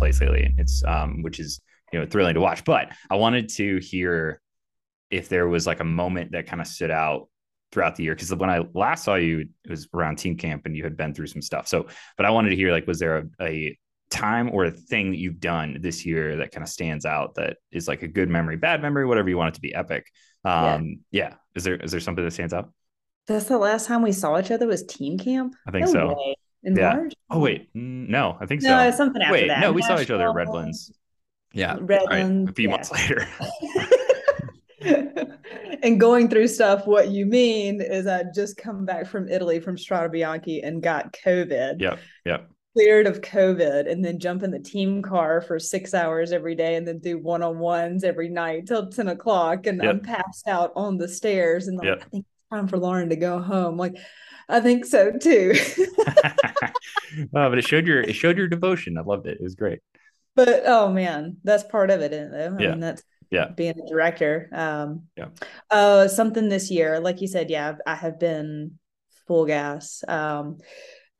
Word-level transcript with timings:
place 0.00 0.20
lately. 0.20 0.54
It's 0.58 0.82
um, 0.84 1.22
which 1.22 1.38
is 1.38 1.60
you 1.92 2.00
know 2.00 2.06
thrilling 2.06 2.34
to 2.34 2.40
watch. 2.40 2.64
But 2.64 2.92
I 3.10 3.16
wanted 3.16 3.48
to 3.50 3.78
hear 3.78 4.40
if 5.10 5.28
there 5.28 5.48
was 5.48 5.66
like 5.66 5.80
a 5.80 5.84
moment 5.84 6.32
that 6.32 6.46
kind 6.46 6.60
of 6.60 6.66
stood 6.66 6.90
out 6.90 7.28
throughout 7.72 7.96
the 7.96 8.04
year 8.04 8.14
because 8.14 8.34
when 8.34 8.50
I 8.50 8.64
last 8.74 9.04
saw 9.04 9.14
you, 9.14 9.46
it 9.64 9.70
was 9.70 9.88
around 9.94 10.16
team 10.16 10.36
camp 10.36 10.66
and 10.66 10.76
you 10.76 10.84
had 10.84 10.96
been 10.96 11.14
through 11.14 11.28
some 11.28 11.42
stuff. 11.42 11.68
So, 11.68 11.86
but 12.16 12.26
I 12.26 12.30
wanted 12.30 12.50
to 12.50 12.56
hear 12.56 12.72
like, 12.72 12.86
was 12.86 12.98
there 12.98 13.18
a, 13.18 13.44
a 13.44 13.78
time 14.10 14.50
or 14.52 14.64
a 14.64 14.70
thing 14.70 15.10
that 15.10 15.18
you've 15.18 15.40
done 15.40 15.78
this 15.80 16.04
year 16.04 16.36
that 16.36 16.52
kind 16.52 16.62
of 16.62 16.68
stands 16.68 17.04
out 17.04 17.36
that 17.36 17.58
is 17.70 17.86
like 17.86 18.02
a 18.02 18.08
good 18.08 18.28
memory, 18.28 18.56
bad 18.56 18.82
memory, 18.82 19.06
whatever 19.06 19.28
you 19.28 19.36
want 19.36 19.48
it 19.48 19.54
to 19.54 19.60
be 19.60 19.74
epic? 19.74 20.06
Um, 20.44 21.00
yeah. 21.10 21.28
yeah. 21.28 21.34
Is 21.54 21.64
there 21.64 21.76
is 21.76 21.90
there 21.90 22.00
something 22.00 22.24
that 22.24 22.32
stands 22.32 22.52
out? 22.52 22.72
That's 23.26 23.46
the 23.46 23.58
last 23.58 23.86
time 23.86 24.02
we 24.02 24.12
saw 24.12 24.38
each 24.38 24.50
other 24.50 24.66
was 24.66 24.82
team 24.84 25.18
camp. 25.18 25.54
I 25.66 25.70
think 25.70 25.86
no 25.86 25.92
so. 25.92 26.08
Way. 26.08 26.36
In 26.62 26.76
yeah. 26.76 26.94
March? 26.94 27.14
Oh 27.30 27.38
wait, 27.38 27.72
mm, 27.74 28.08
no, 28.08 28.36
I 28.40 28.46
think 28.46 28.62
no, 28.62 28.68
so. 28.68 28.76
No, 28.76 28.90
something 28.90 29.22
after 29.22 29.32
wait, 29.32 29.48
that. 29.48 29.60
No, 29.60 29.72
we 29.72 29.80
Nashville. 29.80 29.96
saw 29.96 30.02
each 30.02 30.10
other 30.10 30.28
at 30.28 30.34
Redlands. 30.34 30.92
Yeah, 31.52 31.76
Redlands. 31.80 32.46
Right. 32.46 32.50
A 32.50 32.54
few 32.54 32.68
yeah. 32.68 32.70
months 32.70 32.92
later. 32.92 33.26
and 35.82 36.00
going 36.00 36.28
through 36.28 36.48
stuff, 36.48 36.86
what 36.86 37.08
you 37.08 37.26
mean 37.26 37.80
is 37.80 38.06
I 38.06 38.24
just 38.34 38.56
come 38.56 38.84
back 38.84 39.06
from 39.06 39.28
Italy 39.28 39.60
from 39.60 39.76
Strade 39.76 40.12
Bianche 40.14 40.66
and 40.66 40.82
got 40.82 41.12
COVID. 41.12 41.80
Yep. 41.80 41.98
Yep. 42.24 42.50
Cleared 42.74 43.06
of 43.06 43.20
COVID 43.20 43.90
and 43.90 44.04
then 44.04 44.18
jump 44.18 44.42
in 44.42 44.50
the 44.50 44.58
team 44.58 45.02
car 45.02 45.40
for 45.40 45.58
six 45.58 45.92
hours 45.92 46.32
every 46.32 46.54
day 46.54 46.76
and 46.76 46.86
then 46.86 46.98
do 46.98 47.18
one 47.18 47.42
on 47.42 47.58
ones 47.58 48.04
every 48.04 48.28
night 48.28 48.66
till 48.66 48.88
10 48.88 49.08
o'clock. 49.08 49.66
And 49.66 49.82
yep. 49.82 49.90
I'm 49.90 50.00
passed 50.00 50.46
out 50.46 50.72
on 50.76 50.96
the 50.96 51.08
stairs 51.08 51.66
and 51.66 51.76
like, 51.76 51.86
yep. 51.86 52.02
I 52.02 52.08
think 52.08 52.26
it's 52.26 52.48
time 52.50 52.68
for 52.68 52.78
Lauren 52.78 53.08
to 53.08 53.16
go 53.16 53.40
home. 53.40 53.76
Like, 53.76 53.96
I 54.50 54.60
think 54.60 54.84
so 54.84 55.12
too. 55.12 55.54
oh, 56.08 57.24
but 57.32 57.58
it 57.58 57.66
showed 57.66 57.86
your 57.86 58.00
it 58.00 58.14
showed 58.14 58.36
your 58.36 58.48
devotion. 58.48 58.98
I 58.98 59.02
loved 59.02 59.26
it. 59.26 59.38
It 59.40 59.42
was 59.42 59.54
great. 59.54 59.80
But 60.34 60.62
oh 60.66 60.90
man, 60.90 61.38
that's 61.44 61.64
part 61.64 61.90
of 61.90 62.00
it, 62.00 62.12
isn't 62.12 62.34
it? 62.34 62.52
I 62.52 62.62
yeah. 62.62 62.70
mean, 62.70 62.80
that's 62.80 63.02
yeah 63.30 63.48
being 63.48 63.78
a 63.78 63.88
director 63.88 64.48
um 64.52 65.04
yeah 65.16 65.28
uh 65.70 66.08
something 66.08 66.48
this 66.48 66.70
year 66.70 67.00
like 67.00 67.20
you 67.20 67.28
said 67.28 67.48
yeah 67.48 67.76
i 67.86 67.94
have 67.94 68.18
been 68.18 68.72
full 69.26 69.46
gas 69.46 70.02
um 70.08 70.58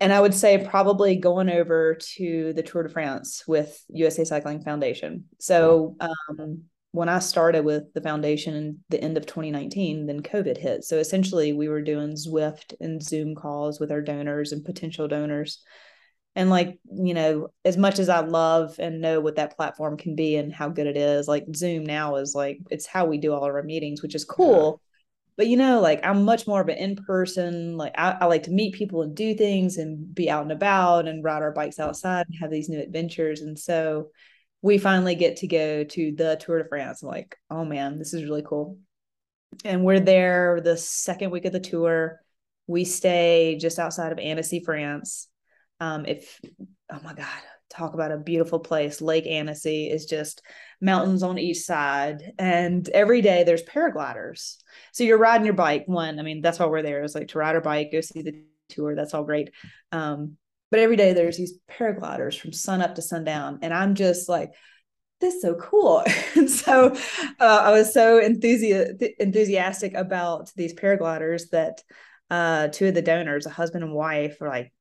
and 0.00 0.12
i 0.12 0.20
would 0.20 0.34
say 0.34 0.64
probably 0.64 1.16
going 1.16 1.48
over 1.48 1.96
to 2.16 2.52
the 2.52 2.62
tour 2.62 2.82
de 2.82 2.88
france 2.88 3.44
with 3.46 3.82
usa 3.88 4.24
cycling 4.24 4.60
foundation 4.60 5.24
so 5.38 5.96
um 6.00 6.64
when 6.92 7.08
i 7.08 7.18
started 7.18 7.64
with 7.64 7.92
the 7.94 8.00
foundation 8.00 8.54
in 8.54 8.78
the 8.88 9.00
end 9.02 9.16
of 9.16 9.26
2019 9.26 10.06
then 10.06 10.20
covid 10.20 10.56
hit. 10.56 10.84
So 10.84 10.98
essentially 10.98 11.52
we 11.52 11.68
were 11.68 11.82
doing 11.82 12.14
zwift 12.14 12.74
and 12.80 13.02
zoom 13.02 13.34
calls 13.34 13.78
with 13.78 13.92
our 13.92 14.00
donors 14.00 14.52
and 14.52 14.64
potential 14.64 15.08
donors. 15.08 15.62
And 16.36 16.48
like 16.48 16.78
you 16.84 17.14
know 17.14 17.48
as 17.64 17.76
much 17.76 17.98
as 17.98 18.08
i 18.08 18.20
love 18.20 18.76
and 18.78 19.00
know 19.00 19.20
what 19.20 19.36
that 19.36 19.56
platform 19.56 19.96
can 19.96 20.14
be 20.14 20.36
and 20.36 20.52
how 20.52 20.68
good 20.68 20.86
it 20.86 20.96
is 20.96 21.26
like 21.26 21.44
zoom 21.54 21.84
now 21.84 22.16
is 22.16 22.34
like 22.34 22.58
it's 22.70 22.86
how 22.86 23.04
we 23.04 23.18
do 23.18 23.32
all 23.32 23.44
of 23.44 23.54
our 23.54 23.62
meetings 23.64 24.00
which 24.00 24.14
is 24.14 24.24
cool. 24.24 24.80
Yeah. 24.80 24.90
but 25.36 25.46
you 25.48 25.56
know 25.56 25.80
like 25.80 26.00
i'm 26.06 26.24
much 26.24 26.46
more 26.46 26.60
of 26.60 26.68
an 26.68 26.78
in-person 26.78 27.76
like 27.76 27.94
I, 27.98 28.16
I, 28.20 28.24
like 28.26 28.44
to 28.44 28.52
meet 28.52 28.74
people 28.74 29.02
and 29.02 29.14
do 29.14 29.34
things 29.34 29.76
and 29.76 30.14
be 30.14 30.30
out 30.30 30.42
and 30.42 30.52
about 30.52 31.08
and 31.08 31.24
ride 31.24 31.42
our 31.42 31.52
bikes 31.52 31.80
outside 31.80 32.26
and 32.28 32.36
have 32.40 32.50
these 32.50 32.68
new 32.68 32.80
adventures. 32.80 33.40
And 33.40 33.58
so 33.58 34.10
we 34.62 34.78
finally 34.78 35.14
get 35.14 35.36
to 35.36 35.46
go 35.46 35.84
to 35.84 36.12
the 36.12 36.36
tour 36.36 36.62
de 36.62 36.68
france 36.68 37.02
I'm 37.02 37.08
like 37.08 37.36
oh 37.50 37.64
man 37.64 37.98
this 37.98 38.14
is 38.14 38.24
really 38.24 38.44
cool 38.44 38.78
and 39.64 39.84
we're 39.84 40.00
there 40.00 40.60
the 40.62 40.76
second 40.76 41.30
week 41.30 41.44
of 41.44 41.52
the 41.52 41.60
tour 41.60 42.20
we 42.66 42.84
stay 42.84 43.58
just 43.60 43.78
outside 43.78 44.12
of 44.12 44.18
annecy 44.18 44.60
france 44.60 45.28
um, 45.80 46.04
if 46.06 46.40
oh 46.92 47.00
my 47.02 47.14
god, 47.14 47.26
talk 47.70 47.94
about 47.94 48.12
a 48.12 48.18
beautiful 48.18 48.60
place. 48.60 49.00
Lake 49.00 49.26
Annecy 49.26 49.90
is 49.90 50.04
just 50.04 50.42
mountains 50.80 51.22
on 51.22 51.38
each 51.38 51.60
side, 51.60 52.32
and 52.38 52.88
every 52.90 53.22
day 53.22 53.44
there's 53.44 53.62
paragliders. 53.62 54.56
So 54.92 55.04
you're 55.04 55.18
riding 55.18 55.46
your 55.46 55.54
bike. 55.54 55.84
One, 55.86 56.20
I 56.20 56.22
mean, 56.22 56.42
that's 56.42 56.58
why 56.58 56.66
we're 56.66 56.82
there. 56.82 57.02
Is 57.02 57.14
like 57.14 57.28
to 57.28 57.38
ride 57.38 57.54
our 57.54 57.60
bike, 57.60 57.90
go 57.90 58.00
see 58.00 58.22
the 58.22 58.44
tour. 58.68 58.94
That's 58.94 59.14
all 59.14 59.24
great. 59.24 59.50
Um, 59.90 60.36
but 60.70 60.80
every 60.80 60.96
day 60.96 61.12
there's 61.12 61.36
these 61.36 61.58
paragliders 61.70 62.38
from 62.38 62.52
sun 62.52 62.82
up 62.82 62.94
to 62.96 63.02
sundown, 63.02 63.58
and 63.62 63.74
I'm 63.74 63.94
just 63.94 64.28
like 64.28 64.52
this 65.20 65.34
is 65.34 65.42
so 65.42 65.54
cool. 65.54 66.02
and 66.34 66.50
so 66.50 66.94
uh, 67.38 67.60
I 67.62 67.70
was 67.70 67.92
so 67.92 68.20
enthusi- 68.20 69.12
enthusiastic 69.18 69.94
about 69.94 70.50
these 70.56 70.74
paragliders 70.74 71.50
that 71.52 71.82
uh, 72.30 72.68
two 72.68 72.88
of 72.88 72.94
the 72.94 73.02
donors, 73.02 73.46
a 73.46 73.50
husband 73.50 73.84
and 73.84 73.92
wife, 73.92 74.38
were 74.40 74.48
like, 74.48 74.72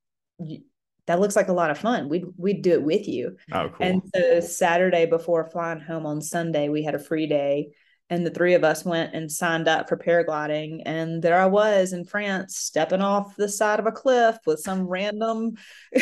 that 1.06 1.20
looks 1.20 1.36
like 1.36 1.48
a 1.48 1.52
lot 1.52 1.70
of 1.70 1.78
fun. 1.78 2.08
We'd 2.08 2.24
we'd 2.36 2.62
do 2.62 2.72
it 2.72 2.82
with 2.82 3.08
you. 3.08 3.36
Oh, 3.52 3.68
cool. 3.68 3.86
And 3.86 4.02
so 4.14 4.40
Saturday 4.40 5.06
before 5.06 5.50
flying 5.50 5.80
home 5.80 6.06
on 6.06 6.22
Sunday, 6.22 6.68
we 6.68 6.84
had 6.84 6.94
a 6.94 7.00
free 7.00 7.26
day. 7.26 7.70
And 8.10 8.26
the 8.26 8.30
three 8.30 8.54
of 8.54 8.64
us 8.64 8.84
went 8.84 9.14
and 9.14 9.30
signed 9.30 9.68
up 9.68 9.88
for 9.88 9.96
paragliding. 9.96 10.82
And 10.84 11.22
there 11.22 11.40
I 11.40 11.46
was 11.46 11.92
in 11.92 12.04
France, 12.04 12.56
stepping 12.56 13.00
off 13.00 13.36
the 13.36 13.48
side 13.48 13.78
of 13.78 13.86
a 13.86 13.92
cliff 13.92 14.36
with 14.46 14.60
some 14.60 14.88
random 14.88 15.56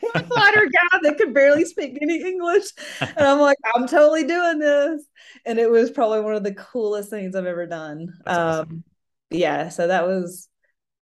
glider 0.00 0.66
guy 0.66 0.98
that 1.02 1.16
could 1.18 1.34
barely 1.34 1.64
speak 1.64 1.98
any 2.00 2.22
English. 2.22 2.66
And 3.00 3.18
I'm 3.18 3.40
like, 3.40 3.58
I'm 3.74 3.88
totally 3.88 4.24
doing 4.24 4.60
this. 4.60 5.04
And 5.44 5.58
it 5.58 5.70
was 5.70 5.90
probably 5.90 6.20
one 6.20 6.36
of 6.36 6.44
the 6.44 6.54
coolest 6.54 7.10
things 7.10 7.34
I've 7.34 7.46
ever 7.46 7.66
done. 7.66 8.14
Um, 8.26 8.36
awesome. 8.36 8.84
yeah. 9.30 9.68
So 9.70 9.88
that 9.88 10.06
was 10.06 10.48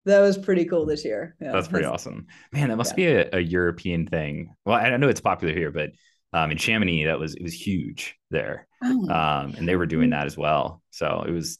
that 0.06 0.22
was 0.22 0.38
pretty 0.38 0.66
cool 0.66 0.86
this 0.86 1.06
year. 1.06 1.36
Yeah. 1.40 1.52
That's 1.52 1.68
pretty 1.68 1.86
awesome, 1.88 2.28
man. 2.52 2.70
That 2.70 2.78
must 2.78 2.92
yeah. 2.92 2.96
be 2.96 3.06
a, 3.08 3.30
a, 3.34 3.40
European 3.40 4.08
thing. 4.08 4.56
Well, 4.66 4.76
I 4.76 4.96
know 4.98 5.10
it's 5.10 5.22
popular 5.22 5.54
here, 5.54 5.72
but 5.72 5.92
um, 6.34 6.52
in 6.52 6.58
Chamonix, 6.58 7.06
that 7.06 7.20
was 7.20 7.36
it 7.36 7.44
was 7.44 7.54
huge 7.54 8.16
there, 8.30 8.68
oh. 8.84 9.10
um, 9.10 9.56
and 9.58 9.68
they 9.68 9.76
were 9.76 9.86
doing 9.86 10.12
that 10.12 10.26
as 10.26 10.38
well. 10.38 10.82
So 10.92 11.24
it 11.28 11.32
was, 11.32 11.60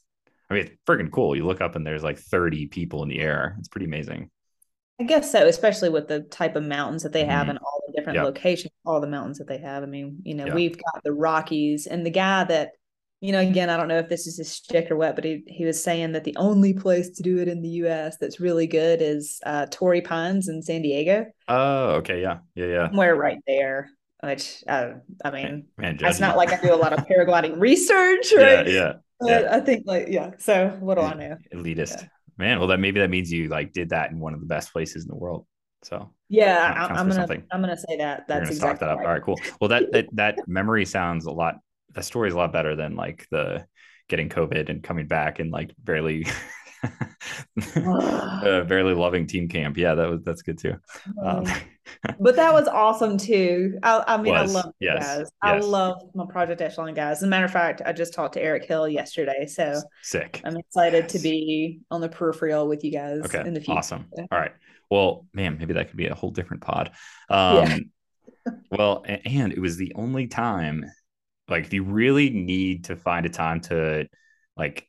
I 0.50 0.54
mean, 0.54 0.64
it's 0.64 0.76
freaking 0.86 1.10
cool. 1.10 1.36
You 1.36 1.46
look 1.46 1.60
up 1.60 1.76
and 1.76 1.86
there's 1.86 2.02
like 2.02 2.18
30 2.18 2.66
people 2.66 3.02
in 3.02 3.08
the 3.08 3.20
air. 3.20 3.56
It's 3.58 3.68
pretty 3.68 3.86
amazing. 3.86 4.30
I 5.00 5.04
guess 5.04 5.32
so, 5.32 5.46
especially 5.46 5.88
with 5.88 6.08
the 6.08 6.20
type 6.20 6.54
of 6.54 6.62
mountains 6.62 7.02
that 7.02 7.12
they 7.12 7.24
have 7.24 7.42
mm-hmm. 7.42 7.50
and 7.50 7.58
all 7.58 7.82
the 7.86 7.92
different 7.94 8.16
yep. 8.16 8.24
locations, 8.24 8.72
all 8.86 9.00
the 9.00 9.06
mountains 9.06 9.38
that 9.38 9.48
they 9.48 9.58
have. 9.58 9.82
I 9.82 9.86
mean, 9.86 10.18
you 10.22 10.34
know, 10.34 10.46
yep. 10.46 10.54
we've 10.54 10.76
got 10.76 11.02
the 11.02 11.12
Rockies, 11.12 11.86
and 11.86 12.06
the 12.06 12.10
guy 12.10 12.44
that 12.44 12.72
you 13.22 13.30
know, 13.30 13.38
again, 13.38 13.70
I 13.70 13.76
don't 13.76 13.86
know 13.86 14.00
if 14.00 14.08
this 14.08 14.26
is 14.26 14.36
his 14.36 14.50
stick 14.50 14.90
or 14.90 14.96
what, 14.96 15.14
but 15.14 15.24
he, 15.24 15.44
he 15.46 15.64
was 15.64 15.82
saying 15.82 16.10
that 16.12 16.24
the 16.24 16.36
only 16.36 16.74
place 16.74 17.08
to 17.10 17.22
do 17.22 17.38
it 17.38 17.46
in 17.46 17.62
the 17.62 17.68
US 17.68 18.16
that's 18.16 18.40
really 18.40 18.66
good 18.66 19.00
is 19.00 19.40
uh, 19.46 19.66
Torrey 19.70 20.00
Pines 20.00 20.48
in 20.48 20.60
San 20.60 20.82
Diego. 20.82 21.26
Oh, 21.46 21.90
okay. 21.98 22.20
Yeah. 22.20 22.38
Yeah. 22.56 22.66
Yeah. 22.66 22.86
Somewhere 22.88 23.14
right 23.14 23.38
there. 23.46 23.90
Which, 24.22 24.62
uh, 24.68 24.92
I 25.24 25.30
mean, 25.30 25.66
Man, 25.76 25.98
it's 26.00 26.20
not 26.20 26.36
like 26.36 26.52
I 26.52 26.60
do 26.60 26.72
a 26.72 26.76
lot 26.76 26.92
of 26.92 27.06
paragliding 27.08 27.58
research, 27.58 28.32
right? 28.36 28.66
Yeah. 28.66 28.92
Yeah. 29.20 29.40
yeah. 29.40 29.48
I 29.50 29.60
think, 29.60 29.84
like, 29.86 30.08
yeah. 30.08 30.30
So, 30.38 30.68
what 30.80 30.96
do 30.96 31.02
I 31.02 31.14
know? 31.14 31.36
Elitist. 31.52 32.02
Yeah. 32.02 32.08
Man, 32.38 32.58
well, 32.58 32.68
that 32.68 32.78
maybe 32.78 33.00
that 33.00 33.10
means 33.10 33.30
you 33.32 33.48
like 33.48 33.72
did 33.72 33.90
that 33.90 34.10
in 34.10 34.18
one 34.18 34.34
of 34.34 34.40
the 34.40 34.46
best 34.46 34.72
places 34.72 35.04
in 35.04 35.08
the 35.08 35.16
world. 35.16 35.46
So 35.82 36.12
yeah, 36.28 36.72
I'm, 36.76 36.90
I'm 36.90 36.96
gonna 37.08 37.14
something. 37.14 37.42
I'm 37.50 37.60
gonna 37.60 37.76
say 37.76 37.98
that. 37.98 38.26
That's 38.28 38.50
exactly 38.50 38.86
that 38.86 38.92
up. 38.92 38.98
Right. 38.98 39.06
All 39.06 39.12
right, 39.12 39.22
cool. 39.22 39.38
Well, 39.60 39.68
that 39.68 39.92
that 39.92 40.06
that 40.12 40.38
memory 40.46 40.84
sounds 40.84 41.26
a 41.26 41.30
lot 41.30 41.56
that 41.94 42.04
story 42.04 42.28
is 42.28 42.34
a 42.34 42.36
lot 42.36 42.52
better 42.52 42.76
than 42.76 42.94
like 42.96 43.26
the 43.30 43.66
getting 44.08 44.28
COVID 44.28 44.68
and 44.68 44.82
coming 44.82 45.06
back 45.06 45.40
and 45.40 45.50
like 45.50 45.74
barely 45.78 46.26
uh, 47.76 48.62
barely 48.64 48.94
loving 48.94 49.26
team 49.26 49.48
camp. 49.48 49.76
Yeah, 49.76 49.94
that 49.94 50.08
was 50.08 50.22
that's 50.22 50.42
good 50.42 50.58
too. 50.58 50.76
Um, 51.22 51.46
but 52.20 52.36
that 52.36 52.52
was 52.52 52.68
awesome 52.68 53.18
too. 53.18 53.78
I, 53.82 54.04
I 54.06 54.16
mean, 54.16 54.32
was. 54.32 54.54
I 54.54 54.60
love 54.60 54.74
yes. 54.80 55.04
guys. 55.04 55.18
Yes. 55.18 55.30
I 55.42 55.58
love 55.58 56.02
my 56.14 56.26
Project 56.26 56.60
Echelon 56.60 56.94
guys. 56.94 57.18
As 57.18 57.22
a 57.24 57.26
matter 57.26 57.44
of 57.44 57.52
fact, 57.52 57.82
I 57.84 57.92
just 57.92 58.14
talked 58.14 58.34
to 58.34 58.42
Eric 58.42 58.64
Hill 58.64 58.88
yesterday, 58.88 59.46
so 59.46 59.80
sick. 60.02 60.40
I'm 60.44 60.56
excited 60.56 61.04
yes. 61.04 61.12
to 61.12 61.18
be 61.18 61.80
on 61.90 62.00
the 62.00 62.08
peripheral 62.08 62.68
with 62.68 62.84
you 62.84 62.92
guys 62.92 63.22
okay. 63.24 63.40
in 63.40 63.54
the 63.54 63.60
future. 63.60 63.78
Awesome. 63.78 64.06
All 64.16 64.38
right. 64.38 64.52
Well, 64.90 65.26
man, 65.32 65.58
maybe 65.58 65.74
that 65.74 65.88
could 65.88 65.96
be 65.96 66.06
a 66.06 66.14
whole 66.14 66.30
different 66.30 66.62
pod. 66.62 66.90
Um, 67.30 67.90
yeah. 68.46 68.52
well, 68.70 69.04
and 69.06 69.52
it 69.52 69.60
was 69.60 69.76
the 69.76 69.92
only 69.94 70.26
time 70.26 70.84
like 71.48 71.64
if 71.64 71.72
you 71.72 71.84
really 71.84 72.30
need 72.30 72.84
to 72.84 72.96
find 72.96 73.26
a 73.26 73.28
time 73.28 73.60
to 73.60 74.08
like 74.56 74.88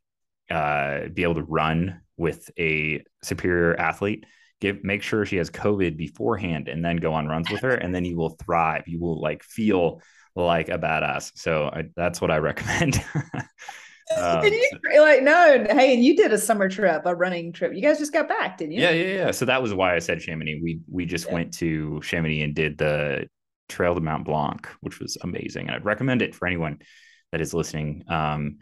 uh, 0.50 1.08
be 1.14 1.24
able 1.24 1.36
to 1.36 1.44
run 1.44 2.02
with 2.18 2.50
a 2.58 3.04
superior 3.22 3.76
athlete, 3.80 4.26
give 4.64 4.84
make 4.84 5.04
sure 5.04 5.26
she 5.26 5.36
has 5.36 5.50
COVID 5.50 5.98
beforehand 5.98 6.70
and 6.70 6.84
then 6.84 6.96
go 6.96 7.14
on 7.14 7.28
runs 7.28 7.52
with 7.52 7.62
her, 7.62 7.76
and 7.76 7.94
then 7.94 8.06
you 8.06 8.16
will 8.16 8.30
thrive. 8.30 8.84
You 8.88 9.00
will 9.00 9.22
like 9.22 9.44
feel 9.44 10.02
like 10.36 10.70
a 10.70 10.80
badass. 10.80 11.34
So 11.36 11.66
I, 11.66 11.84
that's 11.98 12.22
what 12.22 12.32
I 12.32 12.38
recommend. 12.38 13.04
um, 14.18 14.44
you, 14.46 15.02
like 15.02 15.22
no, 15.22 15.66
hey, 15.70 15.94
and 15.94 16.04
you 16.04 16.16
did 16.16 16.32
a 16.32 16.38
summer 16.38 16.70
trip, 16.70 17.02
a 17.06 17.14
running 17.14 17.52
trip. 17.52 17.74
You 17.76 17.82
guys 17.82 18.00
just 18.00 18.14
got 18.14 18.30
back, 18.30 18.58
didn't 18.58 18.72
you? 18.72 18.82
Yeah, 18.82 18.92
yeah, 18.92 19.16
yeah. 19.16 19.32
So 19.32 19.44
that 19.46 19.62
was 19.62 19.74
why 19.74 19.96
I 19.96 20.00
said 20.00 20.22
Chamonix. 20.22 20.62
We 20.64 20.80
we 20.90 21.06
just 21.06 21.28
yeah. 21.28 21.34
went 21.34 21.54
to 21.56 22.00
Chamonix 22.02 22.42
and 22.42 22.56
did 22.56 22.78
the 22.78 23.28
Trail 23.68 23.96
to 23.96 24.02
Mount 24.02 24.24
Blanc, 24.24 24.68
which 24.80 25.00
was 25.00 25.18
amazing. 25.22 25.68
And 25.68 25.76
I'd 25.76 25.86
recommend 25.86 26.22
it 26.22 26.34
for 26.34 26.48
anyone 26.48 26.80
that 27.34 27.42
is 27.42 27.54
listening. 27.54 28.06
Um, 28.08 28.60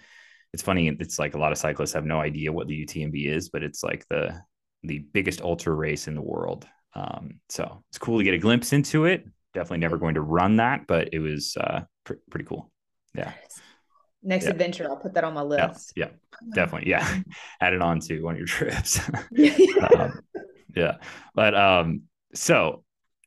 it's 0.53 0.63
funny, 0.63 0.89
it's 0.89 1.17
like 1.17 1.33
a 1.33 1.37
lot 1.37 1.53
of 1.53 1.57
cyclists 1.57 1.93
have 1.93 2.05
no 2.05 2.19
idea 2.19 2.51
what 2.51 2.67
the 2.67 2.85
UTMB 2.85 3.25
is, 3.25 3.49
but 3.49 3.63
it's 3.63 3.83
like 3.83 4.05
the 4.09 4.41
the 4.83 4.99
biggest 4.99 5.41
ultra 5.41 5.73
race 5.73 6.07
in 6.07 6.15
the 6.15 6.21
world. 6.21 6.67
Um, 6.93 7.39
so 7.49 7.83
it's 7.89 7.97
cool 7.97 8.17
to 8.17 8.23
get 8.23 8.33
a 8.33 8.37
glimpse 8.37 8.73
into 8.73 9.05
it. 9.05 9.25
Definitely 9.53 9.79
never 9.79 9.97
going 9.97 10.15
to 10.15 10.21
run 10.21 10.57
that, 10.57 10.87
but 10.87 11.09
it 11.13 11.19
was 11.19 11.55
uh, 11.57 11.81
pr- 12.03 12.13
pretty 12.29 12.45
cool. 12.45 12.71
Yeah. 13.15 13.33
Next 14.23 14.45
yeah. 14.45 14.51
adventure, 14.51 14.87
I'll 14.89 14.97
put 14.97 15.13
that 15.15 15.23
on 15.23 15.33
my 15.33 15.41
list. 15.41 15.93
Yeah, 15.95 16.05
yeah 16.05 16.55
definitely. 16.55 16.89
Yeah. 16.89 17.21
Add 17.61 17.73
it 17.73 17.81
on 17.81 17.99
to 18.01 18.21
one 18.21 18.35
of 18.35 18.39
your 18.39 18.47
trips. 18.47 18.99
um, 19.97 20.21
yeah. 20.75 20.97
But 21.33 21.55
um, 21.55 22.03
so 22.33 22.83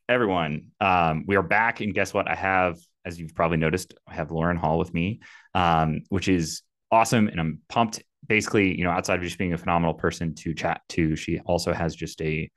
everyone, 0.07 0.67
um, 0.79 1.25
we 1.27 1.35
are 1.35 1.43
back. 1.43 1.81
And 1.81 1.93
guess 1.93 2.13
what? 2.13 2.29
I 2.29 2.35
have, 2.35 2.77
as 3.03 3.19
you've 3.19 3.35
probably 3.35 3.57
noticed, 3.57 3.93
I 4.07 4.13
have 4.13 4.31
Lauren 4.31 4.57
Hall 4.57 4.77
with 4.79 4.93
me, 4.93 5.19
um, 5.53 6.01
which 6.09 6.27
is 6.27 6.61
awesome. 6.91 7.27
And 7.27 7.39
I'm 7.39 7.59
pumped. 7.67 8.01
Basically, 8.27 8.77
you 8.77 8.83
know, 8.83 8.91
outside 8.91 9.19
of 9.19 9.23
just 9.23 9.37
being 9.37 9.53
a 9.53 9.57
phenomenal 9.57 9.93
person 9.93 10.35
to 10.35 10.53
chat 10.53 10.81
to, 10.89 11.15
she 11.15 11.39
also 11.39 11.73
has 11.73 11.95
just 11.95 12.21
a 12.21 12.49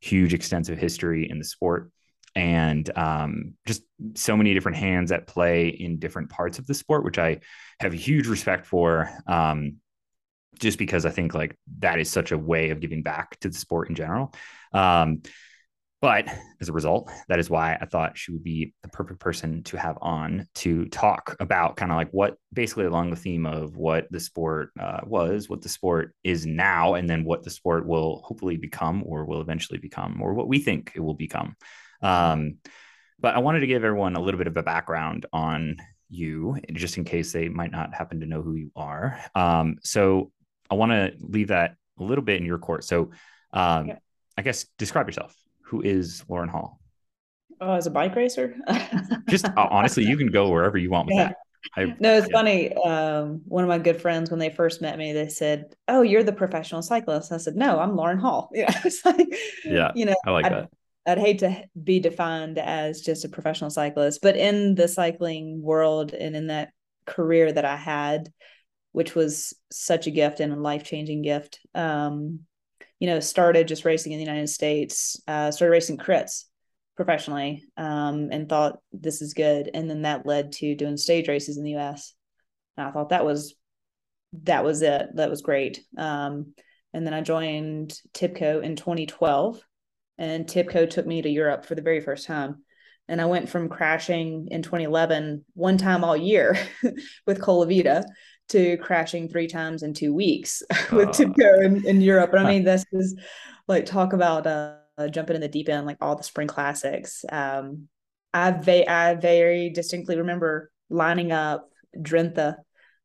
huge, 0.00 0.34
extensive 0.34 0.78
history 0.78 1.28
in 1.30 1.38
the 1.38 1.44
sport 1.44 1.90
and 2.34 2.90
um, 2.96 3.54
just 3.66 3.82
so 4.14 4.36
many 4.36 4.54
different 4.54 4.78
hands 4.78 5.12
at 5.12 5.26
play 5.26 5.68
in 5.68 5.98
different 5.98 6.30
parts 6.30 6.58
of 6.58 6.66
the 6.66 6.74
sport, 6.74 7.04
which 7.04 7.18
I 7.18 7.40
have 7.80 7.92
a 7.92 7.96
huge 7.96 8.26
respect 8.26 8.66
for. 8.66 9.10
Um, 9.26 9.76
just 10.58 10.78
because 10.78 11.06
I 11.06 11.10
think 11.10 11.34
like 11.34 11.56
that 11.78 11.98
is 11.98 12.10
such 12.10 12.30
a 12.30 12.38
way 12.38 12.70
of 12.70 12.80
giving 12.80 13.02
back 13.02 13.38
to 13.40 13.48
the 13.48 13.56
sport 13.56 13.88
in 13.88 13.94
general. 13.94 14.34
Um, 14.72 15.22
but 16.02 16.26
as 16.60 16.68
a 16.68 16.72
result, 16.72 17.08
that 17.28 17.38
is 17.38 17.48
why 17.48 17.78
I 17.80 17.86
thought 17.86 18.18
she 18.18 18.32
would 18.32 18.42
be 18.42 18.74
the 18.82 18.88
perfect 18.88 19.20
person 19.20 19.62
to 19.62 19.76
have 19.76 19.96
on 20.02 20.48
to 20.56 20.86
talk 20.86 21.36
about 21.38 21.76
kind 21.76 21.92
of 21.92 21.96
like 21.96 22.10
what 22.10 22.36
basically 22.52 22.86
along 22.86 23.10
the 23.10 23.16
theme 23.16 23.46
of 23.46 23.76
what 23.76 24.08
the 24.10 24.18
sport 24.18 24.70
uh, 24.80 25.02
was, 25.04 25.48
what 25.48 25.62
the 25.62 25.68
sport 25.68 26.12
is 26.24 26.44
now, 26.44 26.94
and 26.94 27.08
then 27.08 27.24
what 27.24 27.44
the 27.44 27.50
sport 27.50 27.86
will 27.86 28.20
hopefully 28.24 28.56
become 28.56 29.04
or 29.06 29.24
will 29.24 29.40
eventually 29.40 29.78
become, 29.78 30.20
or 30.20 30.34
what 30.34 30.48
we 30.48 30.58
think 30.58 30.90
it 30.96 31.00
will 31.00 31.14
become. 31.14 31.54
Um, 32.02 32.58
but 33.20 33.36
I 33.36 33.38
wanted 33.38 33.60
to 33.60 33.68
give 33.68 33.84
everyone 33.84 34.16
a 34.16 34.20
little 34.20 34.38
bit 34.38 34.48
of 34.48 34.56
a 34.56 34.62
background 34.64 35.26
on 35.32 35.76
you, 36.10 36.58
just 36.72 36.98
in 36.98 37.04
case 37.04 37.32
they 37.32 37.48
might 37.48 37.70
not 37.70 37.94
happen 37.94 38.18
to 38.20 38.26
know 38.26 38.42
who 38.42 38.56
you 38.56 38.72
are. 38.74 39.20
Um, 39.36 39.76
so 39.84 40.32
I 40.68 40.74
want 40.74 40.90
to 40.90 41.12
leave 41.20 41.48
that 41.48 41.76
a 42.00 42.02
little 42.02 42.24
bit 42.24 42.40
in 42.40 42.44
your 42.44 42.58
court. 42.58 42.82
So 42.82 43.12
um, 43.52 43.86
yeah. 43.86 43.98
I 44.36 44.42
guess 44.42 44.66
describe 44.78 45.06
yourself. 45.06 45.32
Who 45.72 45.80
is 45.80 46.22
Lauren 46.28 46.50
Hall? 46.50 46.78
Oh, 47.58 47.72
as 47.72 47.86
a 47.86 47.90
bike 47.90 48.14
racer? 48.14 48.54
just 49.30 49.46
uh, 49.46 49.52
honestly, 49.56 50.04
you 50.04 50.18
can 50.18 50.26
go 50.26 50.50
wherever 50.50 50.76
you 50.76 50.90
want 50.90 51.06
with 51.06 51.16
yeah. 51.16 51.28
that. 51.28 51.36
I, 51.74 51.96
no, 51.98 52.14
it's 52.14 52.28
yeah. 52.28 52.32
funny. 52.36 52.74
Um, 52.74 53.40
one 53.46 53.64
of 53.64 53.68
my 53.68 53.78
good 53.78 53.98
friends, 53.98 54.30
when 54.30 54.38
they 54.38 54.50
first 54.50 54.82
met 54.82 54.98
me, 54.98 55.14
they 55.14 55.30
said, 55.30 55.74
"Oh, 55.88 56.02
you're 56.02 56.24
the 56.24 56.32
professional 56.34 56.82
cyclist." 56.82 57.32
I 57.32 57.38
said, 57.38 57.56
"No, 57.56 57.78
I'm 57.78 57.96
Lauren 57.96 58.18
Hall." 58.18 58.50
Yeah, 58.54 58.78
it's 58.84 59.02
like, 59.02 59.26
yeah, 59.64 59.92
you 59.94 60.04
know, 60.04 60.14
I 60.26 60.30
like 60.30 60.44
I, 60.44 60.48
that. 60.50 60.70
I'd 61.06 61.18
hate 61.18 61.38
to 61.38 61.64
be 61.82 62.00
defined 62.00 62.58
as 62.58 63.00
just 63.00 63.24
a 63.24 63.30
professional 63.30 63.70
cyclist, 63.70 64.20
but 64.20 64.36
in 64.36 64.74
the 64.74 64.88
cycling 64.88 65.62
world 65.62 66.12
and 66.12 66.36
in 66.36 66.48
that 66.48 66.72
career 67.06 67.50
that 67.50 67.64
I 67.64 67.76
had, 67.76 68.30
which 68.92 69.14
was 69.14 69.54
such 69.70 70.06
a 70.06 70.10
gift 70.10 70.40
and 70.40 70.52
a 70.52 70.56
life 70.56 70.84
changing 70.84 71.22
gift, 71.22 71.60
um, 71.74 72.40
you 73.02 73.08
know, 73.08 73.18
started 73.18 73.66
just 73.66 73.84
racing 73.84 74.12
in 74.12 74.18
the 74.20 74.24
United 74.24 74.46
States, 74.46 75.20
uh, 75.26 75.50
started 75.50 75.72
racing 75.72 75.98
crits 75.98 76.44
professionally, 76.94 77.64
um, 77.76 78.28
and 78.30 78.48
thought 78.48 78.78
this 78.92 79.20
is 79.20 79.34
good. 79.34 79.68
And 79.74 79.90
then 79.90 80.02
that 80.02 80.24
led 80.24 80.52
to 80.52 80.76
doing 80.76 80.96
stage 80.96 81.26
races 81.26 81.56
in 81.56 81.64
the 81.64 81.74
US. 81.74 82.14
And 82.76 82.86
I 82.86 82.92
thought 82.92 83.08
that 83.08 83.24
was 83.24 83.56
that 84.44 84.64
was 84.64 84.82
it. 84.82 85.08
That 85.16 85.30
was 85.30 85.42
great. 85.42 85.82
Um, 85.98 86.54
and 86.94 87.04
then 87.04 87.12
I 87.12 87.22
joined 87.22 87.92
TIBCO 88.14 88.62
in 88.62 88.76
2012 88.76 89.60
and 90.16 90.46
TIBCO 90.46 90.88
took 90.88 91.04
me 91.04 91.22
to 91.22 91.28
Europe 91.28 91.64
for 91.64 91.74
the 91.74 91.82
very 91.82 92.00
first 92.00 92.24
time. 92.24 92.62
And 93.08 93.20
I 93.20 93.24
went 93.24 93.48
from 93.48 93.68
crashing 93.68 94.46
in 94.52 94.62
2011 94.62 95.44
one 95.54 95.76
time 95.76 96.04
all 96.04 96.16
year 96.16 96.56
with 97.26 97.40
Colavita 97.40 98.04
to 98.48 98.76
crashing 98.78 99.28
three 99.28 99.46
times 99.46 99.82
in 99.82 99.94
two 99.94 100.12
weeks 100.12 100.62
with 100.92 101.08
uh, 101.08 101.12
TIBCO 101.12 101.64
in, 101.64 101.86
in 101.86 102.00
Europe. 102.00 102.32
And 102.32 102.46
I 102.46 102.50
mean, 102.50 102.64
this 102.64 102.84
is 102.92 103.16
like 103.68 103.86
talk 103.86 104.12
about 104.12 104.46
uh, 104.46 104.76
jumping 105.10 105.36
in 105.36 105.42
the 105.42 105.48
deep 105.48 105.68
end, 105.68 105.86
like 105.86 105.98
all 106.00 106.16
the 106.16 106.22
spring 106.22 106.48
classics. 106.48 107.24
Um, 107.30 107.88
I, 108.34 108.50
va- 108.50 108.90
I 108.90 109.14
very 109.14 109.70
distinctly 109.70 110.16
remember 110.18 110.70
lining 110.90 111.32
up 111.32 111.68
Drenthe, 111.96 112.56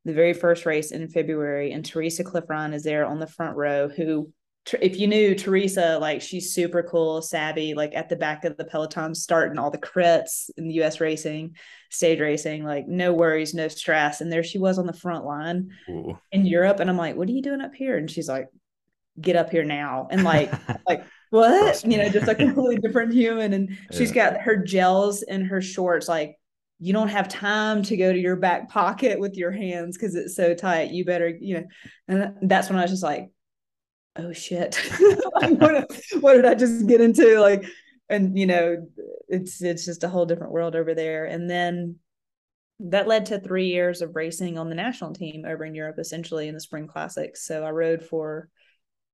the 0.04 0.12
very 0.12 0.32
first 0.32 0.66
race 0.66 0.90
in 0.90 1.08
February, 1.08 1.72
and 1.72 1.84
Theresa 1.84 2.24
Cliff-Ryan 2.24 2.72
is 2.72 2.82
there 2.82 3.06
on 3.06 3.18
the 3.18 3.26
front 3.26 3.56
row, 3.56 3.88
who 3.88 4.32
if 4.80 4.98
you 4.98 5.06
knew 5.06 5.34
Theresa, 5.34 5.98
like 6.00 6.20
she's 6.20 6.52
super 6.52 6.82
cool, 6.82 7.22
savvy, 7.22 7.74
like 7.74 7.94
at 7.94 8.08
the 8.08 8.16
back 8.16 8.44
of 8.44 8.56
the 8.56 8.64
peloton, 8.64 9.14
starting 9.14 9.58
all 9.58 9.70
the 9.70 9.78
crits 9.78 10.50
in 10.56 10.68
the 10.68 10.82
US 10.82 11.00
racing, 11.00 11.56
stage 11.90 12.20
racing, 12.20 12.64
like 12.64 12.86
no 12.88 13.12
worries, 13.12 13.54
no 13.54 13.68
stress. 13.68 14.20
And 14.20 14.32
there 14.32 14.42
she 14.42 14.58
was 14.58 14.78
on 14.78 14.86
the 14.86 14.92
front 14.92 15.24
line 15.24 15.70
Ooh. 15.88 16.18
in 16.32 16.46
Europe. 16.46 16.80
And 16.80 16.90
I'm 16.90 16.96
like, 16.96 17.16
what 17.16 17.28
are 17.28 17.32
you 17.32 17.42
doing 17.42 17.60
up 17.60 17.74
here? 17.74 17.96
And 17.96 18.10
she's 18.10 18.28
like, 18.28 18.48
get 19.20 19.36
up 19.36 19.50
here 19.50 19.64
now. 19.64 20.08
And 20.10 20.24
like, 20.24 20.52
like, 20.88 21.04
what? 21.30 21.84
You 21.84 21.98
know, 21.98 22.08
just 22.08 22.28
a 22.28 22.34
completely 22.34 22.78
different 22.78 23.12
human. 23.12 23.52
And 23.52 23.76
she's 23.92 24.12
got 24.12 24.40
her 24.40 24.56
gels 24.56 25.22
in 25.22 25.44
her 25.44 25.60
shorts, 25.60 26.08
like 26.08 26.36
you 26.80 26.92
don't 26.92 27.08
have 27.08 27.28
time 27.28 27.82
to 27.82 27.96
go 27.96 28.12
to 28.12 28.18
your 28.18 28.36
back 28.36 28.68
pocket 28.68 29.18
with 29.18 29.36
your 29.36 29.50
hands 29.50 29.96
because 29.96 30.14
it's 30.14 30.36
so 30.36 30.54
tight. 30.54 30.92
You 30.92 31.04
better, 31.04 31.28
you 31.28 31.54
know, 31.54 31.64
and 32.06 32.34
that's 32.48 32.70
when 32.70 32.78
I 32.78 32.82
was 32.82 32.92
just 32.92 33.02
like, 33.02 33.30
oh 34.18 34.32
shit. 34.32 34.80
What, 36.20 36.34
did 36.34 36.44
i 36.44 36.54
just 36.54 36.86
get 36.86 37.00
into? 37.00 37.40
Like 37.40 37.64
and 38.08 38.38
you 38.38 38.46
know 38.46 38.86
it's 39.28 39.62
it's 39.62 39.84
just 39.84 40.04
a 40.04 40.08
whole 40.08 40.26
different 40.26 40.52
world 40.52 40.74
over 40.74 40.94
there. 40.94 41.24
And 41.24 41.48
then 41.48 41.96
that 42.80 43.08
led 43.08 43.26
to 43.26 43.40
three 43.40 43.68
years 43.68 44.02
of 44.02 44.14
racing 44.14 44.58
on 44.58 44.68
the 44.68 44.74
national 44.74 45.12
team 45.12 45.44
over 45.44 45.64
in 45.64 45.74
europe 45.74 45.98
essentially 45.98 46.46
in 46.46 46.54
the 46.54 46.60
spring 46.60 46.86
classics 46.86 47.44
so 47.44 47.64
i 47.64 47.70
rode 47.70 48.04
for 48.04 48.48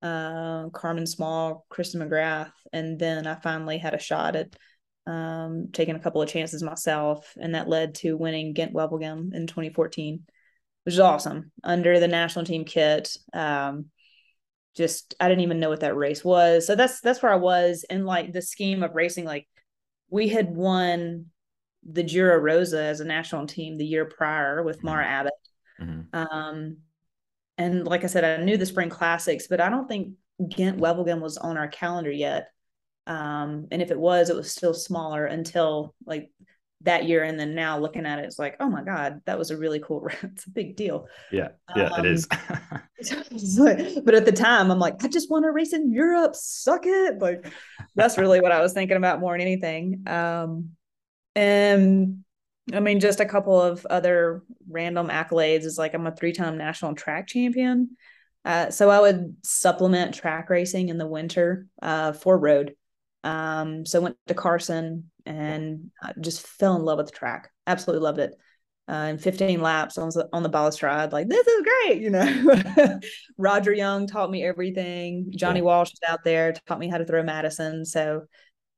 uh, 0.03 0.69
carmen 0.69 1.07
small 1.07 1.65
kristen 1.67 1.99
mcgrath 1.99 2.51
and 2.73 2.99
then 2.99 3.25
i 3.25 3.33
finally 3.33 3.79
had 3.79 3.95
a 3.95 3.99
shot 3.99 4.35
at 4.35 4.55
um, 5.07 5.69
taking 5.71 5.95
a 5.95 5.99
couple 5.99 6.21
of 6.21 6.29
chances 6.29 6.63
myself. 6.63 7.33
And 7.37 7.55
that 7.55 7.69
led 7.69 7.95
to 7.95 8.17
winning 8.17 8.53
ghent 8.53 8.73
wevelgem 8.73 9.33
in 9.33 9.47
2014 9.47 10.23
which 10.83 10.93
is 10.93 10.99
awesome. 10.99 11.51
Under 11.63 11.99
the 11.99 12.07
national 12.07 12.45
team 12.45 12.63
kit 12.63 13.17
um, 13.33 13.85
just 14.75 15.15
I 15.19 15.27
didn't 15.27 15.43
even 15.43 15.59
know 15.59 15.69
what 15.69 15.81
that 15.81 15.95
race 15.95 16.23
was. 16.23 16.67
So 16.67 16.75
that's 16.75 17.01
that's 17.01 17.21
where 17.21 17.31
I 17.31 17.37
was 17.37 17.85
in 17.89 18.05
like 18.05 18.33
the 18.33 18.41
scheme 18.41 18.83
of 18.83 18.95
racing. 18.95 19.25
Like 19.25 19.47
we 20.09 20.27
had 20.27 20.55
won 20.55 21.27
the 21.83 22.03
Giro 22.03 22.37
Rosa 22.37 22.81
as 22.81 22.99
a 22.99 23.05
national 23.05 23.47
team 23.47 23.77
the 23.77 23.85
year 23.85 24.05
prior 24.05 24.63
with 24.63 24.83
Mara 24.83 25.03
mm-hmm. 25.03 25.13
Abbott. 25.13 25.33
Mm-hmm. 25.81 26.35
Um, 26.35 26.77
and 27.57 27.85
like 27.85 28.03
I 28.03 28.07
said, 28.07 28.23
I 28.23 28.43
knew 28.43 28.57
the 28.57 28.65
spring 28.65 28.89
classics, 28.89 29.47
but 29.47 29.61
I 29.61 29.69
don't 29.69 29.87
think 29.87 30.13
Ghent 30.49 30.79
Wevelgem 30.79 31.21
was 31.21 31.37
on 31.37 31.57
our 31.57 31.67
calendar 31.67 32.11
yet. 32.11 32.49
Um, 33.07 33.67
and 33.71 33.81
if 33.81 33.91
it 33.91 33.99
was, 33.99 34.29
it 34.29 34.35
was 34.35 34.51
still 34.51 34.73
smaller 34.73 35.25
until 35.25 35.93
like 36.05 36.31
that 36.85 37.05
year 37.05 37.23
and 37.23 37.39
then 37.39 37.53
now 37.53 37.77
looking 37.77 38.05
at 38.05 38.19
it 38.19 38.25
it's 38.25 38.39
like 38.39 38.55
oh 38.59 38.69
my 38.69 38.83
god 38.83 39.21
that 39.25 39.37
was 39.37 39.51
a 39.51 39.57
really 39.57 39.79
cool 39.79 40.07
it's 40.23 40.45
a 40.45 40.49
big 40.49 40.75
deal. 40.75 41.07
Yeah 41.31 41.49
yeah 41.75 41.89
um, 41.89 42.05
it 42.05 42.11
is. 42.11 42.27
But 44.03 44.15
at 44.15 44.25
the 44.25 44.31
time 44.31 44.71
i'm 44.71 44.79
like 44.79 45.03
i 45.03 45.07
just 45.07 45.29
want 45.29 45.43
to 45.43 45.51
race 45.51 45.73
in 45.73 45.91
europe 45.91 46.35
suck 46.35 46.85
it. 46.85 47.19
Like 47.19 47.51
that's 47.95 48.17
really 48.17 48.39
what 48.39 48.51
i 48.51 48.61
was 48.61 48.73
thinking 48.73 48.97
about 48.97 49.19
more 49.19 49.33
than 49.33 49.41
anything. 49.41 50.03
Um 50.07 50.71
and 51.35 52.23
i 52.73 52.79
mean 52.79 52.99
just 52.99 53.19
a 53.19 53.25
couple 53.25 53.59
of 53.59 53.85
other 53.87 54.43
random 54.69 55.09
accolades 55.09 55.65
is 55.65 55.77
like 55.77 55.93
i'm 55.93 56.07
a 56.07 56.15
three-time 56.15 56.57
national 56.57 56.95
track 56.95 57.27
champion. 57.27 57.97
Uh, 58.45 58.69
so 58.69 58.89
i 58.89 58.99
would 58.99 59.35
supplement 59.43 60.13
track 60.13 60.49
racing 60.49 60.89
in 60.89 60.97
the 60.97 61.07
winter 61.07 61.65
uh, 61.81 62.13
for 62.13 62.37
road. 62.37 62.75
Um, 63.23 63.87
so 63.87 64.01
went 64.01 64.17
to 64.27 64.35
Carson 64.35 65.09
and 65.25 65.91
just 66.19 66.45
fell 66.45 66.75
in 66.75 66.83
love 66.83 66.97
with 66.97 67.07
the 67.07 67.11
track. 67.11 67.49
Absolutely 67.67 68.03
loved 68.03 68.19
it. 68.19 68.35
Uh, 68.87 69.09
and 69.09 69.21
15 69.21 69.61
laps 69.61 69.97
on 69.97 70.09
the, 70.09 70.29
on 70.31 70.43
the 70.43 70.49
balustrade, 70.49 71.11
like 71.11 71.27
this 71.27 71.47
is 71.47 71.63
great, 71.63 72.01
you 72.01 72.11
know. 72.11 72.99
Roger 73.37 73.73
Young 73.73 74.05
taught 74.05 74.29
me 74.29 74.43
everything. 74.43 75.31
Johnny 75.35 75.59
yeah. 75.59 75.65
Walsh 75.65 75.89
was 75.89 76.07
out 76.07 76.23
there, 76.23 76.53
taught 76.67 76.77
me 76.77 76.87
how 76.87 76.99
to 76.99 77.05
throw 77.05 77.23
Madison. 77.23 77.83
So, 77.83 78.25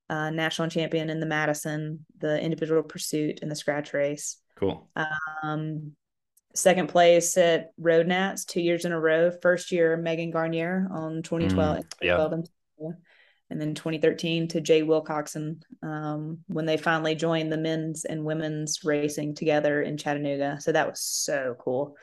uh, 0.09 0.29
national 0.29 0.69
champion 0.69 1.09
in 1.09 1.19
the 1.19 1.25
Madison, 1.25 2.05
the 2.19 2.41
individual 2.41 2.83
pursuit, 2.83 3.39
and 3.41 3.51
the 3.51 3.55
scratch 3.55 3.93
race. 3.93 4.37
Cool. 4.55 4.89
Um, 5.43 5.91
second 6.55 6.87
place 6.87 7.35
at 7.37 7.71
Road 7.77 8.07
Nats 8.07 8.45
two 8.45 8.61
years 8.61 8.85
in 8.85 8.93
a 8.93 8.99
row. 8.99 9.29
First 9.41 9.73
year, 9.73 9.97
Megan 9.97 10.31
Guarnier 10.31 10.87
on 10.89 11.21
2012. 11.21 11.79
Mm, 11.79 11.83
yeah 11.99 12.91
and 13.49 13.59
then 13.61 13.73
2013 13.75 14.47
to 14.49 14.61
Jade 14.61 14.83
Wilcoxson 14.85 15.61
um, 15.83 16.39
when 16.47 16.65
they 16.65 16.77
finally 16.77 17.15
joined 17.15 17.51
the 17.51 17.57
men's 17.57 18.05
and 18.05 18.25
women's 18.25 18.83
racing 18.83 19.35
together 19.35 19.81
in 19.81 19.97
Chattanooga. 19.97 20.57
So 20.59 20.71
that 20.71 20.89
was 20.89 21.01
so 21.01 21.55
cool. 21.59 21.95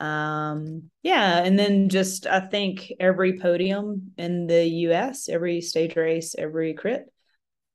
um 0.00 0.84
yeah 1.02 1.42
and 1.42 1.58
then 1.58 1.88
just 1.88 2.24
i 2.28 2.38
think 2.38 2.92
every 3.00 3.36
podium 3.40 4.12
in 4.16 4.46
the 4.46 4.62
us 4.86 5.28
every 5.28 5.60
stage 5.60 5.96
race 5.96 6.36
every 6.38 6.72
crit 6.74 7.02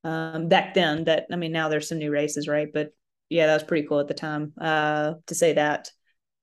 um 0.06 0.48
back 0.48 0.74
then 0.74 1.04
that 1.04 1.26
i 1.34 1.36
mean 1.36 1.52
now 1.52 1.68
there's 1.68 1.90
some 1.90 1.98
new 1.98 2.12
races 2.12 2.48
right 2.48 2.70
but 2.74 2.92
yeah 3.28 3.48
that 3.48 3.56
was 3.56 3.64
pretty 3.64 3.86
cool 3.86 4.00
at 4.00 4.08
the 4.08 4.14
time 4.14 4.54
uh 4.62 5.16
to 5.28 5.36
say 5.36 5.52
that 5.54 5.92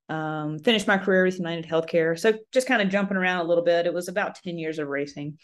um 0.07 0.59
finished 0.59 0.85
my 0.87 0.99
career 0.99 1.23
with 1.23 1.39
united 1.39 1.65
healthcare 1.65 2.17
so 2.19 2.31
just 2.51 2.67
kind 2.67 2.83
of 2.83 2.89
jumping 2.89 3.17
around 3.17 3.39
a 3.43 3.47
little 3.49 3.63
bit 3.63 3.87
it 3.87 3.93
was 3.93 4.07
about 4.07 4.35
10 4.35 4.59
years 4.59 4.77
of 4.77 4.87
racing 4.87 5.39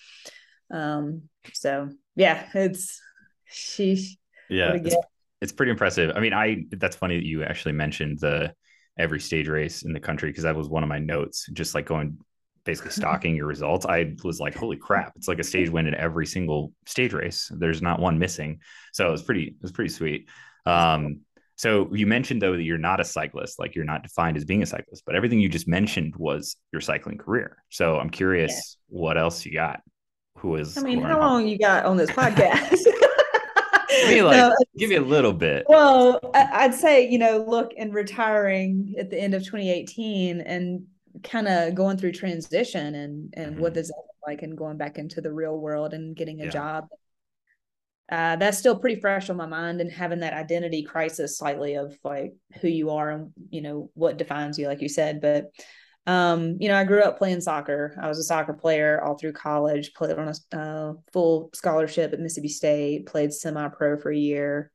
um 0.71 1.23
so 1.53 1.89
yeah 2.15 2.47
it's 2.53 3.01
sheesh 3.51 4.17
yeah 4.49 4.73
it's, 4.73 4.95
it's 5.41 5.51
pretty 5.51 5.71
impressive 5.71 6.11
i 6.15 6.19
mean 6.19 6.33
i 6.33 6.63
that's 6.71 6.95
funny 6.95 7.15
that 7.17 7.25
you 7.25 7.43
actually 7.43 7.71
mentioned 7.71 8.19
the 8.19 8.53
every 8.97 9.19
stage 9.19 9.47
race 9.47 9.83
in 9.83 9.93
the 9.93 9.99
country 9.99 10.29
because 10.29 10.43
that 10.43 10.55
was 10.55 10.69
one 10.69 10.83
of 10.83 10.89
my 10.89 10.99
notes, 10.99 11.47
just 11.53 11.75
like 11.75 11.85
going 11.85 12.17
basically 12.63 12.91
stalking 13.01 13.35
your 13.35 13.47
results. 13.47 13.85
I 13.85 14.15
was 14.23 14.39
like, 14.39 14.55
holy 14.55 14.77
crap, 14.77 15.13
it's 15.15 15.27
like 15.27 15.39
a 15.39 15.43
stage 15.43 15.69
win 15.69 15.87
in 15.87 15.95
every 15.95 16.25
single 16.25 16.73
stage 16.85 17.13
race. 17.13 17.51
There's 17.55 17.81
not 17.81 17.99
one 17.99 18.19
missing. 18.19 18.59
So 18.93 19.07
it 19.07 19.11
was 19.11 19.23
pretty, 19.23 19.43
it 19.43 19.61
was 19.61 19.71
pretty 19.71 19.89
sweet. 19.89 20.29
Um, 20.65 21.21
so 21.55 21.89
you 21.91 22.05
mentioned 22.05 22.41
though 22.41 22.55
that 22.55 22.63
you're 22.63 22.77
not 22.77 22.99
a 22.99 23.05
cyclist, 23.05 23.57
like 23.57 23.73
you're 23.75 23.85
not 23.85 24.03
defined 24.03 24.37
as 24.37 24.45
being 24.45 24.61
a 24.61 24.65
cyclist, 24.65 25.03
but 25.05 25.15
everything 25.15 25.39
you 25.39 25.49
just 25.49 25.67
mentioned 25.67 26.15
was 26.15 26.55
your 26.71 26.81
cycling 26.81 27.17
career. 27.17 27.57
So 27.69 27.97
I'm 27.97 28.09
curious 28.09 28.77
yeah. 28.89 28.99
what 28.99 29.17
else 29.17 29.45
you 29.45 29.53
got. 29.53 29.81
Who 30.37 30.55
is 30.55 30.77
I 30.77 30.81
mean, 30.81 31.01
how 31.01 31.19
long 31.19 31.47
you 31.47 31.57
got 31.57 31.85
on 31.85 31.97
this 31.97 32.11
podcast? 32.11 32.85
me 34.07 34.21
like 34.21 34.37
no, 34.37 34.55
give 34.77 34.91
you 34.91 34.99
a 34.99 35.05
little 35.05 35.33
bit. 35.33 35.65
Well, 35.67 36.19
I'd 36.33 36.73
say 36.73 37.07
you 37.07 37.17
know, 37.17 37.45
look, 37.47 37.73
in 37.73 37.91
retiring 37.91 38.95
at 38.97 39.09
the 39.09 39.19
end 39.19 39.33
of 39.33 39.43
2018 39.43 40.41
and 40.41 40.85
kind 41.23 41.47
of 41.47 41.75
going 41.75 41.97
through 41.97 42.11
transition 42.11 42.95
and 42.95 43.33
and 43.35 43.53
mm-hmm. 43.53 43.61
what 43.61 43.73
does 43.73 43.87
that 43.87 43.95
look 43.95 44.27
like 44.27 44.43
and 44.43 44.57
going 44.57 44.77
back 44.77 44.97
into 44.97 45.21
the 45.21 45.33
real 45.33 45.57
world 45.57 45.93
and 45.93 46.15
getting 46.15 46.41
a 46.41 46.45
yeah. 46.45 46.51
job. 46.51 46.87
Uh, 48.09 48.37
that's 48.37 48.57
still 48.57 48.79
pretty 48.79 49.01
fresh 49.01 49.29
on 49.29 49.35
my 49.35 49.45
mind 49.45 49.81
and 49.81 49.91
having 49.91 50.21
that 50.21 50.31
identity 50.31 50.81
crisis 50.81 51.37
slightly 51.37 51.75
of 51.75 51.97
like 52.05 52.33
who 52.61 52.69
you 52.69 52.89
are 52.89 53.09
and 53.09 53.33
you 53.49 53.61
know 53.61 53.89
what 53.95 54.15
defines 54.15 54.57
you 54.57 54.65
like 54.65 54.81
you 54.81 54.87
said 54.87 55.19
but 55.19 55.51
um, 56.07 56.55
you 56.59 56.69
know, 56.69 56.75
I 56.75 56.85
grew 56.85 57.01
up 57.01 57.17
playing 57.17 57.41
soccer. 57.41 57.93
I 58.01 58.07
was 58.07 58.17
a 58.17 58.23
soccer 58.23 58.53
player 58.53 59.03
all 59.03 59.17
through 59.17 59.33
college, 59.33 59.93
played 59.93 60.17
on 60.17 60.33
a 60.53 60.57
uh, 60.57 60.93
full 61.11 61.49
scholarship 61.53 62.13
at 62.13 62.19
Mississippi 62.19 62.47
State, 62.47 63.05
played 63.05 63.33
semi 63.33 63.67
pro 63.67 63.99
for 63.99 64.09
a 64.09 64.17
year, 64.17 64.71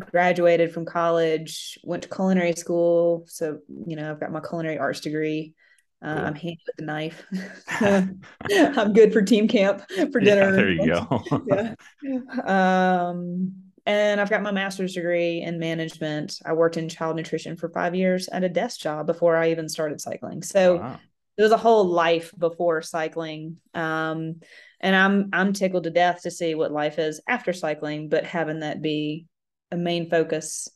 graduated 0.00 0.72
from 0.72 0.84
college, 0.84 1.80
went 1.82 2.04
to 2.04 2.08
culinary 2.08 2.52
school. 2.52 3.24
So, 3.26 3.58
you 3.86 3.96
know, 3.96 4.08
I've 4.08 4.20
got 4.20 4.30
my 4.30 4.40
culinary 4.40 4.78
arts 4.78 5.00
degree. 5.00 5.54
Uh, 6.00 6.14
cool. 6.14 6.24
I'm 6.26 6.34
handy 6.36 6.60
with 6.64 6.76
the 6.76 6.84
knife. 6.84 7.26
I'm 8.78 8.92
good 8.92 9.12
for 9.12 9.20
team 9.20 9.48
camp 9.48 9.82
for 10.12 10.20
dinner. 10.20 10.44
Yeah, 10.44 10.50
there 10.52 10.70
you 10.70 10.86
go. 10.86 11.24
yeah. 12.04 13.08
Um, 13.08 13.67
and 13.88 14.20
I've 14.20 14.28
got 14.28 14.42
my 14.42 14.50
master's 14.50 14.92
degree 14.92 15.40
in 15.40 15.58
management. 15.58 16.40
I 16.44 16.52
worked 16.52 16.76
in 16.76 16.90
child 16.90 17.16
nutrition 17.16 17.56
for 17.56 17.70
five 17.70 17.94
years 17.94 18.28
at 18.28 18.44
a 18.44 18.48
desk 18.48 18.80
job 18.80 19.06
before 19.06 19.34
I 19.34 19.50
even 19.50 19.66
started 19.66 19.98
cycling. 19.98 20.42
So 20.42 20.76
wow. 20.76 21.00
there 21.36 21.44
was 21.44 21.52
a 21.52 21.56
whole 21.56 21.86
life 21.86 22.30
before 22.36 22.82
cycling. 22.82 23.56
Um, 23.72 24.40
and 24.78 24.94
I'm 24.94 25.30
I'm 25.32 25.54
tickled 25.54 25.84
to 25.84 25.90
death 25.90 26.20
to 26.22 26.30
see 26.30 26.54
what 26.54 26.70
life 26.70 26.98
is 26.98 27.22
after 27.26 27.54
cycling, 27.54 28.10
but 28.10 28.24
having 28.24 28.60
that 28.60 28.82
be 28.82 29.24
a 29.70 29.76
main 29.78 30.10
focus 30.10 30.68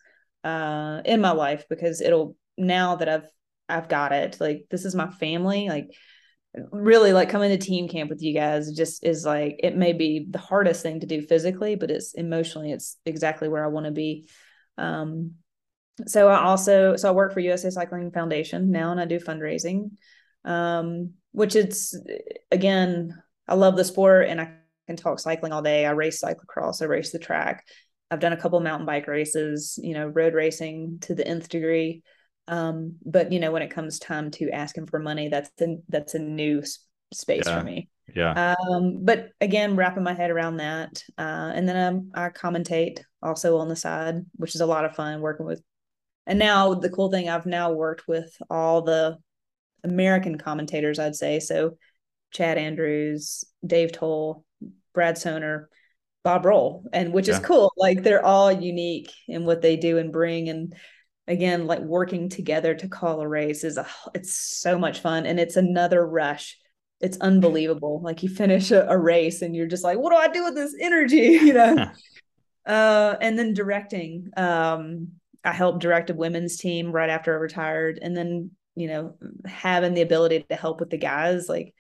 uh, 0.42 1.02
in 1.04 1.20
my 1.20 1.32
life 1.32 1.66
because 1.68 2.00
it'll 2.00 2.34
now 2.56 2.96
that 2.96 3.10
I've 3.10 3.28
I've 3.68 3.90
got 3.90 4.12
it 4.12 4.38
like 4.40 4.64
this 4.70 4.86
is 4.86 4.94
my 4.94 5.10
family 5.10 5.68
like 5.68 5.90
really 6.70 7.12
like 7.12 7.30
coming 7.30 7.50
to 7.50 7.56
team 7.56 7.88
camp 7.88 8.10
with 8.10 8.22
you 8.22 8.34
guys 8.34 8.72
just 8.72 9.04
is 9.04 9.24
like 9.24 9.56
it 9.60 9.76
may 9.76 9.92
be 9.92 10.26
the 10.28 10.38
hardest 10.38 10.82
thing 10.82 11.00
to 11.00 11.06
do 11.06 11.22
physically 11.22 11.76
but 11.76 11.90
it's 11.90 12.12
emotionally 12.12 12.72
it's 12.72 12.98
exactly 13.06 13.48
where 13.48 13.64
i 13.64 13.68
want 13.68 13.86
to 13.86 13.92
be. 13.92 14.28
Um 14.78 15.32
so 16.06 16.28
i 16.28 16.42
also 16.42 16.96
so 16.96 17.08
i 17.08 17.12
work 17.12 17.32
for 17.32 17.40
usa 17.40 17.70
cycling 17.70 18.10
foundation 18.10 18.70
now 18.70 18.90
and 18.92 19.00
i 19.00 19.04
do 19.04 19.18
fundraising 19.18 19.90
um 20.44 21.12
which 21.32 21.54
it's 21.54 21.94
again 22.50 23.14
i 23.46 23.54
love 23.54 23.76
the 23.76 23.84
sport 23.84 24.26
and 24.28 24.40
i 24.40 24.54
can 24.86 24.96
talk 24.96 25.20
cycling 25.20 25.52
all 25.52 25.62
day. 25.62 25.86
I 25.86 25.90
race 25.90 26.22
cyclocross 26.22 26.82
i 26.82 26.86
race 26.86 27.12
the 27.12 27.18
track. 27.18 27.66
I've 28.10 28.20
done 28.20 28.32
a 28.32 28.36
couple 28.36 28.60
mountain 28.60 28.86
bike 28.86 29.06
races 29.06 29.78
you 29.82 29.94
know 29.94 30.06
road 30.06 30.34
racing 30.34 30.98
to 31.02 31.14
the 31.14 31.26
nth 31.26 31.48
degree 31.48 32.02
um, 32.48 32.96
but 33.04 33.32
you 33.32 33.40
know, 33.40 33.52
when 33.52 33.62
it 33.62 33.70
comes 33.70 33.98
time 33.98 34.30
to 34.32 34.50
asking 34.50 34.86
for 34.86 34.98
money, 34.98 35.28
that's 35.28 35.50
a 35.60 35.76
that's 35.88 36.14
a 36.14 36.18
new 36.18 36.62
space 37.12 37.44
yeah. 37.46 37.58
for 37.58 37.64
me. 37.64 37.88
Yeah. 38.14 38.54
Um, 38.70 39.04
but 39.04 39.28
again, 39.40 39.76
wrapping 39.76 40.02
my 40.02 40.14
head 40.14 40.30
around 40.30 40.56
that, 40.56 41.02
uh, 41.18 41.52
and 41.54 41.68
then 41.68 41.76
um, 41.76 42.10
I 42.14 42.28
commentate 42.30 43.00
also 43.22 43.58
on 43.58 43.68
the 43.68 43.76
side, 43.76 44.24
which 44.34 44.54
is 44.54 44.60
a 44.60 44.66
lot 44.66 44.84
of 44.84 44.94
fun 44.94 45.20
working 45.20 45.46
with. 45.46 45.62
And 46.26 46.38
now 46.38 46.74
the 46.74 46.90
cool 46.90 47.10
thing, 47.10 47.28
I've 47.28 47.46
now 47.46 47.72
worked 47.72 48.06
with 48.06 48.36
all 48.50 48.82
the 48.82 49.18
American 49.84 50.38
commentators, 50.38 50.98
I'd 50.98 51.16
say. 51.16 51.40
So 51.40 51.78
Chad 52.32 52.58
Andrews, 52.58 53.44
Dave 53.66 53.92
Towle, 53.92 54.44
Brad 54.94 55.16
Sohner, 55.16 55.66
Bob 56.22 56.44
Roll, 56.44 56.84
and 56.92 57.12
which 57.12 57.28
yeah. 57.28 57.34
is 57.34 57.40
cool. 57.40 57.72
Like 57.76 58.02
they're 58.02 58.24
all 58.24 58.52
unique 58.52 59.12
in 59.28 59.44
what 59.44 59.62
they 59.62 59.76
do 59.76 59.98
and 59.98 60.12
bring. 60.12 60.48
And 60.48 60.74
again 61.28 61.66
like 61.66 61.80
working 61.80 62.28
together 62.28 62.74
to 62.74 62.88
call 62.88 63.20
a 63.20 63.28
race 63.28 63.64
is 63.64 63.76
a 63.76 63.86
it's 64.14 64.34
so 64.34 64.78
much 64.78 65.00
fun 65.00 65.26
and 65.26 65.38
it's 65.38 65.56
another 65.56 66.06
rush. 66.06 66.58
It's 67.00 67.18
unbelievable. 67.18 68.00
Like 68.02 68.22
you 68.22 68.28
finish 68.28 68.70
a, 68.70 68.86
a 68.88 68.96
race 68.98 69.42
and 69.42 69.54
you're 69.54 69.66
just 69.66 69.84
like 69.84 69.98
what 69.98 70.10
do 70.10 70.16
i 70.16 70.28
do 70.28 70.44
with 70.44 70.54
this 70.54 70.74
energy? 70.80 71.38
You 71.42 71.52
know? 71.54 71.90
Uh 72.64 73.16
and 73.20 73.36
then 73.36 73.54
directing 73.54 74.30
um 74.36 75.08
i 75.42 75.50
helped 75.50 75.80
direct 75.80 76.10
a 76.10 76.14
women's 76.14 76.58
team 76.58 76.92
right 76.92 77.10
after 77.10 77.34
i 77.34 77.36
retired 77.36 77.98
and 78.00 78.16
then 78.16 78.52
you 78.76 78.86
know 78.86 79.16
having 79.44 79.94
the 79.94 80.02
ability 80.02 80.46
to 80.48 80.54
help 80.54 80.78
with 80.78 80.88
the 80.88 80.96
guys 80.96 81.48
like 81.48 81.74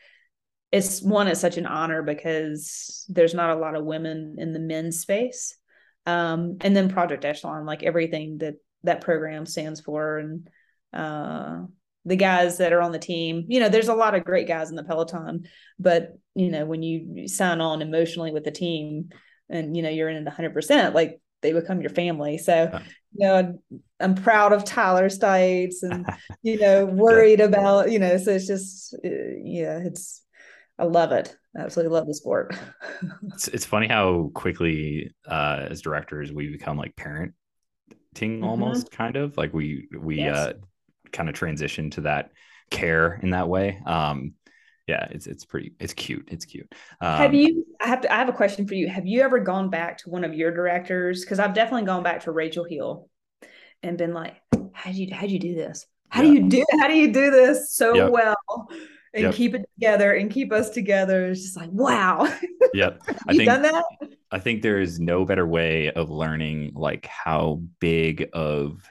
it's 0.72 1.00
one 1.00 1.28
it's 1.28 1.40
such 1.40 1.56
an 1.56 1.66
honor 1.66 2.02
because 2.02 3.06
there's 3.08 3.32
not 3.32 3.50
a 3.50 3.60
lot 3.60 3.76
of 3.76 3.84
women 3.84 4.34
in 4.38 4.52
the 4.52 4.58
men's 4.58 4.98
space 4.98 5.56
um 6.06 6.56
and 6.62 6.74
then 6.74 6.88
project 6.88 7.24
echelon 7.24 7.64
like 7.64 7.84
everything 7.84 8.38
that 8.38 8.54
that 8.84 9.00
program 9.00 9.46
stands 9.46 9.80
for. 9.80 10.18
And 10.18 10.48
uh, 10.92 11.62
the 12.04 12.16
guys 12.16 12.58
that 12.58 12.72
are 12.72 12.82
on 12.82 12.90
the 12.90 12.98
team 12.98 13.44
you 13.46 13.60
know 13.60 13.68
there's 13.68 13.86
a 13.86 13.94
lot 13.94 14.16
of 14.16 14.24
great 14.24 14.48
guys 14.48 14.70
in 14.70 14.74
the 14.74 14.82
peloton 14.82 15.44
but 15.78 16.18
you 16.34 16.50
know 16.50 16.66
when 16.66 16.82
you 16.82 17.28
sign 17.28 17.60
on 17.60 17.80
emotionally 17.80 18.32
with 18.32 18.42
the 18.42 18.50
team 18.50 19.08
and 19.48 19.76
you 19.76 19.84
know 19.84 19.88
you're 19.88 20.08
in 20.08 20.26
it 20.26 20.34
100% 20.34 20.94
like 20.94 21.20
they 21.42 21.52
become 21.52 21.80
your 21.80 21.90
family. 21.90 22.38
So 22.38 22.80
you 23.14 23.26
know 23.26 23.58
i'm 24.00 24.14
proud 24.14 24.54
of 24.54 24.64
tyler 24.64 25.10
stites 25.10 25.82
and 25.82 26.06
you 26.42 26.58
know 26.58 26.86
worried 26.86 27.40
about 27.40 27.90
you 27.90 27.98
know 27.98 28.16
so 28.16 28.30
it's 28.30 28.46
just 28.46 28.94
uh, 29.04 29.08
yeah 29.44 29.78
it's 29.84 30.22
i 30.78 30.84
love 30.84 31.12
it. 31.12 31.36
I 31.54 31.60
absolutely 31.60 31.92
love 31.92 32.06
the 32.06 32.14
sport. 32.14 32.56
It's, 33.34 33.48
it's 33.48 33.66
funny 33.66 33.88
how 33.88 34.30
quickly 34.34 35.12
uh 35.28 35.66
as 35.68 35.82
directors 35.82 36.32
we 36.32 36.48
become 36.48 36.78
like 36.78 36.96
parent 36.96 37.34
mm-hmm. 38.14 38.44
almost 38.44 38.90
kind 38.90 39.16
of 39.16 39.36
like 39.36 39.52
we 39.52 39.88
we 39.98 40.18
yes. 40.18 40.36
uh 40.36 40.52
kind 41.12 41.28
of 41.28 41.34
transition 41.34 41.90
to 41.90 42.02
that 42.02 42.30
care 42.70 43.18
in 43.22 43.30
that 43.30 43.48
way. 43.48 43.80
Um 43.86 44.34
yeah 44.88 45.06
it's 45.10 45.26
it's 45.26 45.44
pretty 45.44 45.74
it's 45.78 45.94
cute 45.94 46.28
it's 46.30 46.44
cute. 46.44 46.72
Um, 47.00 47.18
have 47.18 47.34
you 47.34 47.64
i 47.80 47.86
have 47.86 48.00
to 48.02 48.12
i 48.12 48.16
have 48.16 48.28
a 48.28 48.32
question 48.32 48.66
for 48.66 48.74
you. 48.74 48.88
Have 48.88 49.06
you 49.06 49.22
ever 49.22 49.38
gone 49.38 49.70
back 49.70 49.98
to 49.98 50.10
one 50.10 50.24
of 50.24 50.34
your 50.34 50.50
directors? 50.50 51.22
Because 51.22 51.38
i've 51.38 51.54
definitely 51.54 51.86
gone 51.86 52.02
back 52.02 52.22
to 52.24 52.32
rachel 52.32 52.64
heal 52.64 53.08
and 53.82 53.96
been 53.96 54.14
like 54.14 54.36
how'd 54.72 54.94
you 54.94 55.14
how'd 55.14 55.30
you 55.30 55.38
do 55.38 55.54
this? 55.54 55.86
How 56.08 56.22
yeah. 56.22 56.28
do 56.28 56.34
you 56.34 56.48
do 56.48 56.64
how 56.80 56.88
do 56.88 56.94
you 56.94 57.12
do 57.12 57.30
this 57.30 57.74
so 57.74 58.10
well 58.10 58.36
and 59.14 59.24
yep. 59.24 59.34
keep 59.34 59.54
it 59.54 59.68
together 59.74 60.12
and 60.12 60.30
keep 60.30 60.52
us 60.52 60.70
together. 60.70 61.26
It's 61.26 61.42
just 61.42 61.56
like 61.56 61.70
wow. 61.72 62.32
Yep. 62.74 63.02
I 63.28 63.32
think 63.34 63.44
done 63.44 63.62
that? 63.62 63.84
I 64.30 64.38
think 64.38 64.62
there 64.62 64.80
is 64.80 64.98
no 64.98 65.26
better 65.26 65.46
way 65.46 65.90
of 65.92 66.08
learning 66.08 66.72
like 66.74 67.04
how 67.04 67.60
big 67.80 68.30
of 68.32 68.90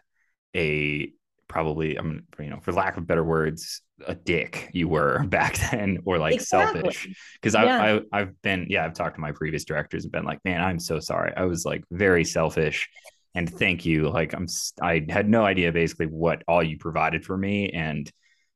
a 0.55 1.11
probably 1.47 1.97
I'm 1.97 2.27
you 2.39 2.51
know 2.51 2.59
for 2.61 2.73
lack 2.73 2.97
of 2.97 3.07
better 3.07 3.23
words 3.23 3.81
a 4.05 4.13
dick 4.13 4.69
you 4.71 4.87
were 4.87 5.23
back 5.27 5.57
then 5.71 5.97
or 6.05 6.19
like 6.19 6.35
exactly. 6.35 6.81
selfish 6.81 7.31
because 7.41 7.55
yeah. 7.55 7.99
I, 8.13 8.17
I 8.17 8.19
have 8.19 8.41
been 8.43 8.67
yeah 8.69 8.85
I've 8.85 8.93
talked 8.93 9.15
to 9.15 9.21
my 9.21 9.31
previous 9.31 9.65
directors 9.65 10.03
and 10.03 10.11
been 10.11 10.25
like 10.25 10.39
man 10.45 10.61
I'm 10.61 10.79
so 10.79 10.99
sorry. 10.99 11.33
I 11.35 11.45
was 11.45 11.65
like 11.65 11.83
very 11.89 12.23
selfish 12.23 12.87
and 13.33 13.49
thank 13.49 13.85
you. 13.85 14.09
Like 14.09 14.33
I'm 14.33 14.47
I 14.81 15.05
had 15.09 15.27
no 15.27 15.43
idea 15.43 15.71
basically 15.71 16.05
what 16.07 16.43
all 16.47 16.61
you 16.61 16.77
provided 16.77 17.25
for 17.25 17.37
me 17.37 17.69
and 17.69 18.11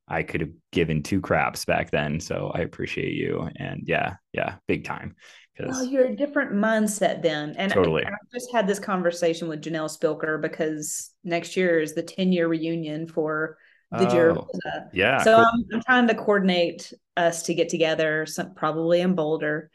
I 0.08 0.24
could 0.24 0.42
have 0.42 0.52
given 0.72 1.04
two 1.04 1.22
craps 1.22 1.66
back 1.66 1.92
then 1.92 2.20
so 2.20 2.52
I 2.54 2.60
appreciate 2.60 3.14
you 3.14 3.50
and 3.56 3.84
yeah 3.86 4.16
yeah 4.34 4.56
big 4.68 4.86
time 4.86 5.16
well, 5.60 5.86
you're 5.86 6.06
a 6.06 6.16
different 6.16 6.52
mindset 6.52 7.22
then. 7.22 7.56
And 7.58 7.72
totally. 7.72 8.04
I, 8.06 8.10
I 8.10 8.18
just 8.34 8.52
had 8.52 8.68
this 8.68 8.80
conversation 8.80 9.48
with 9.48 9.62
Janelle 9.62 9.90
Spilker 9.90 10.42
because 10.42 11.12
next 11.24 11.56
year 11.56 11.80
is 11.80 11.94
the 11.94 12.04
10 12.04 12.34
year 12.34 12.48
reunion 12.48 13.08
for 13.08 13.58
the 13.92 14.10
oh, 14.10 14.48
yeah? 14.92 15.24
So 15.24 15.36
cool. 15.38 15.46
I'm, 15.46 15.66
I'm, 15.74 15.82
trying 15.84 16.08
to 16.08 16.16
coordinate 16.16 16.92
us 17.16 17.44
to 17.44 17.54
get 17.54 17.70
together, 17.70 18.26
some, 18.26 18.54
probably 18.54 19.00
in 19.00 19.16
Boulder. 19.16 19.70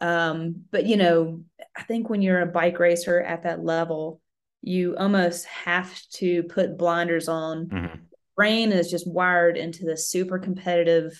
Um, 0.00 0.64
but 0.70 0.84
you 0.84 0.96
know, 0.96 1.44
I 1.76 1.82
think 1.84 2.10
when 2.10 2.20
you're 2.20 2.40
a 2.40 2.46
bike 2.46 2.78
racer 2.78 3.20
at 3.20 3.44
that 3.44 3.64
level, 3.64 4.20
you 4.60 4.96
almost 4.96 5.46
have 5.46 5.98
to 6.14 6.42
put 6.42 6.76
blinders 6.76 7.28
on. 7.28 7.66
Mm-hmm. 7.66 8.02
Brain 8.36 8.72
is 8.72 8.90
just 8.90 9.06
wired 9.06 9.56
into 9.56 9.84
this 9.84 10.08
super 10.08 10.38
competitive 10.38 11.12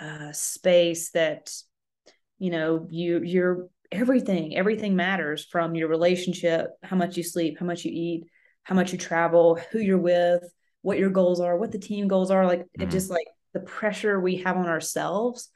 uh, 0.00 0.32
space 0.32 1.10
that 1.10 1.50
you 2.38 2.50
know 2.50 2.86
you 2.90 3.22
you're 3.22 3.68
everything 3.92 4.56
everything 4.56 4.96
matters 4.96 5.44
from 5.44 5.74
your 5.74 5.88
relationship 5.88 6.70
how 6.82 6.96
much 6.96 7.16
you 7.16 7.22
sleep 7.22 7.58
how 7.60 7.66
much 7.66 7.84
you 7.84 7.92
eat 7.94 8.24
how 8.64 8.74
much 8.74 8.92
you 8.92 8.98
travel 8.98 9.58
who 9.70 9.78
you're 9.78 9.98
with 9.98 10.42
what 10.82 10.98
your 10.98 11.10
goals 11.10 11.40
are 11.40 11.56
what 11.56 11.70
the 11.70 11.78
team 11.78 12.08
goals 12.08 12.30
are 12.30 12.46
like 12.46 12.60
mm-hmm. 12.60 12.82
it 12.82 12.90
just 12.90 13.10
like 13.10 13.26
the 13.52 13.60
pressure 13.60 14.20
we 14.20 14.36
have 14.36 14.56
on 14.56 14.66
ourselves 14.66 15.48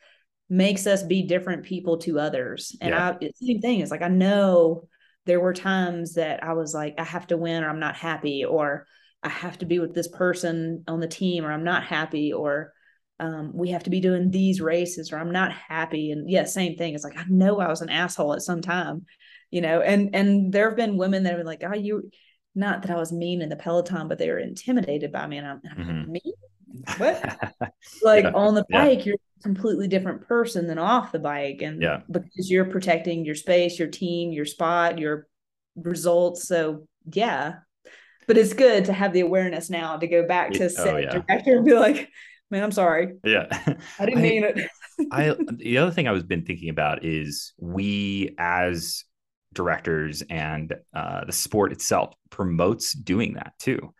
makes 0.48 0.86
us 0.86 1.02
be 1.02 1.22
different 1.22 1.64
people 1.64 1.98
to 1.98 2.18
others 2.18 2.76
and 2.80 2.90
yeah. 2.90 3.16
i 3.20 3.30
same 3.34 3.60
thing 3.60 3.80
is 3.80 3.90
like 3.90 4.02
i 4.02 4.08
know 4.08 4.86
there 5.26 5.40
were 5.40 5.52
times 5.52 6.14
that 6.14 6.44
i 6.44 6.52
was 6.52 6.72
like 6.72 6.94
i 6.98 7.04
have 7.04 7.26
to 7.26 7.36
win 7.36 7.64
or 7.64 7.68
i'm 7.68 7.80
not 7.80 7.96
happy 7.96 8.44
or 8.44 8.86
i 9.22 9.28
have 9.28 9.58
to 9.58 9.66
be 9.66 9.78
with 9.78 9.94
this 9.94 10.08
person 10.08 10.84
on 10.88 11.00
the 11.00 11.08
team 11.08 11.44
or 11.44 11.52
i'm 11.52 11.64
not 11.64 11.84
happy 11.84 12.32
or 12.32 12.72
um, 13.20 13.52
we 13.52 13.70
have 13.70 13.84
to 13.84 13.90
be 13.90 14.00
doing 14.00 14.30
these 14.30 14.60
races 14.60 15.12
or 15.12 15.18
I'm 15.18 15.32
not 15.32 15.52
happy. 15.52 16.12
And 16.12 16.30
yeah, 16.30 16.44
same 16.44 16.76
thing. 16.76 16.94
It's 16.94 17.04
like 17.04 17.18
I 17.18 17.24
know 17.28 17.60
I 17.60 17.68
was 17.68 17.80
an 17.80 17.90
asshole 17.90 18.34
at 18.34 18.42
some 18.42 18.60
time, 18.60 19.06
you 19.50 19.60
know, 19.60 19.80
and 19.80 20.14
and 20.14 20.52
there 20.52 20.68
have 20.68 20.76
been 20.76 20.96
women 20.96 21.24
that 21.24 21.30
have 21.30 21.38
been 21.38 21.46
like, 21.46 21.64
oh, 21.64 21.74
you 21.74 22.10
not 22.54 22.82
that 22.82 22.90
I 22.90 22.96
was 22.96 23.12
mean 23.12 23.42
in 23.42 23.48
the 23.48 23.56
Peloton, 23.56 24.08
but 24.08 24.18
they 24.18 24.28
were 24.28 24.38
intimidated 24.38 25.12
by 25.12 25.26
me. 25.26 25.38
And 25.38 25.46
I'm, 25.46 25.60
mm-hmm. 25.60 25.98
like, 25.98 26.08
me? 26.08 26.34
What? 26.96 27.54
like 28.02 28.24
yeah. 28.24 28.32
on 28.34 28.54
the 28.54 28.64
bike, 28.70 29.00
yeah. 29.00 29.04
you're 29.06 29.16
a 29.16 29.42
completely 29.42 29.88
different 29.88 30.26
person 30.26 30.66
than 30.66 30.78
off 30.78 31.12
the 31.12 31.18
bike. 31.18 31.62
And 31.62 31.82
yeah, 31.82 32.00
because 32.10 32.50
you're 32.50 32.66
protecting 32.66 33.24
your 33.24 33.34
space, 33.34 33.78
your 33.78 33.88
team, 33.88 34.32
your 34.32 34.44
spot, 34.44 34.98
your 34.98 35.26
results. 35.74 36.46
So 36.46 36.86
yeah. 37.12 37.54
But 38.28 38.38
it's 38.38 38.52
good 38.52 38.84
to 38.84 38.92
have 38.92 39.12
the 39.12 39.20
awareness 39.20 39.70
now 39.70 39.96
to 39.96 40.06
go 40.06 40.24
back 40.26 40.52
to 40.52 40.70
oh, 40.78 40.96
yeah. 40.96 41.10
director 41.10 41.56
and 41.56 41.64
be 41.64 41.74
like, 41.74 42.08
man, 42.50 42.62
I'm 42.62 42.72
sorry. 42.72 43.14
Yeah. 43.24 43.46
I 43.98 44.06
didn't 44.06 44.20
I, 44.20 44.22
mean 44.22 44.44
it. 44.44 44.70
I 45.10 45.34
the 45.56 45.78
other 45.78 45.90
thing 45.90 46.06
I 46.06 46.12
was 46.12 46.22
been 46.22 46.44
thinking 46.44 46.68
about 46.68 47.04
is 47.04 47.54
we 47.58 48.34
as 48.38 49.04
directors 49.54 50.22
and 50.22 50.74
uh, 50.94 51.24
the 51.24 51.32
sport 51.32 51.72
itself 51.72 52.14
promotes 52.30 52.92
doing 52.92 53.34
that 53.34 53.54
too. 53.58 53.94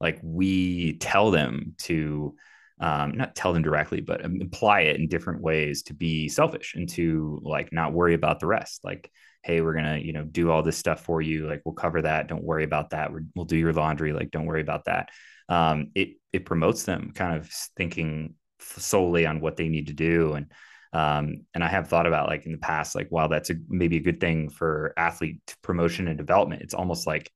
Like 0.00 0.20
we 0.22 0.94
tell 0.94 1.30
them 1.30 1.74
to 1.80 2.34
um, 2.80 3.12
not 3.12 3.36
tell 3.36 3.52
them 3.52 3.62
directly, 3.62 4.00
but 4.00 4.24
imply 4.24 4.80
it 4.82 4.96
in 4.96 5.06
different 5.06 5.40
ways 5.40 5.84
to 5.84 5.94
be 5.94 6.28
selfish 6.28 6.74
and 6.74 6.88
to 6.90 7.40
like 7.44 7.72
not 7.72 7.92
worry 7.92 8.14
about 8.14 8.40
the 8.40 8.46
rest. 8.46 8.80
Like, 8.82 9.10
hey, 9.42 9.60
we're 9.60 9.74
gonna 9.74 9.98
you 9.98 10.12
know 10.12 10.24
do 10.24 10.50
all 10.50 10.62
this 10.62 10.76
stuff 10.76 11.04
for 11.04 11.20
you. 11.20 11.48
Like 11.48 11.62
we'll 11.64 11.74
cover 11.74 12.02
that. 12.02 12.28
Don't 12.28 12.44
worry 12.44 12.64
about 12.64 12.90
that. 12.90 13.12
we 13.12 13.20
will 13.34 13.44
do 13.44 13.56
your 13.56 13.72
laundry. 13.72 14.12
Like 14.12 14.30
don't 14.30 14.46
worry 14.46 14.60
about 14.62 14.84
that 14.86 15.10
um, 15.48 15.90
it 15.94 16.16
it 16.32 16.46
promotes 16.46 16.84
them 16.84 17.12
kind 17.14 17.36
of 17.36 17.48
thinking 17.76 18.34
solely 18.60 19.26
on 19.26 19.40
what 19.40 19.56
they 19.56 19.68
need 19.68 19.88
to 19.88 19.92
do 19.92 20.34
and 20.34 20.46
um, 20.94 21.46
and 21.54 21.64
I 21.64 21.68
have 21.68 21.88
thought 21.88 22.06
about 22.06 22.28
like 22.28 22.44
in 22.44 22.52
the 22.52 22.58
past, 22.58 22.94
like 22.94 23.06
while 23.08 23.26
that's 23.26 23.48
a, 23.48 23.54
maybe 23.66 23.96
a 23.96 24.02
good 24.02 24.20
thing 24.20 24.50
for 24.50 24.92
athlete 24.98 25.40
promotion 25.62 26.06
and 26.06 26.18
development, 26.18 26.60
it's 26.60 26.74
almost 26.74 27.06
like, 27.06 27.30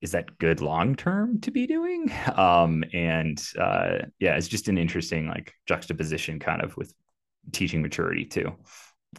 is 0.00 0.10
that 0.10 0.36
good 0.38 0.60
long 0.60 0.96
term 0.96 1.40
to 1.42 1.52
be 1.52 1.68
doing? 1.68 2.10
Um, 2.36 2.82
and 2.92 3.40
uh, 3.56 3.98
yeah, 4.18 4.34
it's 4.34 4.48
just 4.48 4.66
an 4.66 4.78
interesting 4.78 5.28
like 5.28 5.52
juxtaposition 5.68 6.40
kind 6.40 6.60
of 6.60 6.76
with 6.76 6.92
teaching 7.52 7.82
maturity 7.82 8.24
too 8.24 8.56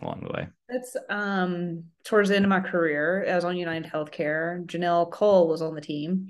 along 0.02 0.22
the 0.22 0.34
way. 0.34 0.48
That's 0.70 0.96
um 1.10 1.86
towards 2.04 2.30
the 2.30 2.36
end 2.36 2.46
of 2.46 2.50
my 2.50 2.60
career. 2.60 3.26
I 3.30 3.36
was 3.36 3.46
on 3.46 3.58
United 3.58 3.92
Healthcare. 3.92 4.66
Janelle 4.66 5.12
Cole 5.12 5.48
was 5.48 5.62
on 5.62 5.76
the 5.76 5.82
team. 5.82 6.28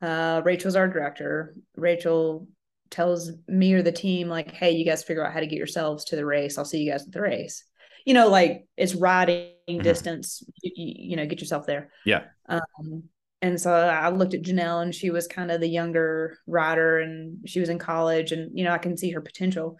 Uh, 0.00 0.42
Rachel's 0.44 0.76
our 0.76 0.88
director. 0.88 1.54
Rachel 1.76 2.46
tells 2.90 3.32
me 3.48 3.72
or 3.72 3.82
the 3.82 3.92
team, 3.92 4.28
like, 4.28 4.50
hey, 4.52 4.72
you 4.72 4.84
guys 4.84 5.02
figure 5.02 5.26
out 5.26 5.32
how 5.32 5.40
to 5.40 5.46
get 5.46 5.58
yourselves 5.58 6.04
to 6.06 6.16
the 6.16 6.26
race. 6.26 6.58
I'll 6.58 6.64
see 6.64 6.82
you 6.82 6.92
guys 6.92 7.06
at 7.06 7.12
the 7.12 7.20
race. 7.20 7.64
You 8.04 8.14
know, 8.14 8.28
like 8.28 8.66
it's 8.76 8.94
riding 8.94 9.50
mm-hmm. 9.68 9.82
distance, 9.82 10.42
you, 10.62 10.72
you, 10.76 11.16
know, 11.16 11.26
get 11.26 11.40
yourself 11.40 11.66
there. 11.66 11.90
Yeah. 12.04 12.24
Um, 12.48 13.04
and 13.40 13.60
so 13.60 13.72
I 13.72 14.10
looked 14.10 14.34
at 14.34 14.42
Janelle 14.42 14.82
and 14.82 14.94
she 14.94 15.10
was 15.10 15.26
kind 15.26 15.50
of 15.50 15.60
the 15.60 15.68
younger 15.68 16.38
rider 16.46 16.98
and 16.98 17.48
she 17.48 17.60
was 17.60 17.68
in 17.68 17.78
college 17.78 18.32
and, 18.32 18.56
you 18.56 18.64
know, 18.64 18.72
I 18.72 18.78
can 18.78 18.96
see 18.96 19.10
her 19.10 19.20
potential. 19.20 19.78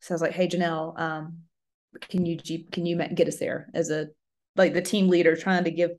So 0.00 0.12
I 0.12 0.16
was 0.16 0.22
like, 0.22 0.32
hey, 0.32 0.48
Janelle, 0.48 0.98
um, 1.00 1.38
can 2.00 2.26
you, 2.26 2.38
can 2.70 2.86
you 2.86 2.96
get 3.14 3.28
us 3.28 3.38
there 3.38 3.68
as 3.74 3.90
a 3.90 4.08
like 4.56 4.74
the 4.74 4.82
team 4.82 5.08
leader 5.08 5.34
trying 5.34 5.64
to 5.64 5.70
give 5.70 5.92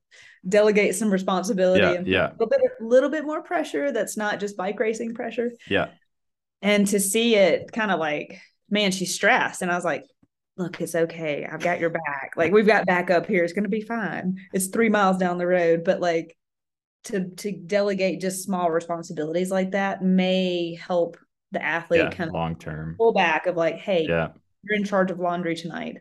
delegate 0.48 0.96
some 0.96 1.10
responsibility 1.10 1.82
yeah, 1.82 1.92
and 1.92 2.08
yeah. 2.08 2.28
a 2.28 2.34
little 2.34 2.48
bit, 2.48 2.60
a 2.80 2.84
little 2.84 3.10
bit 3.10 3.26
more 3.26 3.42
pressure 3.42 3.92
that's 3.92 4.18
not 4.18 4.40
just 4.40 4.58
bike 4.58 4.80
racing 4.80 5.14
pressure. 5.14 5.52
Yeah. 5.70 5.90
And 6.62 6.86
to 6.88 7.00
see 7.00 7.36
it 7.36 7.72
kind 7.72 7.92
of 7.92 8.00
like, 8.00 8.40
man, 8.70 8.92
she's 8.92 9.16
stressed. 9.16 9.62
And 9.62 9.72
I 9.72 9.76
was 9.76 9.86
like, 9.86 10.04
look, 10.58 10.80
it's 10.82 10.96
okay. 10.96 11.48
I've 11.52 11.62
got 11.62 11.80
your 11.80 11.90
back. 11.90 12.34
Like 12.36 12.52
we've 12.52 12.68
got 12.68 12.86
backup 12.86 13.26
here. 13.26 13.44
It's 13.44 13.54
gonna 13.54 13.70
be 13.70 13.82
fine. 13.82 14.38
It's 14.54 14.68
three 14.68 14.90
miles 14.90 15.18
down 15.18 15.38
the 15.38 15.48
road. 15.48 15.84
But 15.84 16.00
like 16.00 16.36
to 17.06 17.30
to 17.30 17.52
delegate 17.52 18.22
just 18.22 18.44
small 18.44 18.72
responsibilities 18.72 19.52
like 19.52 19.72
that 19.72 20.02
may 20.02 20.76
help 20.76 21.18
the 21.52 21.64
athlete 21.64 22.02
yeah, 22.02 22.10
kind 22.10 22.30
of 22.30 22.34
long 22.34 22.56
term 22.56 22.96
pull 22.98 23.14
back 23.14 23.46
of 23.46 23.56
like, 23.56 23.78
hey, 23.78 24.06
yeah. 24.08 24.30
You're 24.64 24.78
in 24.78 24.84
charge 24.84 25.12
of 25.12 25.20
laundry 25.20 25.56
tonight 25.56 25.98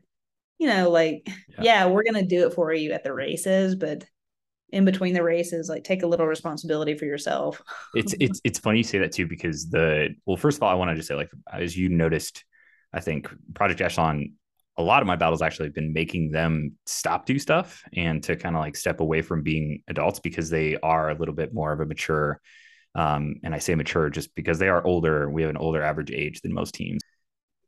you 0.62 0.68
know, 0.68 0.90
like, 0.90 1.28
yeah. 1.48 1.62
yeah, 1.62 1.86
we're 1.86 2.04
going 2.04 2.22
to 2.22 2.24
do 2.24 2.46
it 2.46 2.54
for 2.54 2.72
you 2.72 2.92
at 2.92 3.02
the 3.02 3.12
races, 3.12 3.74
but 3.74 4.04
in 4.70 4.84
between 4.84 5.12
the 5.12 5.22
races, 5.22 5.68
like 5.68 5.82
take 5.82 6.04
a 6.04 6.06
little 6.06 6.26
responsibility 6.26 6.96
for 6.96 7.04
yourself. 7.04 7.60
it's, 7.94 8.14
it's, 8.20 8.40
it's 8.44 8.60
funny 8.60 8.78
you 8.78 8.84
say 8.84 8.98
that 8.98 9.10
too, 9.10 9.26
because 9.26 9.70
the, 9.70 10.10
well, 10.24 10.36
first 10.36 10.58
of 10.58 10.62
all, 10.62 10.70
I 10.70 10.74
want 10.74 10.90
to 10.90 10.94
just 10.94 11.08
say, 11.08 11.16
like, 11.16 11.32
as 11.52 11.76
you 11.76 11.88
noticed, 11.88 12.44
I 12.92 13.00
think 13.00 13.28
Project 13.54 13.80
Echelon, 13.80 14.34
a 14.76 14.84
lot 14.84 15.02
of 15.02 15.08
my 15.08 15.16
battles 15.16 15.42
actually 15.42 15.66
have 15.66 15.74
been 15.74 15.92
making 15.92 16.30
them 16.30 16.76
stop 16.86 17.26
do 17.26 17.40
stuff 17.40 17.82
and 17.96 18.22
to 18.22 18.36
kind 18.36 18.54
of 18.54 18.60
like 18.60 18.76
step 18.76 19.00
away 19.00 19.20
from 19.20 19.42
being 19.42 19.82
adults 19.88 20.20
because 20.20 20.48
they 20.48 20.76
are 20.76 21.10
a 21.10 21.18
little 21.18 21.34
bit 21.34 21.52
more 21.52 21.72
of 21.72 21.80
a 21.80 21.86
mature 21.86 22.40
um, 22.94 23.36
and 23.42 23.54
I 23.54 23.58
say 23.58 23.74
mature 23.74 24.10
just 24.10 24.34
because 24.34 24.58
they 24.58 24.68
are 24.68 24.84
older. 24.86 25.30
We 25.30 25.42
have 25.42 25.50
an 25.50 25.56
older 25.56 25.82
average 25.82 26.10
age 26.10 26.42
than 26.42 26.52
most 26.52 26.74
teams 26.74 27.00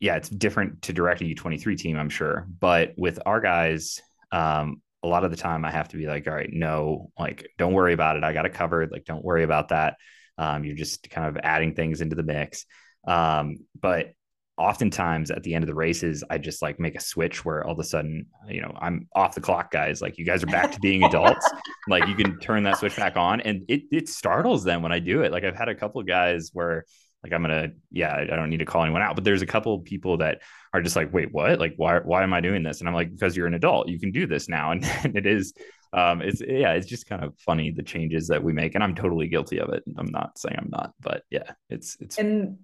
yeah, 0.00 0.16
it's 0.16 0.28
different 0.28 0.83
to 0.83 0.92
direct 0.92 1.20
a 1.20 1.24
U23 1.24 1.78
team, 1.78 1.98
I'm 1.98 2.11
sure. 2.11 2.46
But 2.61 2.92
with 2.96 3.18
our 3.24 3.40
guys, 3.40 4.00
um, 4.33 4.83
a 5.02 5.09
lot 5.09 5.24
of 5.24 5.30
the 5.30 5.37
time 5.37 5.64
I 5.64 5.70
have 5.70 5.88
to 5.88 5.96
be 5.96 6.07
like, 6.07 6.26
all 6.26 6.35
right, 6.35 6.50
no, 6.52 7.11
like, 7.18 7.48
don't 7.59 7.74
worry 7.74 7.92
about 7.92 8.16
it. 8.16 8.24
I 8.24 8.33
got 8.33 8.46
it 8.46 8.54
covered. 8.54 8.90
Like, 8.90 9.04
don't 9.04 9.24
worry 9.24 9.44
about 9.44 9.68
that. 9.68 9.96
Um, 10.38 10.64
you're 10.64 10.76
just 10.76 11.09
kind 11.11 11.28
of 11.28 11.42
adding 11.44 11.74
things 11.74 12.00
into 12.00 12.16
the 12.16 12.22
mix. 12.22 12.64
Um, 13.07 13.59
but 13.80 14.12
oftentimes 14.57 15.30
at 15.30 15.42
the 15.42 15.54
end 15.54 15.64
of 15.64 15.66
the 15.66 15.74
races, 15.74 16.22
I 16.30 16.38
just 16.38 16.62
like 16.62 16.78
make 16.78 16.94
a 16.94 17.00
switch 17.00 17.44
where 17.44 17.64
all 17.64 17.72
of 17.72 17.78
a 17.78 17.85
sudden, 17.85 18.26
you 18.48 18.62
know, 18.62 18.72
I'm 18.80 19.09
off 19.14 19.35
the 19.35 19.40
clock, 19.40 19.70
guys. 19.70 20.00
Like, 20.00 20.16
you 20.16 20.24
guys 20.24 20.42
are 20.42 20.48
back 20.48 20.72
to 20.72 20.80
being 20.80 21.02
adults. 21.04 21.48
like, 21.88 22.07
you 22.09 22.14
can 22.14 22.38
turn 22.38 22.62
that 22.64 22.78
switch 22.78 22.96
back 22.96 23.16
on, 23.16 23.40
and 23.40 23.62
it 23.68 23.83
it 23.90 24.09
startles 24.09 24.64
them 24.64 24.83
when 24.83 24.92
I 24.92 25.00
do 25.00 25.22
it. 25.22 25.33
Like, 25.33 25.44
I've 25.44 25.57
had 25.57 25.68
a 25.68 25.74
couple 25.74 26.00
of 26.00 26.07
guys 26.07 26.50
where 26.52 26.85
like 27.25 27.33
I'm 27.33 27.41
gonna, 27.41 27.71
yeah, 27.91 28.15
I 28.15 28.37
don't 28.37 28.51
need 28.51 28.59
to 28.59 28.67
call 28.67 28.83
anyone 28.83 29.01
out. 29.01 29.15
But 29.15 29.25
there's 29.25 29.41
a 29.41 29.47
couple 29.47 29.75
of 29.75 29.83
people 29.83 30.19
that 30.19 30.43
are 30.75 30.83
just 30.83 30.95
like, 30.95 31.13
wait, 31.13 31.33
what? 31.33 31.59
Like, 31.59 31.73
why 31.79 31.99
why 31.99 32.23
am 32.23 32.35
I 32.35 32.41
doing 32.41 32.63
this? 32.63 32.81
And 32.81 32.89
I'm 32.89 32.95
like, 32.95 33.11
because 33.11 33.35
you're 33.35 33.47
an 33.47 33.55
adult, 33.55 33.89
you 33.89 33.99
can 33.99 34.13
do 34.13 34.27
this 34.27 34.49
now. 34.49 34.71
And, 34.75 34.85
and 35.05 35.17
it 35.17 35.27
is 35.27 35.55
um 35.95 36.21
it's 36.21 36.43
yeah, 36.47 36.73
it's 36.73 36.87
just 36.87 37.09
kind 37.09 37.25
of 37.25 37.35
funny 37.39 37.71
the 37.71 37.83
changes 37.83 38.29
that 38.29 38.45
we 38.45 38.53
make. 38.53 38.75
And 38.75 38.85
I'm 38.85 38.95
totally 38.95 39.27
guilty 39.27 39.59
of 39.59 39.71
it. 39.71 39.83
I'm 39.97 40.11
not 40.11 40.39
saying 40.39 40.57
I'm 40.59 40.71
not, 40.71 40.93
but 41.01 41.23
yeah, 41.31 41.53
it's 41.71 41.97
it's 41.99 42.19
and 42.19 42.59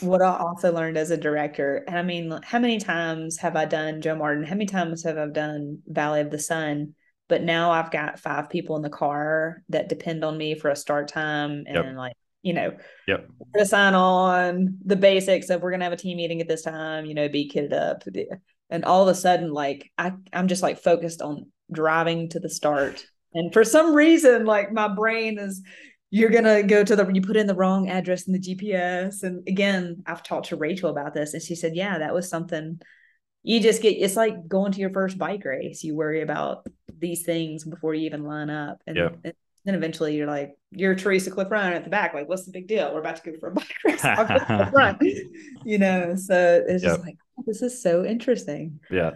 what 0.00 0.22
I 0.22 0.36
also 0.36 0.72
learned 0.72 0.98
as 0.98 1.10
a 1.10 1.16
director, 1.16 1.84
and 1.86 1.98
I 1.98 2.02
mean, 2.02 2.38
how 2.44 2.58
many 2.58 2.78
times 2.78 3.38
have 3.38 3.56
I 3.56 3.64
done 3.64 4.00
Joe 4.00 4.14
Martin? 4.14 4.44
How 4.44 4.54
many 4.54 4.66
times 4.66 5.04
have 5.04 5.18
I 5.18 5.26
done 5.26 5.80
Valley 5.86 6.20
of 6.20 6.30
the 6.30 6.38
Sun? 6.38 6.94
But 7.28 7.42
now 7.42 7.70
I've 7.70 7.90
got 7.90 8.18
five 8.18 8.50
people 8.50 8.76
in 8.76 8.82
the 8.82 8.90
car 8.90 9.62
that 9.70 9.88
depend 9.88 10.24
on 10.24 10.36
me 10.36 10.54
for 10.54 10.68
a 10.68 10.76
start 10.76 11.08
time 11.08 11.64
and 11.66 11.74
yep. 11.74 11.96
like 11.96 12.16
you 12.42 12.52
know, 12.52 12.76
yep. 13.06 13.28
to 13.56 13.64
sign 13.66 13.94
on 13.94 14.78
the 14.84 14.96
basics 14.96 15.48
of 15.50 15.62
we're 15.62 15.70
gonna 15.70 15.84
have 15.84 15.92
a 15.92 15.96
team 15.96 16.16
meeting 16.16 16.40
at 16.40 16.48
this 16.48 16.62
time, 16.62 17.04
you 17.04 17.14
know, 17.14 17.28
be 17.28 17.48
kitted 17.48 17.72
up. 17.72 18.02
And 18.70 18.84
all 18.84 19.02
of 19.02 19.08
a 19.08 19.14
sudden, 19.14 19.52
like 19.52 19.90
I, 19.96 20.12
I'm 20.32 20.48
just 20.48 20.62
like 20.62 20.78
focused 20.78 21.22
on 21.22 21.46
driving 21.70 22.28
to 22.30 22.40
the 22.40 22.50
start. 22.50 23.04
And 23.34 23.52
for 23.52 23.64
some 23.64 23.94
reason, 23.94 24.44
like 24.44 24.72
my 24.72 24.88
brain 24.88 25.38
is 25.38 25.62
you're 26.10 26.30
gonna 26.30 26.62
go 26.62 26.84
to 26.84 26.96
the 26.96 27.10
you 27.12 27.22
put 27.22 27.36
in 27.36 27.46
the 27.46 27.54
wrong 27.54 27.88
address 27.88 28.26
in 28.26 28.32
the 28.32 28.40
GPS. 28.40 29.22
And 29.22 29.46
again, 29.48 30.02
I've 30.06 30.22
talked 30.22 30.48
to 30.48 30.56
Rachel 30.56 30.90
about 30.90 31.14
this, 31.14 31.34
and 31.34 31.42
she 31.42 31.54
said, 31.54 31.76
Yeah, 31.76 31.98
that 31.98 32.14
was 32.14 32.28
something 32.28 32.80
you 33.42 33.60
just 33.60 33.82
get 33.82 33.90
it's 33.90 34.16
like 34.16 34.46
going 34.46 34.72
to 34.72 34.80
your 34.80 34.90
first 34.90 35.18
bike 35.18 35.44
race. 35.44 35.82
You 35.82 35.96
worry 35.96 36.22
about 36.22 36.66
these 36.98 37.24
things 37.24 37.64
before 37.64 37.94
you 37.94 38.06
even 38.06 38.24
line 38.24 38.50
up. 38.50 38.80
And, 38.86 38.96
yep. 38.96 39.18
and 39.24 39.34
then 39.64 39.74
eventually 39.74 40.16
you're 40.16 40.26
like, 40.26 40.56
you're 40.70 40.94
Theresa 40.94 41.30
Cliff 41.30 41.50
Ryan 41.50 41.74
at 41.74 41.84
the 41.84 41.90
back. 41.90 42.14
Like, 42.14 42.28
what's 42.28 42.44
the 42.44 42.52
big 42.52 42.66
deal? 42.66 42.92
We're 42.92 43.00
about 43.00 43.16
to 43.16 43.30
go 43.30 43.38
for 43.38 43.48
a 43.48 43.52
bike 43.52 43.74
race. 43.84 44.04
I'll 44.04 44.26
go 44.26 44.38
for 44.38 44.56
the 44.56 44.66
front. 44.66 45.02
You 45.64 45.78
know, 45.78 46.16
so 46.16 46.64
it's 46.66 46.82
just 46.82 47.00
like, 47.00 47.16
oh, 47.38 47.44
this 47.46 47.62
is 47.62 47.82
so 47.82 48.04
interesting. 48.04 48.80
Yeah. 48.90 49.12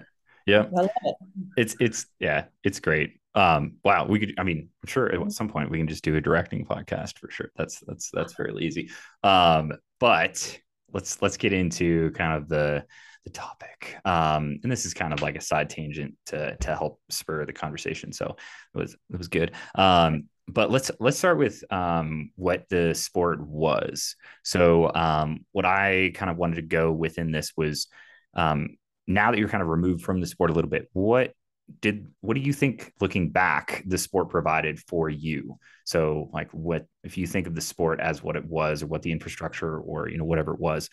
Yeah. 0.46 0.66
I 0.76 0.80
love 0.82 0.90
it. 1.04 1.16
It's, 1.56 1.76
it's, 1.80 2.06
yeah, 2.20 2.44
it's 2.62 2.78
great. 2.78 3.18
Um, 3.34 3.76
wow. 3.84 4.06
We 4.06 4.20
could, 4.20 4.34
I 4.38 4.44
mean, 4.44 4.68
I'm 4.82 4.88
sure 4.88 5.12
at 5.12 5.32
some 5.32 5.48
point 5.48 5.70
we 5.70 5.78
can 5.78 5.88
just 5.88 6.04
do 6.04 6.16
a 6.16 6.20
directing 6.20 6.64
podcast 6.64 7.18
for 7.18 7.30
sure. 7.30 7.50
That's, 7.56 7.80
that's, 7.80 8.10
that's 8.12 8.34
fairly 8.34 8.64
easy. 8.64 8.90
Um, 9.24 9.72
but 9.98 10.60
let's, 10.92 11.20
let's 11.20 11.36
get 11.36 11.52
into 11.52 12.12
kind 12.12 12.40
of 12.40 12.48
the, 12.48 12.84
the 13.26 13.30
topic. 13.30 13.96
Um, 14.04 14.60
and 14.62 14.70
this 14.70 14.86
is 14.86 14.94
kind 14.94 15.12
of 15.12 15.20
like 15.20 15.36
a 15.36 15.40
side 15.40 15.68
tangent 15.68 16.14
to 16.26 16.56
to 16.58 16.74
help 16.74 17.00
spur 17.10 17.44
the 17.44 17.52
conversation. 17.52 18.12
So 18.12 18.36
it 18.74 18.78
was 18.78 18.96
it 19.10 19.18
was 19.18 19.28
good. 19.28 19.52
Um, 19.74 20.28
but 20.48 20.70
let's 20.70 20.90
let's 21.00 21.18
start 21.18 21.38
with 21.38 21.64
um, 21.72 22.30
what 22.36 22.68
the 22.68 22.94
sport 22.94 23.40
was. 23.40 24.16
So 24.44 24.92
um, 24.94 25.44
what 25.52 25.64
I 25.64 26.12
kind 26.14 26.30
of 26.30 26.36
wanted 26.36 26.56
to 26.56 26.62
go 26.62 26.92
within 26.92 27.32
this 27.32 27.52
was 27.56 27.88
um, 28.34 28.76
now 29.06 29.30
that 29.30 29.38
you're 29.38 29.48
kind 29.48 29.62
of 29.62 29.68
removed 29.68 30.04
from 30.04 30.20
the 30.20 30.26
sport 30.26 30.50
a 30.50 30.54
little 30.54 30.70
bit, 30.70 30.88
what 30.92 31.32
did 31.80 32.06
what 32.20 32.34
do 32.34 32.40
you 32.40 32.52
think 32.52 32.92
looking 33.00 33.30
back 33.30 33.82
the 33.86 33.98
sport 33.98 34.28
provided 34.28 34.78
for 34.78 35.10
you 35.10 35.58
so 35.84 36.30
like 36.32 36.48
what 36.52 36.86
if 37.02 37.18
you 37.18 37.26
think 37.26 37.48
of 37.48 37.56
the 37.56 37.60
sport 37.60 37.98
as 37.98 38.22
what 38.22 38.36
it 38.36 38.44
was 38.44 38.84
or 38.84 38.86
what 38.86 39.02
the 39.02 39.10
infrastructure 39.10 39.76
or 39.80 40.08
you 40.08 40.16
know 40.16 40.24
whatever 40.24 40.54
it 40.54 40.60
was 40.60 40.88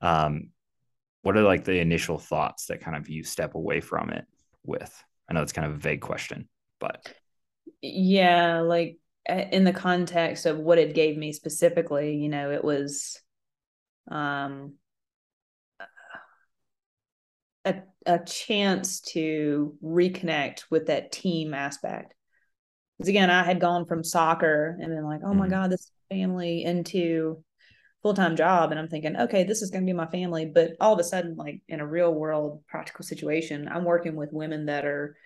um 0.00 0.48
what 1.24 1.38
are 1.38 1.42
like 1.42 1.64
the 1.64 1.80
initial 1.80 2.18
thoughts 2.18 2.66
that 2.66 2.82
kind 2.82 2.96
of 2.96 3.08
you 3.08 3.24
step 3.24 3.54
away 3.54 3.80
from 3.80 4.10
it 4.10 4.26
with? 4.62 5.02
I 5.28 5.32
know 5.32 5.40
it's 5.40 5.54
kind 5.54 5.66
of 5.66 5.72
a 5.72 5.78
vague 5.80 6.02
question, 6.02 6.48
but 6.78 7.10
yeah, 7.80 8.60
like 8.60 8.98
in 9.28 9.64
the 9.64 9.72
context 9.72 10.46
of 10.46 10.58
what 10.58 10.78
it 10.78 10.94
gave 10.94 11.16
me 11.16 11.32
specifically, 11.32 12.16
you 12.16 12.28
know, 12.28 12.50
it 12.50 12.64
was 12.64 13.20
um 14.10 14.74
a 17.64 17.76
a 18.06 18.18
chance 18.18 19.00
to 19.00 19.76
reconnect 19.82 20.64
with 20.70 20.86
that 20.86 21.12
team 21.12 21.54
aspect. 21.54 22.14
Because 22.98 23.08
again, 23.08 23.30
I 23.30 23.42
had 23.42 23.60
gone 23.60 23.86
from 23.86 24.04
soccer 24.04 24.78
and 24.80 24.92
then 24.92 25.04
like, 25.04 25.20
oh 25.24 25.34
my 25.34 25.46
mm-hmm. 25.46 25.54
God, 25.54 25.70
this 25.70 25.90
family 26.10 26.64
into 26.64 27.42
full-time 28.02 28.36
job 28.36 28.70
and 28.70 28.78
i'm 28.78 28.86
thinking 28.86 29.16
okay 29.16 29.44
this 29.44 29.62
is 29.62 29.70
going 29.70 29.82
to 29.82 29.90
be 29.90 29.96
my 29.96 30.06
family 30.06 30.44
but 30.44 30.72
all 30.78 30.92
of 30.92 31.00
a 31.00 31.04
sudden 31.04 31.36
like 31.36 31.62
in 31.68 31.80
a 31.80 31.86
real 31.86 32.12
world 32.12 32.62
practical 32.68 33.02
situation 33.02 33.66
i'm 33.66 33.82
working 33.82 34.14
with 34.14 34.28
women 34.30 34.66
that 34.66 34.84
are 34.84 35.16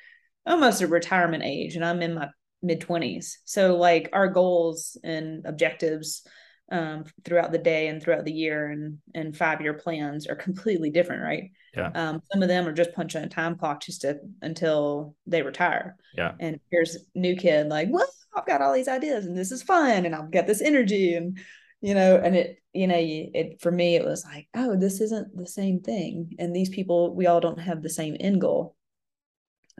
almost 0.46 0.82
a 0.82 0.86
retirement 0.86 1.42
age 1.44 1.76
and 1.76 1.84
i'm 1.84 2.02
in 2.02 2.14
my 2.14 2.28
mid 2.62 2.80
20s 2.80 3.34
so 3.44 3.76
like 3.76 4.08
our 4.12 4.28
goals 4.28 4.96
and 5.04 5.46
objectives 5.46 6.26
um, 6.70 7.04
throughout 7.24 7.52
the 7.52 7.58
day 7.58 7.88
and 7.88 8.02
throughout 8.02 8.24
the 8.24 8.32
year 8.32 8.70
and 8.70 8.98
and 9.14 9.36
five 9.36 9.60
year 9.60 9.74
plans 9.74 10.26
are 10.26 10.36
completely 10.36 10.90
different 10.90 11.22
right? 11.22 11.50
Yeah. 11.74 11.90
Um, 11.94 12.22
some 12.30 12.42
of 12.42 12.48
them 12.48 12.66
are 12.66 12.72
just 12.72 12.92
punching 12.92 13.22
a 13.22 13.28
time 13.28 13.56
clock 13.56 13.82
just 13.82 14.02
to 14.02 14.18
until 14.42 15.14
they 15.26 15.42
retire. 15.42 15.96
Yeah. 16.14 16.32
And 16.40 16.60
here's 16.70 16.98
new 17.14 17.36
kid 17.36 17.68
like 17.68 17.88
well 17.90 18.08
i've 18.36 18.46
got 18.46 18.60
all 18.60 18.74
these 18.74 18.88
ideas 18.88 19.24
and 19.24 19.36
this 19.36 19.50
is 19.50 19.62
fun 19.62 20.04
and 20.04 20.14
i've 20.14 20.30
got 20.30 20.46
this 20.46 20.60
energy 20.60 21.14
and 21.14 21.38
you 21.80 21.94
know 21.94 22.20
and 22.22 22.36
it 22.36 22.58
you 22.74 22.86
know 22.86 22.96
it 22.98 23.60
for 23.60 23.72
me 23.72 23.96
it 23.96 24.04
was 24.04 24.24
like 24.24 24.46
oh 24.54 24.76
this 24.76 25.00
isn't 25.00 25.34
the 25.36 25.46
same 25.46 25.80
thing. 25.80 26.34
And 26.38 26.54
these 26.54 26.68
people 26.68 27.14
we 27.14 27.26
all 27.26 27.40
don't 27.40 27.60
have 27.60 27.82
the 27.82 27.90
same 27.90 28.16
end 28.20 28.40
goal 28.40 28.76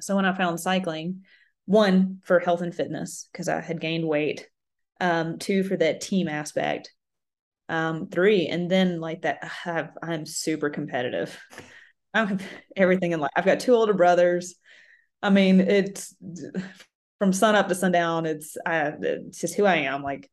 so 0.02 0.16
when 0.16 0.24
i 0.24 0.36
found 0.36 0.58
cycling 0.60 1.22
one 1.66 2.18
for 2.24 2.38
health 2.38 2.60
and 2.62 2.74
fitness 2.74 3.28
because 3.32 3.48
i 3.48 3.60
had 3.60 3.80
gained 3.80 4.06
weight 4.06 4.48
um 5.00 5.38
two 5.38 5.62
for 5.62 5.76
that 5.76 6.00
team 6.00 6.28
aspect 6.28 6.92
um 7.68 8.08
three 8.08 8.46
and 8.46 8.70
then 8.70 9.00
like 9.00 9.22
that 9.22 9.38
I 9.42 9.50
have 9.64 9.90
i'm 10.02 10.26
super 10.26 10.70
competitive 10.70 11.38
i'm 12.14 12.38
everything 12.76 13.12
in 13.12 13.20
life 13.20 13.30
i've 13.36 13.44
got 13.44 13.60
two 13.60 13.74
older 13.74 13.94
brothers 13.94 14.54
i 15.22 15.30
mean 15.30 15.60
it's 15.60 16.14
from 17.18 17.32
sun 17.32 17.54
up 17.54 17.68
to 17.68 17.74
sundown 17.74 18.24
it's 18.24 18.56
I, 18.64 18.92
it's 19.00 19.40
just 19.40 19.54
who 19.54 19.66
i 19.66 19.76
am 19.76 20.02
like 20.02 20.30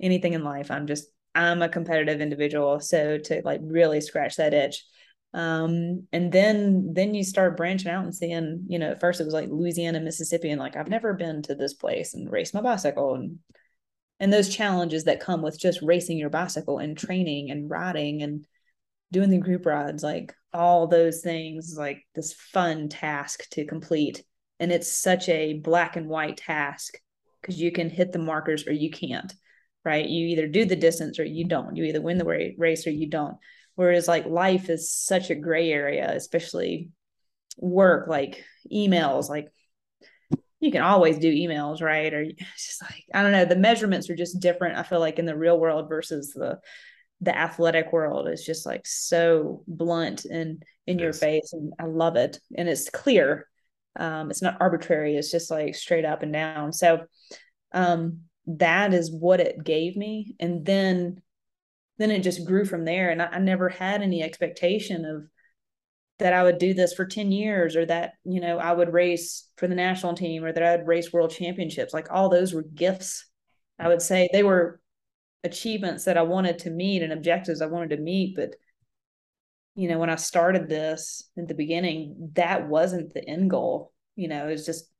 anything 0.00 0.32
in 0.32 0.44
life. 0.44 0.70
I'm 0.70 0.86
just 0.86 1.08
I'm 1.34 1.62
a 1.62 1.68
competitive 1.68 2.20
individual, 2.20 2.80
so 2.80 3.18
to 3.18 3.42
like 3.44 3.60
really 3.62 4.00
scratch 4.00 4.36
that 4.36 4.54
itch. 4.54 4.84
Um, 5.34 6.06
and 6.12 6.32
then 6.32 6.94
then 6.94 7.14
you 7.14 7.22
start 7.22 7.56
branching 7.56 7.90
out 7.90 8.04
and 8.04 8.14
seeing, 8.14 8.64
you 8.68 8.78
know, 8.78 8.90
at 8.92 9.00
first 9.00 9.20
it 9.20 9.24
was 9.24 9.34
like 9.34 9.48
Louisiana, 9.50 10.00
Mississippi, 10.00 10.50
and 10.50 10.60
like 10.60 10.76
I've 10.76 10.88
never 10.88 11.14
been 11.14 11.42
to 11.42 11.54
this 11.54 11.74
place 11.74 12.14
and 12.14 12.30
race 12.30 12.54
my 12.54 12.60
bicycle 12.60 13.14
and 13.14 13.38
and 14.20 14.32
those 14.32 14.48
challenges 14.54 15.04
that 15.04 15.20
come 15.20 15.42
with 15.42 15.60
just 15.60 15.80
racing 15.82 16.18
your 16.18 16.30
bicycle 16.30 16.78
and 16.78 16.98
training 16.98 17.50
and 17.50 17.70
riding 17.70 18.22
and 18.22 18.46
doing 19.12 19.30
the 19.30 19.38
group 19.38 19.64
rides, 19.64 20.02
like 20.02 20.34
all 20.52 20.86
those 20.88 21.20
things, 21.20 21.76
like 21.78 22.02
this 22.14 22.32
fun 22.32 22.88
task 22.88 23.48
to 23.50 23.64
complete. 23.64 24.24
And 24.58 24.72
it's 24.72 24.90
such 24.90 25.28
a 25.28 25.60
black 25.60 25.94
and 25.96 26.08
white 26.08 26.38
task 26.38 26.98
because 27.40 27.60
you 27.60 27.70
can 27.70 27.90
hit 27.90 28.10
the 28.12 28.18
markers 28.18 28.66
or 28.66 28.72
you 28.72 28.90
can't 28.90 29.32
right? 29.84 30.06
You 30.06 30.26
either 30.26 30.46
do 30.46 30.66
the 30.66 30.76
distance 30.76 31.18
or 31.18 31.24
you 31.24 31.46
don't. 31.46 31.74
You 31.74 31.84
either 31.84 32.02
win 32.02 32.18
the 32.18 32.54
race 32.58 32.86
or 32.86 32.90
you 32.90 33.08
don't. 33.08 33.36
Whereas 33.78 34.08
like 34.08 34.26
life 34.26 34.70
is 34.70 34.90
such 34.90 35.30
a 35.30 35.36
gray 35.36 35.70
area, 35.70 36.10
especially 36.12 36.90
work, 37.58 38.08
like 38.08 38.44
emails, 38.72 39.28
like 39.28 39.52
you 40.58 40.72
can 40.72 40.82
always 40.82 41.16
do 41.16 41.32
emails, 41.32 41.80
right? 41.80 42.12
Or 42.12 42.24
just 42.56 42.82
like, 42.82 43.04
I 43.14 43.22
don't 43.22 43.30
know, 43.30 43.44
the 43.44 43.54
measurements 43.54 44.10
are 44.10 44.16
just 44.16 44.40
different. 44.40 44.76
I 44.76 44.82
feel 44.82 44.98
like 44.98 45.20
in 45.20 45.26
the 45.26 45.36
real 45.36 45.60
world 45.60 45.88
versus 45.88 46.32
the 46.32 46.58
the 47.20 47.38
athletic 47.38 47.92
world 47.92 48.28
is 48.28 48.44
just 48.44 48.66
like 48.66 48.84
so 48.84 49.62
blunt 49.68 50.24
and 50.24 50.60
in 50.88 50.98
yes. 50.98 51.04
your 51.04 51.12
face. 51.12 51.52
And 51.52 51.72
I 51.78 51.84
love 51.84 52.16
it. 52.16 52.40
And 52.56 52.68
it's 52.68 52.90
clear. 52.90 53.46
Um, 53.94 54.28
it's 54.32 54.42
not 54.42 54.56
arbitrary, 54.58 55.14
it's 55.14 55.30
just 55.30 55.52
like 55.52 55.76
straight 55.76 56.04
up 56.04 56.24
and 56.24 56.32
down. 56.32 56.72
So 56.72 57.04
um 57.70 58.22
that 58.48 58.92
is 58.92 59.12
what 59.12 59.38
it 59.38 59.62
gave 59.62 59.96
me 59.96 60.34
and 60.40 60.66
then 60.66 61.22
then 61.98 62.10
it 62.10 62.22
just 62.22 62.46
grew 62.46 62.64
from 62.64 62.84
there. 62.84 63.10
And 63.10 63.20
I, 63.20 63.26
I, 63.26 63.38
never 63.38 63.68
had 63.68 64.02
any 64.02 64.22
expectation 64.22 65.04
of 65.04 65.24
that 66.18 66.32
i 66.32 66.42
would 66.42 66.58
do 66.58 66.74
this 66.74 66.92
for 66.92 67.04
10 67.04 67.32
years 67.32 67.76
or 67.76 67.86
that 67.86 68.14
you 68.24 68.40
know 68.40 68.58
i 68.58 68.72
would 68.72 68.92
race 68.92 69.48
for 69.56 69.68
the 69.68 69.74
national 69.74 70.14
team 70.14 70.44
or 70.44 70.52
that 70.52 70.62
i'd 70.62 70.86
race 70.86 71.12
world 71.12 71.30
championships. 71.30 71.94
Like 71.94 72.08
all 72.10 72.28
those 72.28 72.52
were 72.52 72.62
gifts. 72.62 73.26
I 73.78 73.88
would 73.88 74.02
say 74.02 74.28
they 74.32 74.42
were 74.42 74.80
achievements 75.44 76.04
that 76.04 76.16
i 76.16 76.22
wanted 76.22 76.60
to 76.60 76.70
meet 76.70 77.02
and 77.02 77.12
objectives 77.12 77.62
i 77.62 77.66
wanted 77.66 77.90
to 77.90 78.02
meet. 78.02 78.36
But 78.36 78.56
you 79.74 79.88
know 79.88 79.98
when 79.98 80.10
i 80.10 80.16
started 80.16 80.68
this 80.68 81.30
at 81.38 81.46
the 81.46 81.54
beginning 81.54 82.30
that 82.34 82.68
wasn't 82.68 83.14
the 83.14 83.26
end 83.26 83.50
goal. 83.50 83.92
You 84.16 84.28
know 84.28 84.48
it 84.48 84.52
was 84.52 84.66
just 84.66 84.90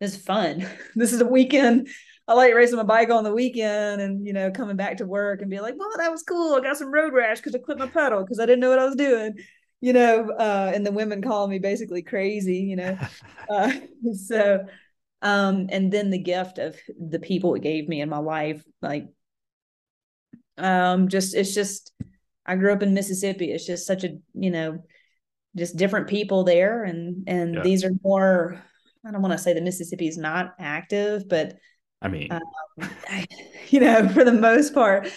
it's 0.00 0.16
fun. 0.16 0.66
This 0.94 1.12
is 1.12 1.20
a 1.20 1.26
weekend 1.26 1.88
I 2.26 2.34
like 2.34 2.54
racing 2.54 2.76
my 2.76 2.84
bike 2.84 3.10
on 3.10 3.24
the 3.24 3.34
weekend 3.34 4.00
and 4.00 4.26
you 4.26 4.32
know 4.32 4.50
coming 4.50 4.76
back 4.76 4.96
to 4.98 5.06
work 5.06 5.42
and 5.42 5.50
be 5.50 5.60
like, 5.60 5.74
"Well, 5.76 5.90
that 5.98 6.10
was 6.10 6.22
cool. 6.22 6.54
I 6.54 6.60
got 6.60 6.76
some 6.76 6.92
road 6.92 7.12
rash 7.12 7.38
because 7.38 7.54
I 7.54 7.58
quit 7.58 7.78
my 7.78 7.86
pedal 7.86 8.22
because 8.22 8.40
I 8.40 8.46
didn't 8.46 8.60
know 8.60 8.70
what 8.70 8.78
I 8.78 8.86
was 8.86 8.96
doing." 8.96 9.34
You 9.80 9.92
know, 9.92 10.30
uh, 10.30 10.72
and 10.74 10.86
the 10.86 10.92
women 10.92 11.20
call 11.20 11.46
me 11.46 11.58
basically 11.58 12.02
crazy. 12.02 12.58
You 12.58 12.76
know, 12.76 12.98
uh, 13.50 13.72
so 14.14 14.64
um, 15.20 15.68
and 15.70 15.92
then 15.92 16.10
the 16.10 16.18
gift 16.18 16.58
of 16.58 16.76
the 16.98 17.18
people 17.18 17.54
it 17.54 17.62
gave 17.62 17.88
me 17.88 18.00
in 18.00 18.08
my 18.08 18.18
life, 18.18 18.64
like 18.80 19.06
um, 20.56 21.08
just 21.08 21.34
it's 21.34 21.54
just 21.54 21.92
I 22.46 22.56
grew 22.56 22.72
up 22.72 22.82
in 22.82 22.94
Mississippi. 22.94 23.50
It's 23.50 23.66
just 23.66 23.86
such 23.86 24.04
a 24.04 24.16
you 24.32 24.50
know 24.50 24.82
just 25.56 25.76
different 25.76 26.08
people 26.08 26.42
there 26.44 26.82
and 26.84 27.28
and 27.28 27.54
yeah. 27.54 27.62
these 27.62 27.84
are 27.84 27.92
more 28.02 28.60
I 29.06 29.12
don't 29.12 29.22
want 29.22 29.32
to 29.32 29.38
say 29.38 29.52
that 29.52 29.62
Mississippi 29.62 30.08
is 30.08 30.16
not 30.16 30.54
active, 30.58 31.28
but 31.28 31.58
I 32.04 32.08
mean, 32.08 32.30
um, 32.30 32.90
you 33.68 33.80
know, 33.80 34.08
for 34.14 34.24
the 34.24 34.32
most 34.32 34.74
part, 34.74 35.10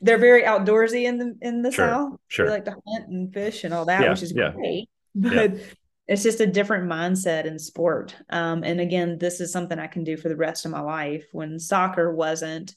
they're 0.00 0.18
very 0.18 0.44
outdoorsy 0.44 1.04
in 1.04 1.18
the 1.18 1.36
in 1.42 1.62
the 1.62 1.72
sure, 1.72 1.88
south. 1.88 2.12
Sure, 2.28 2.46
they 2.46 2.52
like 2.52 2.64
to 2.66 2.76
hunt 2.86 3.08
and 3.08 3.34
fish 3.34 3.64
and 3.64 3.74
all 3.74 3.84
that, 3.86 4.02
yeah, 4.02 4.10
which 4.10 4.22
is 4.22 4.32
yeah. 4.34 4.52
great. 4.52 4.88
But 5.12 5.56
yeah. 5.56 5.60
it's 6.06 6.22
just 6.22 6.38
a 6.38 6.46
different 6.46 6.88
mindset 6.88 7.44
in 7.44 7.58
sport. 7.58 8.14
Um, 8.30 8.62
and 8.62 8.80
again, 8.80 9.18
this 9.18 9.40
is 9.40 9.50
something 9.52 9.76
I 9.76 9.88
can 9.88 10.04
do 10.04 10.16
for 10.16 10.28
the 10.28 10.36
rest 10.36 10.64
of 10.64 10.70
my 10.70 10.80
life. 10.80 11.26
When 11.32 11.58
soccer 11.58 12.14
wasn't 12.14 12.76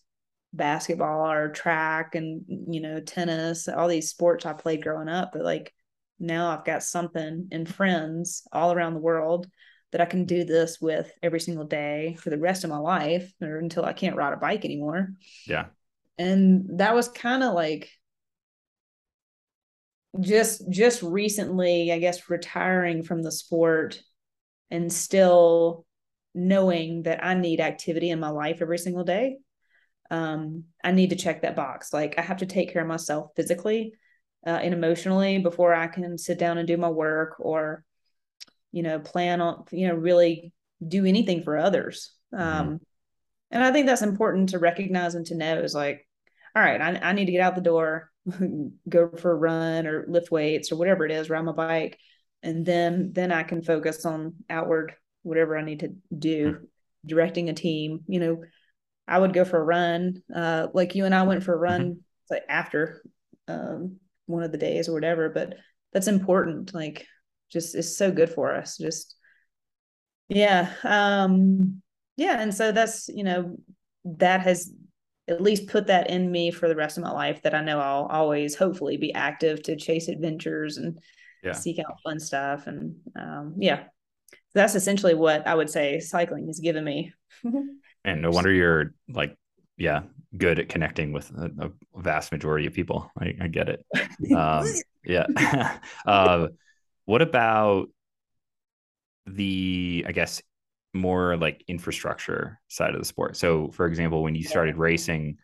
basketball 0.51 1.31
or 1.31 1.49
track 1.49 2.15
and 2.15 2.41
you 2.47 2.81
know 2.81 2.99
tennis, 3.01 3.67
all 3.67 3.87
these 3.87 4.09
sports 4.09 4.47
I 4.47 4.53
played 4.53 4.81
growing 4.81 5.09
up, 5.09 5.29
but 5.31 5.43
like 5.43 5.71
now 6.19 6.49
I've 6.49 6.65
got 6.65 6.81
something 6.81 7.49
and 7.51 7.69
friends 7.69 8.47
all 8.51 8.73
around 8.73 8.95
the 8.95 8.99
world 8.99 9.47
that 9.93 10.01
I 10.01 10.05
can 10.05 10.25
do 10.25 10.43
this 10.43 10.81
with 10.81 11.11
every 11.21 11.39
single 11.39 11.65
day 11.65 12.17
for 12.19 12.29
the 12.31 12.37
rest 12.37 12.63
of 12.63 12.69
my 12.71 12.77
life 12.77 13.31
or 13.41 13.59
until 13.59 13.85
I 13.85 13.93
can't 13.93 14.15
ride 14.15 14.33
a 14.33 14.37
bike 14.37 14.65
anymore. 14.65 15.09
Yeah. 15.47 15.67
And 16.17 16.79
that 16.79 16.93
was 16.93 17.07
kind 17.07 17.43
of 17.43 17.53
like 17.53 17.89
just 20.19 20.69
just 20.69 21.01
recently, 21.01 21.91
I 21.91 21.99
guess 21.99 22.29
retiring 22.29 23.03
from 23.03 23.23
the 23.23 23.31
sport 23.31 24.01
and 24.69 24.91
still 24.91 25.85
knowing 26.33 27.03
that 27.03 27.23
I 27.23 27.35
need 27.35 27.61
activity 27.61 28.09
in 28.09 28.19
my 28.19 28.29
life 28.29 28.61
every 28.61 28.79
single 28.79 29.03
day. 29.03 29.37
Um, 30.09 30.65
I 30.83 30.91
need 30.91 31.11
to 31.11 31.15
check 31.15 31.43
that 31.43 31.55
box. 31.55 31.93
Like 31.93 32.15
I 32.17 32.21
have 32.21 32.37
to 32.37 32.47
take 32.47 32.73
care 32.73 32.81
of 32.81 32.87
myself 32.87 33.31
physically 33.35 33.93
uh, 34.45 34.49
and 34.49 34.73
emotionally 34.73 35.37
before 35.37 35.73
I 35.73 35.87
can 35.87 36.17
sit 36.17 36.39
down 36.39 36.57
and 36.57 36.67
do 36.67 36.77
my 36.77 36.89
work 36.89 37.35
or, 37.39 37.83
you 38.73 38.83
know, 38.83 38.99
plan 38.99 39.39
on, 39.39 39.63
you 39.71 39.87
know, 39.87 39.93
really 39.93 40.51
do 40.85 41.05
anything 41.05 41.43
for 41.43 41.57
others. 41.57 42.11
Mm-hmm. 42.33 42.43
Um, 42.43 42.81
and 43.51 43.63
I 43.63 43.71
think 43.71 43.85
that's 43.85 44.01
important 44.01 44.49
to 44.49 44.59
recognize 44.59 45.15
and 45.15 45.25
to 45.27 45.35
know 45.35 45.59
is 45.59 45.75
like, 45.75 46.05
all 46.55 46.61
right, 46.61 46.81
I, 46.81 47.09
I 47.09 47.13
need 47.13 47.25
to 47.25 47.31
get 47.31 47.41
out 47.41 47.55
the 47.55 47.61
door, 47.61 48.11
go 48.89 49.09
for 49.09 49.31
a 49.31 49.35
run 49.35 49.87
or 49.87 50.05
lift 50.07 50.31
weights 50.31 50.71
or 50.71 50.75
whatever 50.75 51.05
it 51.05 51.11
is, 51.11 51.29
ride 51.29 51.45
my 51.45 51.51
bike. 51.51 51.99
And 52.41 52.65
then, 52.65 53.11
then 53.13 53.31
I 53.31 53.43
can 53.43 53.61
focus 53.61 54.05
on 54.05 54.33
outward, 54.49 54.93
whatever 55.21 55.55
I 55.55 55.63
need 55.63 55.81
to 55.81 55.95
do, 56.17 56.45
mm-hmm. 56.47 56.63
directing 57.05 57.49
a 57.49 57.53
team, 57.53 58.01
you 58.07 58.19
know, 58.19 58.43
I 59.07 59.19
would 59.19 59.33
go 59.33 59.45
for 59.45 59.59
a 59.59 59.63
run. 59.63 60.23
Uh, 60.33 60.67
like 60.73 60.95
you 60.95 61.05
and 61.05 61.13
I 61.13 61.23
went 61.23 61.43
for 61.43 61.53
a 61.53 61.57
run 61.57 61.81
mm-hmm. 61.81 61.99
like 62.31 62.43
after 62.49 63.03
um, 63.47 63.97
one 64.25 64.43
of 64.43 64.51
the 64.51 64.57
days 64.57 64.89
or 64.89 64.93
whatever, 64.93 65.29
but 65.29 65.57
that's 65.91 66.07
important. 66.07 66.73
Like 66.73 67.05
just 67.53 67.75
is 67.75 67.97
so 67.97 68.11
good 68.11 68.29
for 68.29 68.53
us. 68.55 68.77
Just 68.77 69.15
yeah. 70.27 70.73
Um 70.83 71.81
yeah. 72.17 72.41
And 72.41 72.53
so 72.53 72.71
that's, 72.71 73.07
you 73.07 73.23
know, 73.23 73.57
that 74.05 74.41
has 74.41 74.71
at 75.27 75.41
least 75.41 75.67
put 75.67 75.87
that 75.87 76.09
in 76.09 76.29
me 76.29 76.51
for 76.51 76.67
the 76.67 76.75
rest 76.75 76.97
of 76.97 77.03
my 77.03 77.11
life 77.11 77.41
that 77.43 77.55
I 77.55 77.63
know 77.63 77.79
I'll 77.79 78.05
always 78.05 78.55
hopefully 78.55 78.97
be 78.97 79.13
active 79.13 79.63
to 79.63 79.77
chase 79.77 80.09
adventures 80.09 80.77
and 80.77 80.99
yeah. 81.43 81.53
seek 81.53 81.79
out 81.79 81.99
fun 82.03 82.19
stuff. 82.19 82.67
And 82.67 82.95
um 83.17 83.55
yeah. 83.57 83.85
That's 84.55 84.75
essentially 84.75 85.15
what 85.15 85.47
I 85.47 85.55
would 85.55 85.69
say 85.69 85.99
cycling 85.99 86.45
has 86.47 86.59
given 86.59 86.83
me. 86.83 87.13
and 88.05 88.21
no 88.21 88.29
wonder 88.29 88.51
you're 88.51 88.93
like 89.09 89.37
yeah 89.77 90.01
good 90.37 90.59
at 90.59 90.69
connecting 90.69 91.11
with 91.11 91.29
a, 91.31 91.51
a 91.59 92.01
vast 92.01 92.31
majority 92.31 92.65
of 92.65 92.73
people 92.73 93.11
i, 93.19 93.33
I 93.41 93.47
get 93.47 93.69
it 93.69 93.85
um, 94.35 94.65
yeah 95.05 95.77
uh, 96.05 96.47
what 97.05 97.21
about 97.21 97.87
the 99.25 100.03
i 100.07 100.11
guess 100.11 100.41
more 100.93 101.37
like 101.37 101.63
infrastructure 101.67 102.59
side 102.67 102.93
of 102.93 102.99
the 102.99 103.05
sport? 103.05 103.35
So 103.35 103.71
for 103.71 103.85
example 103.85 104.23
when 104.23 104.35
you 104.35 104.43
started 104.43 104.77
racing 104.77 105.37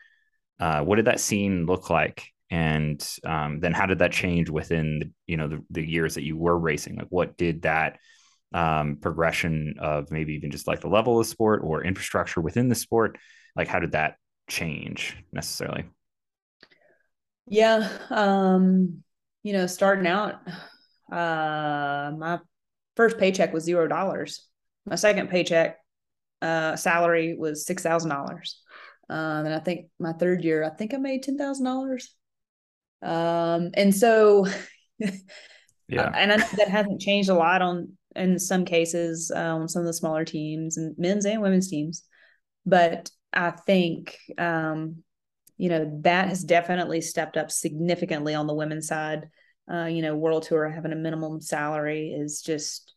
uh, 0.60 0.82
what 0.82 0.98
did 0.98 1.06
that 1.06 1.22
scene 1.22 1.66
look 1.66 1.90
like? 1.90 2.28
And 2.52 3.02
um, 3.24 3.62
then 3.62 3.72
how 3.72 3.86
did 3.86 4.00
that 4.00 4.12
change 4.12 4.50
within 4.50 5.00
the, 5.00 5.12
you 5.26 5.38
know 5.38 5.48
the, 5.48 5.64
the 5.70 5.86
years 5.86 6.16
that 6.16 6.24
you 6.24 6.36
were 6.36 6.58
racing? 6.58 6.98
Like 6.98 7.08
what 7.10 7.38
did 7.38 7.62
that 7.62 8.00
um, 8.54 8.98
progression 9.00 9.76
of 9.80 10.12
maybe 10.12 10.34
even 10.34 10.52
just 10.52 10.68
like 10.68 10.82
the 10.82 10.90
level 10.90 11.20
of 11.20 11.28
sport 11.28 11.62
or 11.64 11.84
infrastructure 11.84 12.42
within 12.42 12.68
the 12.68 12.76
sport 12.76 13.18
like 13.56 13.68
how 13.68 13.80
did 13.80 13.94
that 13.94 14.16
change 14.48 15.16
necessarily? 15.32 15.86
Yeah 17.48 17.90
um 18.10 19.04
you 19.44 19.54
know 19.54 19.66
starting 19.66 20.08
out 20.08 20.42
uh 21.12 22.12
my 22.18 22.40
first 22.96 23.18
paycheck 23.18 23.54
was 23.54 23.64
zero 23.64 23.88
dollars 23.88 24.48
my 24.86 24.96
second 24.96 25.30
paycheck 25.30 25.78
uh 26.42 26.76
salary 26.76 27.36
was 27.38 27.66
six 27.66 27.84
thousand 27.84 28.10
dollars 28.10 28.62
um 29.10 29.46
and 29.46 29.54
i 29.54 29.60
think 29.60 29.88
my 30.00 30.14
third 30.14 30.44
year 30.44 30.64
i 30.64 30.70
think 30.70 30.94
i 30.94 30.98
made 30.98 31.24
ten 31.24 31.38
thousand 31.38 31.66
dollars 31.66 32.16
um 33.02 33.72
and 33.76 33.96
so 33.96 34.46
yeah 35.88 36.04
uh, 36.04 36.12
and 36.16 36.34
I, 36.34 36.38
that 36.38 36.70
hasn't 36.70 37.02
changed 37.02 37.30
a 37.30 37.34
lot 37.36 37.62
on 37.62 37.98
in 38.16 38.40
some 38.40 38.66
cases 38.66 39.32
on 39.32 39.62
um, 39.62 39.68
some 39.68 39.82
of 39.82 39.86
the 39.86 39.94
smaller 39.94 40.26
teams 40.26 40.78
and 40.78 40.96
men's 40.98 41.26
and 41.26 41.42
women's 41.42 41.70
teams. 41.70 42.04
But 42.66 43.10
I 43.34 43.52
think, 43.52 44.18
um, 44.38 45.04
you 45.58 45.70
know, 45.70 46.00
that 46.04 46.30
has 46.30 46.44
definitely 46.44 47.02
stepped 47.02 47.38
up 47.38 47.52
significantly 47.52 48.34
on 48.34 48.48
the 48.48 48.54
women's 48.54 48.88
side. 48.88 49.30
Uh, 49.72 49.86
you 49.86 50.02
know, 50.02 50.16
World 50.16 50.44
Tour 50.44 50.70
having 50.70 50.92
a 50.92 50.96
minimum 50.96 51.42
salary 51.42 52.12
is 52.12 52.42
just 52.42 52.94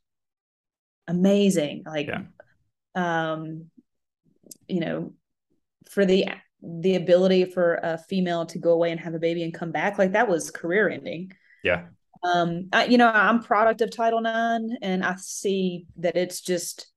amazing. 1.06 1.82
Like, 1.84 2.08
yeah. 2.08 2.22
um, 2.94 3.66
you 4.68 4.80
know, 4.80 5.12
for 5.90 6.04
the 6.04 6.28
the 6.64 6.94
ability 6.94 7.44
for 7.44 7.80
a 7.82 7.98
female 7.98 8.46
to 8.46 8.58
go 8.58 8.70
away 8.70 8.92
and 8.92 9.00
have 9.00 9.14
a 9.14 9.18
baby 9.18 9.42
and 9.42 9.52
come 9.52 9.72
back, 9.72 9.98
like 9.98 10.12
that 10.12 10.28
was 10.28 10.50
career 10.50 10.88
ending. 10.88 11.32
Yeah 11.64 11.86
um 12.22 12.68
I, 12.72 12.86
you 12.86 12.98
know 12.98 13.08
i'm 13.08 13.42
product 13.42 13.80
of 13.80 13.90
title 13.90 14.20
ix 14.20 14.78
and 14.82 15.04
i 15.04 15.16
see 15.16 15.86
that 15.98 16.16
it's 16.16 16.40
just 16.40 16.88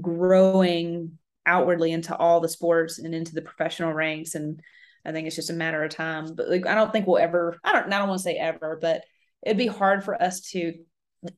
growing 0.00 1.18
outwardly 1.44 1.92
into 1.92 2.16
all 2.16 2.40
the 2.40 2.48
sports 2.48 2.98
and 2.98 3.14
into 3.14 3.34
the 3.34 3.42
professional 3.42 3.92
ranks 3.92 4.34
and 4.34 4.60
i 5.06 5.12
think 5.12 5.26
it's 5.26 5.36
just 5.36 5.50
a 5.50 5.54
matter 5.54 5.82
of 5.82 5.90
time 5.90 6.34
but 6.34 6.48
like 6.48 6.66
i 6.66 6.74
don't 6.74 6.92
think 6.92 7.06
we'll 7.06 7.18
ever 7.18 7.58
i 7.64 7.72
don't 7.72 7.92
i 7.92 7.98
don't 7.98 8.08
want 8.08 8.18
to 8.18 8.24
say 8.24 8.36
ever 8.36 8.78
but 8.80 9.02
it'd 9.44 9.58
be 9.58 9.66
hard 9.66 10.04
for 10.04 10.20
us 10.20 10.40
to 10.40 10.74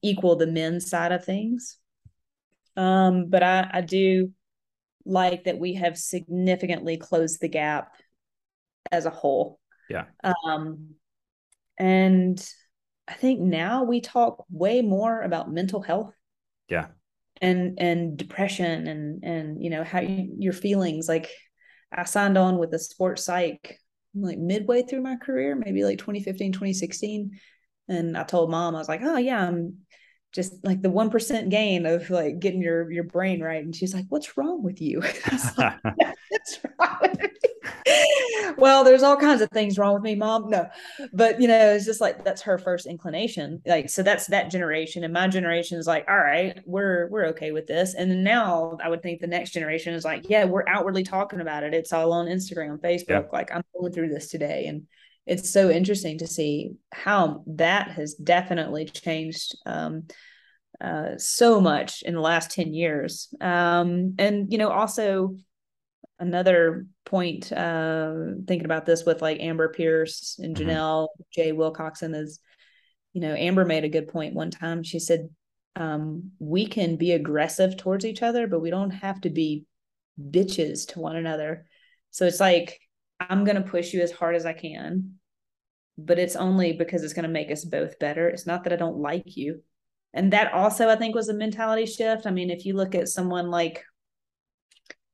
equal 0.03 0.37
the 0.37 0.47
men's 0.47 0.89
side 0.89 1.13
of 1.13 1.25
things 1.25 1.79
um 2.77 3.29
but 3.29 3.43
i 3.43 3.69
i 3.73 3.81
do 3.81 4.33
like 5.05 5.45
that 5.45 5.59
we 5.59 5.75
have 5.75 5.97
significantly 5.97 6.97
closed 6.97 7.41
the 7.41 7.49
gap 7.49 7.93
as 8.91 9.07
a 9.07 9.11
whole 9.11 9.61
yeah 9.89 10.05
um 10.45 10.95
and 11.79 12.45
I 13.09 13.15
think 13.15 13.41
now 13.41 13.85
we 13.85 14.01
talk 14.01 14.45
way 14.51 14.83
more 14.83 15.23
about 15.23 15.51
mental 15.51 15.81
health. 15.81 16.13
Yeah. 16.69 16.89
And 17.41 17.79
and 17.81 18.17
depression 18.17 18.89
and 18.89 19.25
and 19.25 19.63
you 19.63 19.71
know 19.71 19.85
how 19.85 20.01
you, 20.01 20.35
your 20.39 20.53
feelings 20.53 21.09
like 21.09 21.31
I 21.93 22.05
signed 22.05 22.39
on 22.39 22.59
with 22.59 22.73
a 22.75 22.79
sports 22.79 23.25
psych 23.25 23.79
like 24.15 24.39
midway 24.39 24.83
through 24.83 25.03
my 25.03 25.17
career, 25.17 25.55
maybe 25.55 25.85
like 25.85 25.99
2015, 25.99 26.53
2016. 26.53 27.39
And 27.89 28.17
I 28.17 28.25
told 28.25 28.51
mom, 28.51 28.75
I 28.75 28.79
was 28.79 28.89
like, 28.89 29.03
oh 29.03 29.17
yeah, 29.17 29.47
I'm 29.47 29.79
just 30.33 30.65
like 30.65 30.83
the 30.83 30.91
1% 30.91 31.49
gain 31.51 31.87
of 31.87 32.11
like 32.11 32.39
getting 32.39 32.61
your 32.61 32.91
your 32.91 33.05
brain 33.05 33.43
right. 33.43 33.63
And 33.65 33.75
she's 33.75 33.95
like, 33.95 34.07
what's 34.09 34.37
wrong 34.37 34.63
with 34.63 34.81
you? 34.81 35.01
like, 35.59 35.79
What's 36.29 36.61
wrong 36.79 37.17
well, 38.57 38.85
there's 38.85 39.03
all 39.03 39.17
kinds 39.17 39.41
of 39.41 39.51
things 39.51 39.79
wrong 39.79 39.95
with 39.95 40.03
me, 40.03 40.15
mom. 40.15 40.51
No, 40.51 40.69
but 41.13 41.41
you 41.41 41.49
know, 41.49 41.75
it's 41.75 41.85
just 41.85 42.01
like 42.01 42.25
that's 42.25 42.43
her 42.43 42.59
first 42.59 42.87
inclination. 42.87 43.63
Like, 43.67 43.91
so 43.91 44.03
that's 44.03 44.27
that 44.29 44.51
generation, 44.51 45.05
and 45.05 45.13
my 45.13 45.29
generation 45.29 45.79
is 45.79 45.87
like, 45.87 46.05
all 46.09 46.19
right, 46.19 46.61
we're 46.67 47.09
we're 47.09 47.27
okay 47.27 47.53
with 47.53 47.67
this. 47.67 47.95
And 47.95 48.25
now 48.25 48.79
I 48.83 48.89
would 48.89 49.03
think 49.03 49.21
the 49.21 49.27
next 49.27 49.53
generation 49.53 49.95
is 49.95 50.05
like, 50.05 50.29
yeah, 50.29 50.45
we're 50.45 50.69
outwardly 50.69 51.03
talking 51.03 51.41
about 51.41 51.63
it. 51.63 51.75
It's 51.75 51.93
all 51.93 52.13
on 52.13 52.27
Instagram, 52.27 52.81
Facebook. 52.81 53.09
Yeah. 53.09 53.23
Like, 53.33 53.55
I'm 53.55 53.63
going 53.79 53.93
through 53.93 54.09
this 54.09 54.29
today, 54.29 54.67
and 54.67 54.87
it's 55.27 55.51
so 55.51 55.71
interesting 55.71 56.19
to 56.19 56.27
see 56.27 56.73
how 56.93 57.45
that 57.47 57.91
has 57.93 58.15
definitely 58.15 58.87
changed. 58.87 59.57
Um, 59.67 60.05
uh, 60.81 61.19
so 61.19 61.61
much 61.61 62.03
in 62.03 62.15
the 62.15 62.21
last 62.21 62.53
10 62.53 62.73
years. 62.73 63.35
Um, 63.41 64.15
and, 64.19 64.53
you 64.53 64.59
know, 64.59 64.71
also 64.71 65.35
another 66.19 66.87
point 67.05 67.53
uh, 67.53 68.15
thinking 68.47 68.65
about 68.65 68.87
this 68.87 69.05
with 69.05 69.23
like 69.23 69.41
Amber 69.41 69.69
Pierce 69.69 70.39
and 70.43 70.57
mm-hmm. 70.57 70.69
Janelle 70.69 71.05
mm-hmm. 71.05 71.23
Jade 71.33 71.55
Wilcoxson 71.55 72.15
is, 72.15 72.41
you 73.13 73.21
know, 73.21 73.35
Amber 73.35 73.65
made 73.65 73.85
a 73.85 73.89
good 73.89 74.09
point 74.09 74.35
one 74.35 74.51
time. 74.51 74.83
She 74.83 74.99
said, 74.99 75.29
um, 75.77 76.33
we 76.39 76.67
can 76.67 76.97
be 76.97 77.13
aggressive 77.13 77.77
towards 77.77 78.05
each 78.05 78.23
other, 78.23 78.47
but 78.47 78.61
we 78.61 78.71
don't 78.71 78.91
have 78.91 79.21
to 79.23 79.31
be 79.31 79.65
bitches 80.21 80.89
to 80.89 81.01
one 81.01 81.17
another. 81.17 81.67
So 82.11 82.27
it's 82.27 82.41
like, 82.41 82.81
I'm 83.21 83.45
going 83.45 83.63
to 83.63 83.69
push 83.69 83.93
you 83.93 84.01
as 84.01 84.11
hard 84.11 84.35
as 84.35 84.45
I 84.45 84.53
can, 84.53 85.15
but 85.97 86.19
it's 86.19 86.37
only 86.37 86.73
because 86.73 87.03
it's 87.03 87.13
going 87.13 87.25
to 87.25 87.29
make 87.29 87.51
us 87.51 87.65
both 87.65 87.99
better. 87.99 88.29
It's 88.29 88.47
not 88.47 88.65
that 88.65 88.73
I 88.73 88.77
don't 88.77 88.99
like 88.99 89.37
you. 89.37 89.63
And 90.15 90.33
that 90.33 90.53
also, 90.53 90.89
I 90.89 90.97
think, 90.97 91.15
was 91.15 91.29
a 91.29 91.35
mentality 91.35 91.87
shift. 91.87 92.27
I 92.27 92.31
mean, 92.31 92.51
if 92.51 92.65
you 92.65 92.75
look 92.75 92.95
at 92.95 93.09
someone 93.09 93.51
like 93.51 93.85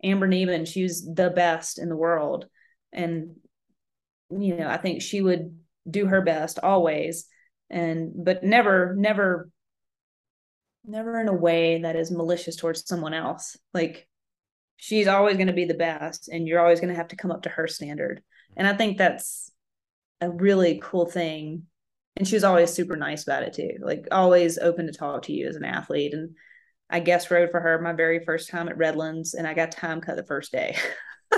Amber 0.05 0.29
Neben, 0.29 0.67
she 0.67 0.83
was 0.83 1.05
the 1.05 1.31
best 1.31 1.79
in 1.79 1.89
the 1.89 1.97
world. 1.97 2.47
And, 2.93 3.37
you 4.31 4.57
know, 4.57 4.69
I 4.69 4.77
think 4.77 5.03
she 5.03 5.21
would 5.21 5.59
do 5.91 6.07
her 6.07 6.21
best 6.21 6.59
always. 6.63 7.27
And, 7.71 8.13
but 8.25 8.45
never, 8.45 8.95
never, 8.97 9.51
never 10.85 11.19
in 11.19 11.29
a 11.29 11.35
way 11.35 11.83
that 11.83 11.97
is 11.97 12.11
malicious 12.11 12.57
towards 12.57 12.87
someone 12.87 13.15
else. 13.15 13.57
Like 13.73 14.07
she's 14.77 15.09
always 15.09 15.37
going 15.37 15.49
to 15.49 15.53
be 15.55 15.65
the 15.65 15.75
best 15.75 16.29
and 16.29 16.47
you're 16.47 16.61
always 16.61 16.81
going 16.81 16.93
to 16.93 16.97
have 16.97 17.09
to 17.09 17.17
come 17.17 17.33
up 17.33 17.43
to 17.43 17.49
her 17.49 17.67
standard. 17.67 18.23
And 18.57 18.67
I 18.67 18.75
think 18.75 18.99
that's 18.99 19.51
a 20.21 20.31
really 20.31 20.81
cool 20.83 21.07
thing. 21.07 21.65
And 22.17 22.29
she 22.29 22.37
was 22.37 22.45
always 22.45 22.71
super 22.71 22.97
nice 22.97 23.25
about 23.25 23.43
it 23.43 23.55
too. 23.55 23.79
Like 23.81 24.07
always 24.13 24.59
open 24.59 24.87
to 24.87 24.93
talk 24.93 25.23
to 25.23 25.33
you 25.33 25.49
as 25.49 25.57
an 25.57 25.65
athlete. 25.65 26.13
And, 26.13 26.37
I 26.91 27.01
guest 27.01 27.31
rode 27.31 27.51
for 27.51 27.61
her 27.61 27.81
my 27.81 27.93
very 27.93 28.25
first 28.25 28.51
time 28.51 28.69
at 28.69 28.77
Redlands, 28.77 29.35
and 29.35 29.47
I 29.47 29.55
got 29.55 29.73
time 29.73 30.01
cut 30.01 30.17
the 30.17 30.25
first 30.25 30.53
day. 30.53 30.77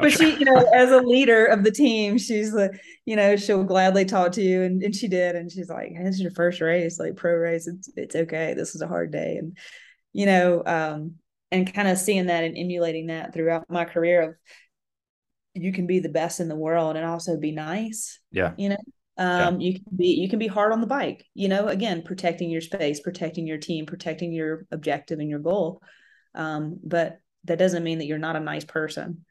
but 0.00 0.12
she, 0.12 0.36
you 0.36 0.44
know, 0.44 0.56
as 0.74 0.90
a 0.90 0.98
leader 0.98 1.46
of 1.46 1.64
the 1.64 1.70
team, 1.70 2.18
she's 2.18 2.52
like, 2.52 2.72
you 3.04 3.16
know, 3.16 3.36
she'll 3.36 3.64
gladly 3.64 4.04
talk 4.04 4.32
to 4.32 4.42
you, 4.42 4.62
and, 4.62 4.82
and 4.82 4.94
she 4.94 5.08
did, 5.08 5.36
and 5.36 5.50
she's 5.50 5.68
like, 5.68 5.92
"This 6.02 6.16
is 6.16 6.20
your 6.20 6.30
first 6.30 6.60
race, 6.60 6.98
like 6.98 7.16
pro 7.16 7.34
race. 7.34 7.66
It's 7.66 7.90
it's 7.96 8.16
okay. 8.16 8.54
This 8.54 8.74
is 8.74 8.82
a 8.82 8.88
hard 8.88 9.10
day." 9.10 9.36
And 9.36 9.56
you 10.12 10.26
know, 10.26 10.62
um, 10.64 11.14
and 11.50 11.72
kind 11.72 11.88
of 11.88 11.98
seeing 11.98 12.26
that 12.26 12.44
and 12.44 12.56
emulating 12.56 13.08
that 13.08 13.34
throughout 13.34 13.68
my 13.68 13.84
career 13.84 14.22
of 14.22 14.34
you 15.54 15.72
can 15.72 15.86
be 15.86 16.00
the 16.00 16.08
best 16.08 16.40
in 16.40 16.48
the 16.48 16.56
world 16.56 16.96
and 16.96 17.06
also 17.06 17.36
be 17.36 17.52
nice. 17.52 18.18
Yeah. 18.32 18.52
You 18.56 18.70
know, 18.70 18.76
um, 19.16 19.60
yeah. 19.60 19.68
you 19.68 19.74
can 19.74 19.96
be 19.96 20.06
you 20.08 20.28
can 20.28 20.38
be 20.38 20.46
hard 20.46 20.72
on 20.72 20.80
the 20.80 20.86
bike, 20.86 21.24
you 21.34 21.48
know, 21.48 21.68
again, 21.68 22.02
protecting 22.02 22.50
your 22.50 22.60
space, 22.60 23.00
protecting 23.00 23.46
your 23.46 23.58
team, 23.58 23.86
protecting 23.86 24.32
your 24.32 24.66
objective 24.72 25.18
and 25.20 25.30
your 25.30 25.38
goal. 25.38 25.80
Um, 26.34 26.78
but 26.82 27.18
that 27.44 27.58
doesn't 27.58 27.84
mean 27.84 27.98
that 27.98 28.06
you're 28.06 28.18
not 28.18 28.36
a 28.36 28.40
nice 28.40 28.64
person. 28.64 29.24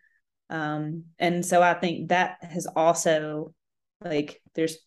Um, 0.50 1.06
and 1.20 1.46
so 1.46 1.62
I 1.62 1.74
think 1.74 2.10
that 2.10 2.38
has 2.42 2.68
also 2.68 3.54
like 4.04 4.42
there's 4.56 4.78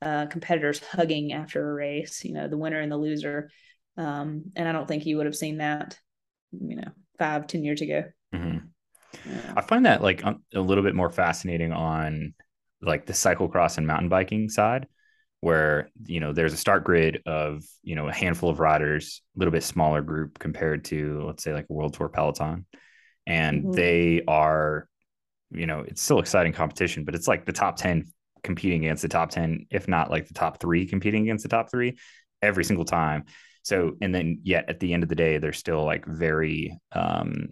uh, 0.00 0.26
competitors 0.26 0.80
hugging 0.80 1.32
after 1.32 1.68
a 1.68 1.74
race, 1.74 2.24
you 2.24 2.32
know, 2.32 2.48
the 2.48 2.58
winner 2.58 2.80
and 2.80 2.92
the 2.92 2.96
loser. 2.96 3.50
Um, 3.96 4.44
and 4.54 4.68
I 4.68 4.72
don't 4.72 4.86
think 4.86 5.06
you 5.06 5.16
would 5.16 5.26
have 5.26 5.36
seen 5.36 5.58
that, 5.58 5.98
you 6.52 6.76
know, 6.76 6.90
five, 7.18 7.46
ten 7.46 7.64
years 7.64 7.80
ago. 7.82 8.04
Mm-hmm. 8.34 8.58
Yeah. 9.30 9.52
I 9.56 9.60
find 9.62 9.86
that 9.86 10.02
like 10.02 10.22
a 10.22 10.60
little 10.60 10.84
bit 10.84 10.94
more 10.94 11.10
fascinating 11.10 11.72
on 11.72 12.34
like 12.86 13.06
the 13.06 13.12
cyclocross 13.12 13.78
and 13.78 13.86
mountain 13.86 14.08
biking 14.08 14.48
side, 14.48 14.86
where 15.40 15.90
you 16.04 16.20
know 16.20 16.32
there's 16.32 16.52
a 16.52 16.56
start 16.58 16.84
grid 16.84 17.22
of 17.26 17.64
you 17.82 17.94
know 17.94 18.08
a 18.08 18.12
handful 18.12 18.50
of 18.50 18.60
riders, 18.60 19.22
a 19.36 19.38
little 19.38 19.52
bit 19.52 19.62
smaller 19.62 20.02
group 20.02 20.38
compared 20.38 20.84
to 20.86 21.22
let's 21.26 21.42
say 21.42 21.52
like 21.52 21.66
a 21.68 21.72
World 21.72 21.94
Tour 21.94 22.08
peloton, 22.08 22.66
and 23.26 23.62
mm-hmm. 23.62 23.72
they 23.72 24.22
are, 24.26 24.88
you 25.50 25.66
know, 25.66 25.80
it's 25.80 26.02
still 26.02 26.20
exciting 26.20 26.52
competition, 26.52 27.04
but 27.04 27.14
it's 27.14 27.28
like 27.28 27.44
the 27.44 27.52
top 27.52 27.76
ten 27.76 28.06
competing 28.46 28.84
against 28.84 29.02
the 29.02 29.08
top 29.08 29.28
10 29.28 29.66
if 29.70 29.88
not 29.88 30.08
like 30.08 30.28
the 30.28 30.34
top 30.34 30.60
3 30.60 30.86
competing 30.86 31.24
against 31.24 31.42
the 31.42 31.48
top 31.48 31.68
3 31.68 31.98
every 32.40 32.64
single 32.64 32.84
time 32.84 33.24
so 33.62 33.96
and 34.00 34.14
then 34.14 34.38
yet 34.44 34.66
at 34.68 34.78
the 34.78 34.94
end 34.94 35.02
of 35.02 35.08
the 35.08 35.16
day 35.16 35.38
they're 35.38 35.52
still 35.52 35.84
like 35.84 36.06
very 36.06 36.78
um 36.92 37.48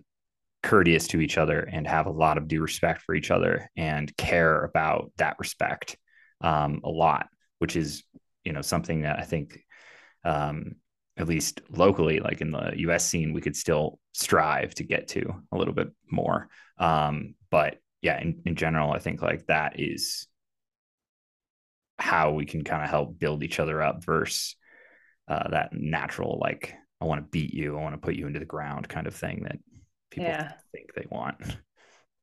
courteous 0.64 1.06
to 1.08 1.20
each 1.20 1.36
other 1.36 1.60
and 1.60 1.86
have 1.86 2.06
a 2.06 2.10
lot 2.10 2.38
of 2.38 2.48
due 2.48 2.62
respect 2.62 3.02
for 3.02 3.14
each 3.14 3.30
other 3.30 3.70
and 3.76 4.16
care 4.16 4.64
about 4.64 5.12
that 5.18 5.36
respect 5.38 5.96
um, 6.40 6.80
a 6.82 6.88
lot, 6.88 7.28
which 7.58 7.76
is 7.76 8.02
you 8.44 8.52
know 8.52 8.62
something 8.62 9.02
that 9.02 9.18
I 9.18 9.22
think 9.22 9.60
um, 10.24 10.76
at 11.18 11.28
least 11.28 11.60
locally, 11.68 12.18
like 12.18 12.40
in 12.40 12.50
the 12.50 12.72
U.S. 12.76 13.06
scene, 13.06 13.34
we 13.34 13.42
could 13.42 13.56
still 13.56 13.98
strive 14.12 14.74
to 14.76 14.84
get 14.84 15.08
to 15.08 15.34
a 15.52 15.58
little 15.58 15.74
bit 15.74 15.88
more. 16.10 16.48
Um, 16.78 17.34
but 17.50 17.76
yeah, 18.00 18.20
in, 18.20 18.42
in 18.46 18.56
general, 18.56 18.90
I 18.90 18.98
think 18.98 19.20
like 19.20 19.46
that 19.46 19.78
is 19.78 20.26
how 21.98 22.32
we 22.32 22.46
can 22.46 22.64
kind 22.64 22.82
of 22.82 22.88
help 22.88 23.18
build 23.18 23.44
each 23.44 23.60
other 23.60 23.82
up 23.82 24.02
versus 24.02 24.56
uh, 25.28 25.48
that 25.50 25.72
natural 25.72 26.38
like 26.40 26.74
I 27.00 27.04
want 27.04 27.20
to 27.20 27.30
beat 27.30 27.52
you, 27.52 27.76
I 27.76 27.82
want 27.82 27.94
to 27.94 28.00
put 28.00 28.14
you 28.14 28.26
into 28.26 28.38
the 28.38 28.46
ground 28.46 28.88
kind 28.88 29.06
of 29.06 29.14
thing 29.14 29.42
that 29.44 29.58
people 30.14 30.30
yeah. 30.30 30.52
think 30.72 30.94
they 30.94 31.06
want. 31.10 31.36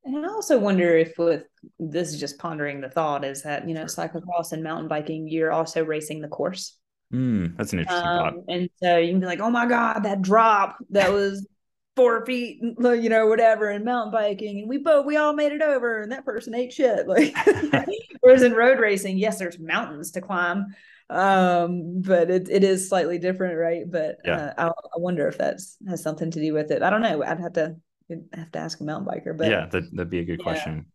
And 0.03 0.25
I 0.25 0.29
also 0.29 0.57
wonder 0.57 0.97
if 0.97 1.17
with 1.17 1.43
this 1.79 2.09
is 2.09 2.19
just 2.19 2.39
pondering 2.39 2.81
the 2.81 2.89
thought 2.89 3.23
is 3.23 3.43
that, 3.43 3.67
you 3.67 3.75
know, 3.75 3.83
cyclocross 3.83 4.51
and 4.51 4.63
mountain 4.63 4.87
biking, 4.87 5.27
you're 5.27 5.51
also 5.51 5.85
racing 5.85 6.21
the 6.21 6.27
course. 6.27 6.77
Mm, 7.13 7.55
that's 7.57 7.73
an 7.73 7.79
interesting 7.79 8.07
um, 8.07 8.17
thought. 8.17 8.43
And 8.47 8.69
so 8.81 8.97
you 8.97 9.11
can 9.11 9.19
be 9.19 9.25
like, 9.25 9.41
oh 9.41 9.51
my 9.51 9.67
God, 9.67 10.03
that 10.03 10.21
drop 10.21 10.77
that 10.89 11.11
was 11.11 11.47
four 11.95 12.25
feet, 12.25 12.59
you 12.61 13.09
know, 13.09 13.27
whatever, 13.27 13.69
in 13.69 13.83
mountain 13.83 14.11
biking. 14.11 14.61
And 14.61 14.69
we 14.69 14.77
both, 14.77 15.05
we 15.05 15.17
all 15.17 15.33
made 15.33 15.51
it 15.51 15.61
over 15.61 16.01
and 16.01 16.11
that 16.11 16.25
person 16.25 16.55
ate 16.55 16.73
shit. 16.73 17.07
Like, 17.07 17.35
whereas 18.21 18.41
in 18.41 18.53
road 18.53 18.79
racing, 18.79 19.17
yes, 19.17 19.37
there's 19.37 19.59
mountains 19.59 20.11
to 20.11 20.21
climb, 20.21 20.73
um 21.11 22.01
but 22.01 22.31
it, 22.31 22.49
it 22.49 22.63
is 22.63 22.87
slightly 22.87 23.19
different 23.19 23.57
right? 23.57 23.83
But 23.89 24.17
yeah. 24.23 24.53
uh, 24.57 24.63
I, 24.65 24.67
I, 24.67 24.97
wonder 24.97 25.27
if 25.27 25.37
that's 25.37 25.77
has 25.87 26.01
something 26.01 26.31
to 26.31 26.39
do 26.39 26.53
with 26.53 26.71
it. 26.71 26.81
I 26.81 26.89
don't 26.89 27.01
know. 27.01 27.21
I'd 27.23 27.39
have 27.39 27.53
to 27.53 27.75
have 28.33 28.51
to 28.51 28.59
ask 28.59 28.79
a 28.81 28.83
mountain 28.83 29.07
biker 29.07 29.37
but 29.37 29.49
yeah 29.49 29.67
that, 29.67 29.83
that'd 29.93 30.09
be 30.09 30.19
a 30.19 30.25
good 30.25 30.39
yeah. 30.39 30.43
question. 30.43 30.85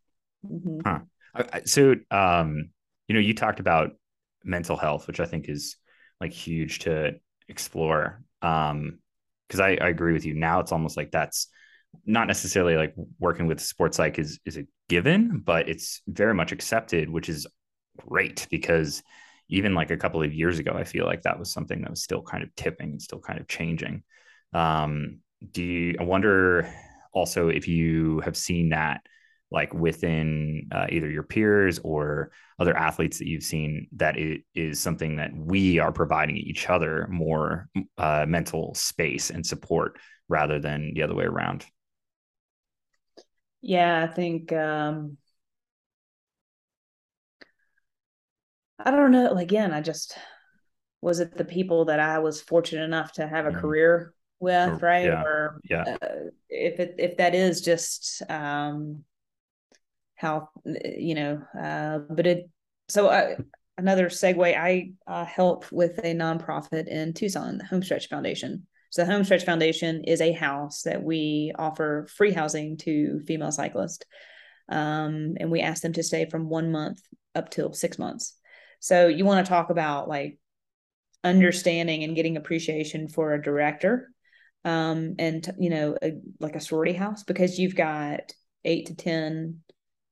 Mm-hmm. 0.45 0.81
huh. 0.85 1.61
So 1.67 1.95
um 2.11 2.71
you 3.09 3.15
know 3.15 3.21
you 3.21 3.35
talked 3.35 3.61
about 3.61 3.91
mental 4.45 4.77
health 4.77 5.07
which 5.07 5.19
i 5.19 5.27
think 5.27 5.49
is 5.49 5.77
like 6.21 6.33
huge 6.33 6.81
to 6.81 7.13
explore. 7.49 8.23
Um 8.43 8.99
because 9.49 9.61
I, 9.61 9.77
I 9.81 9.89
agree 9.89 10.13
with 10.13 10.25
you. 10.25 10.35
Now 10.35 10.59
it's 10.59 10.73
almost 10.73 10.97
like 10.97 11.13
that's 11.13 11.47
not 12.05 12.27
necessarily 12.27 12.77
like 12.77 12.95
working 13.19 13.47
with 13.47 13.61
sports 13.61 13.97
psych 13.97 14.19
is 14.19 14.41
is 14.45 14.57
a 14.57 14.67
given 14.89 15.43
but 15.45 15.69
it's 15.69 16.03
very 16.07 16.35
much 16.35 16.53
accepted 16.53 17.09
which 17.09 17.29
is 17.29 17.47
great 17.97 18.47
because 18.51 19.03
even 19.49 19.75
like 19.75 19.91
a 19.91 19.97
couple 19.97 20.23
of 20.23 20.33
years 20.35 20.59
ago, 20.59 20.73
I 20.73 20.85
feel 20.85 21.05
like 21.05 21.23
that 21.23 21.39
was 21.39 21.53
something 21.53 21.83
that 21.83 21.91
was 21.91 22.03
still 22.03 22.23
kind 22.23 22.43
of 22.43 22.55
tipping 22.57 22.93
and 22.93 23.03
still 23.03 23.21
kind 23.21 23.41
of 23.41 23.49
changing. 23.49 24.03
Um, 24.53 25.19
do 25.53 25.63
you, 25.63 25.97
I 26.01 26.05
wonder 26.05 26.73
also 27.13 27.49
if 27.49 27.69
you 27.69 28.21
have 28.21 28.37
seen 28.37 28.71
that 28.71 29.01
like 29.51 29.73
within 29.73 30.69
uh, 30.73 30.87
either 30.91 31.09
your 31.09 31.23
peers 31.23 31.79
or 31.85 32.33
other 32.59 32.77
athletes 32.77 33.19
that 33.19 33.29
you've 33.29 33.45
seen 33.45 33.87
that 33.93 34.19
it 34.19 34.43
is 34.55 34.81
something 34.81 35.17
that 35.17 35.31
we 35.35 35.79
are 35.79 35.93
providing 35.93 36.37
each 36.37 36.69
other 36.69 37.07
more 37.11 37.69
uh, 37.99 38.25
mental 38.27 38.75
space 38.75 39.31
and 39.31 39.47
support 39.47 39.99
rather 40.29 40.59
than 40.59 40.93
the 40.95 41.03
other 41.03 41.15
way 41.15 41.25
around 41.25 41.65
yeah 43.63 44.03
i 44.03 44.13
think 44.13 44.53
um, 44.53 45.17
I 48.79 48.91
don't 48.91 49.13
know. 49.13 49.35
Again, 49.37 49.73
I 49.73 49.81
just 49.81 50.17
was 51.01 51.21
it 51.21 51.37
the 51.37 51.45
people 51.45 51.87
that 51.87 52.01
I 52.01 52.19
was 52.19 52.41
fortunate 52.41 52.85
enough 52.85 53.13
to 53.13 53.27
have 53.27 53.47
a 53.47 53.51
mm-hmm. 53.51 53.61
career 53.61 54.15
with, 54.41 54.83
right? 54.83 55.07
Yeah. 55.07 55.23
Or 55.23 55.61
yeah. 55.69 55.97
Uh, 56.03 56.09
if 56.49 56.81
it 56.81 56.97
if 56.99 57.17
that 57.19 57.35
is 57.35 57.61
just 57.61 58.23
um 58.29 59.05
how 60.17 60.49
you 60.65 61.15
know, 61.15 61.43
uh, 61.59 61.99
but 61.99 62.27
it 62.27 62.51
so 62.89 63.11
I 63.11 63.37
another 63.79 64.09
segue. 64.09 64.57
I 64.57 64.93
uh, 65.07 65.25
help 65.25 65.71
with 65.71 65.99
a 65.99 66.15
nonprofit 66.15 66.89
in 66.89 67.13
Tucson, 67.13 67.59
the 67.59 67.65
Homestretch 67.65 68.09
Foundation. 68.09 68.67
So 68.91 69.05
the 69.05 69.13
Homestretch 69.13 69.45
Foundation 69.45 70.05
is 70.05 70.21
a 70.21 70.33
house 70.33 70.83
that 70.83 71.03
we 71.03 71.53
offer 71.59 72.07
free 72.17 72.33
housing 72.33 72.77
to 72.79 73.21
female 73.27 73.53
cyclists, 73.53 74.05
um, 74.71 75.35
and 75.39 75.51
we 75.51 75.61
ask 75.61 75.83
them 75.83 75.93
to 75.95 76.03
stay 76.03 76.29
from 76.29 76.49
one 76.49 76.73
month 76.73 77.01
up 77.35 77.51
till 77.51 77.73
six 77.73 77.99
months. 77.99 78.35
So 78.81 79.09
you 79.09 79.25
want 79.25 79.45
to 79.45 79.49
talk 79.49 79.71
about 79.71 80.09
like 80.09 80.39
understanding 81.25 82.05
and 82.05 82.15
getting 82.15 82.37
appreciation 82.37 83.09
for 83.09 83.35
a 83.35 83.43
director 83.43 84.11
um, 84.65 85.15
and 85.19 85.49
you 85.59 85.71
know 85.71 85.97
a, 86.03 86.13
like 86.41 86.57
a 86.57 86.61
sorority 86.61 86.93
house 86.93 87.23
because 87.23 87.59
you've 87.59 87.77
got 87.77 88.33
eight 88.65 88.87
to 88.87 88.95
ten 88.95 89.61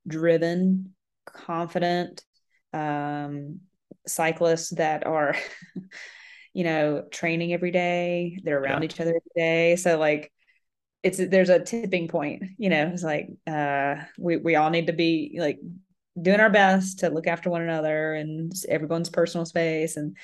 driven 0.06 0.94
confident 1.26 2.24
um, 2.72 3.60
cyclists 4.06 4.70
that 4.70 5.06
are 5.06 5.34
you 6.52 6.64
know 6.64 7.04
training 7.10 7.52
every 7.52 7.72
day 7.72 8.38
they're 8.44 8.60
around 8.60 8.82
yeah. 8.82 8.86
each 8.86 9.00
other 9.00 9.10
every 9.10 9.32
day 9.34 9.76
so 9.76 9.98
like 9.98 10.32
it's 11.02 11.18
there's 11.18 11.50
a 11.50 11.58
tipping 11.58 12.06
point 12.06 12.44
you 12.56 12.70
know 12.70 12.90
it's 12.92 13.02
like 13.02 13.28
uh 13.48 13.96
we, 14.18 14.36
we 14.36 14.54
all 14.54 14.70
need 14.70 14.86
to 14.86 14.92
be 14.92 15.36
like 15.38 15.58
doing 16.20 16.40
our 16.40 16.50
best 16.50 17.00
to 17.00 17.08
look 17.10 17.26
after 17.26 17.50
one 17.50 17.62
another 17.62 18.14
and 18.14 18.52
everyone's 18.68 19.10
personal 19.10 19.44
space. 19.44 19.96
And 19.96 20.16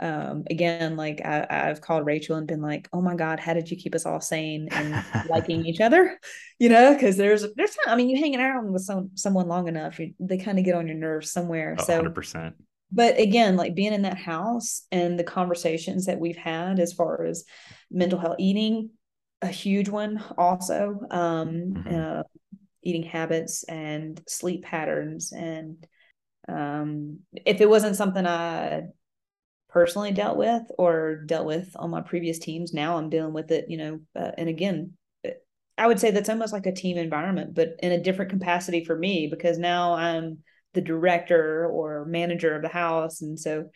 um, 0.00 0.44
again 0.50 0.96
like 0.96 1.20
I, 1.24 1.46
have 1.48 1.80
called 1.80 2.06
rachel 2.06 2.36
and 2.36 2.46
been 2.46 2.62
like 2.62 2.88
oh 2.92 3.00
my 3.00 3.14
god 3.14 3.38
how 3.38 3.54
did 3.54 3.70
you 3.70 3.76
keep 3.76 3.94
us 3.94 4.04
all 4.04 4.20
sane 4.20 4.68
and 4.72 5.04
liking 5.28 5.64
each 5.66 5.80
other? 5.80 6.18
You 6.58 6.70
know 6.70 6.92
because 6.92 7.16
there's 7.16 7.44
there's 7.56 7.76
i 7.86 7.94
mean 7.94 8.08
you 8.08 8.20
hanging 8.20 8.40
out 8.40 8.64
with 8.64 8.82
some 8.82 9.10
someone 9.14 9.46
long 9.46 9.68
enough 9.68 10.00
you, 10.00 10.14
they 10.18 10.38
kind 10.38 10.58
of 10.58 10.64
get 10.64 10.74
on 10.74 10.88
your 10.88 10.96
nerves 10.96 11.30
somewhere. 11.30 11.76
Oh, 11.78 11.84
so 11.84 12.02
100% 12.02 12.54
but 12.90 13.18
again 13.18 13.56
like 13.56 13.74
being 13.74 13.92
in 13.92 14.02
that 14.02 14.18
house 14.18 14.86
and 14.90 15.18
the 15.18 15.24
conversations 15.24 16.06
that 16.06 16.18
we've 16.18 16.36
had 16.36 16.80
as 16.80 16.92
far 16.92 17.24
as 17.24 17.44
mental 17.90 18.18
health 18.18 18.36
eating 18.38 18.90
a 19.40 19.48
huge 19.48 19.88
one 19.88 20.22
also 20.36 21.00
um 21.10 21.74
mm-hmm. 21.74 21.94
uh, 21.94 22.22
eating 22.82 23.02
habits 23.02 23.64
and 23.64 24.20
sleep 24.28 24.64
patterns. 24.64 25.32
And 25.32 25.86
um, 26.48 27.20
if 27.32 27.60
it 27.60 27.68
wasn't 27.68 27.96
something 27.96 28.26
i 28.26 28.82
personally 29.68 30.12
dealt 30.12 30.36
with 30.36 30.62
or 30.76 31.22
dealt 31.24 31.46
with 31.46 31.70
on 31.76 31.88
my 31.88 32.00
previous 32.02 32.38
teams 32.38 32.74
now 32.74 32.98
i'm 32.98 33.08
dealing 33.08 33.32
with 33.32 33.50
it 33.50 33.66
you 33.68 33.78
know 33.78 34.00
uh, 34.16 34.32
and 34.36 34.48
again 34.48 34.92
i 35.78 35.86
would 35.86 36.00
say 36.00 36.10
that's 36.10 36.28
almost 36.28 36.52
like 36.52 36.66
a 36.66 36.74
team 36.74 36.98
environment 36.98 37.54
but 37.54 37.76
in 37.78 37.92
a 37.92 38.02
different 38.02 38.30
capacity 38.30 38.84
for 38.84 38.94
me 38.94 39.28
because 39.28 39.56
now 39.56 39.94
i'm 39.94 40.42
the 40.74 40.80
director 40.80 41.66
or 41.66 42.04
manager 42.04 42.54
of 42.54 42.62
the 42.62 42.68
house. 42.68 43.20
And 43.20 43.38
so 43.38 43.70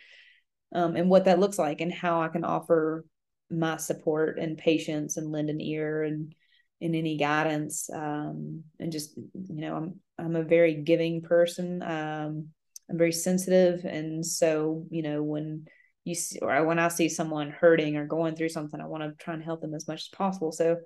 um, 0.74 0.96
and 0.96 1.08
what 1.08 1.26
that 1.26 1.38
looks 1.38 1.58
like 1.58 1.80
and 1.80 1.92
how 1.92 2.22
i 2.22 2.28
can 2.28 2.44
offer 2.44 3.04
my 3.50 3.76
support 3.76 4.38
and 4.38 4.58
patience 4.58 5.16
and 5.16 5.30
lend 5.30 5.48
an 5.48 5.60
ear 5.60 6.02
and 6.02 6.34
in 6.80 6.94
any 6.94 7.16
guidance 7.16 7.88
um, 7.92 8.62
and 8.78 8.92
just 8.92 9.16
you 9.16 9.60
know 9.60 9.74
i'm 9.74 10.00
i'm 10.18 10.36
a 10.36 10.42
very 10.42 10.74
giving 10.74 11.22
person. 11.22 11.82
Um, 11.82 12.48
i'm 12.90 12.98
very 12.98 13.12
sensitive. 13.12 13.84
And 13.84 14.24
so 14.24 14.86
you 14.90 15.02
know 15.02 15.22
when 15.22 15.66
you 16.04 16.14
see 16.14 16.38
or 16.40 16.64
when 16.64 16.78
i 16.78 16.88
see 16.88 17.08
someone 17.08 17.50
hurting 17.50 17.96
or 17.96 18.06
going 18.06 18.36
through 18.36 18.50
something 18.50 18.80
i 18.80 18.86
want 18.86 19.02
to 19.02 19.24
try 19.24 19.34
and 19.34 19.42
help 19.42 19.60
them 19.60 19.74
as 19.74 19.88
much 19.88 20.02
as 20.02 20.08
possible. 20.08 20.52
So 20.52 20.76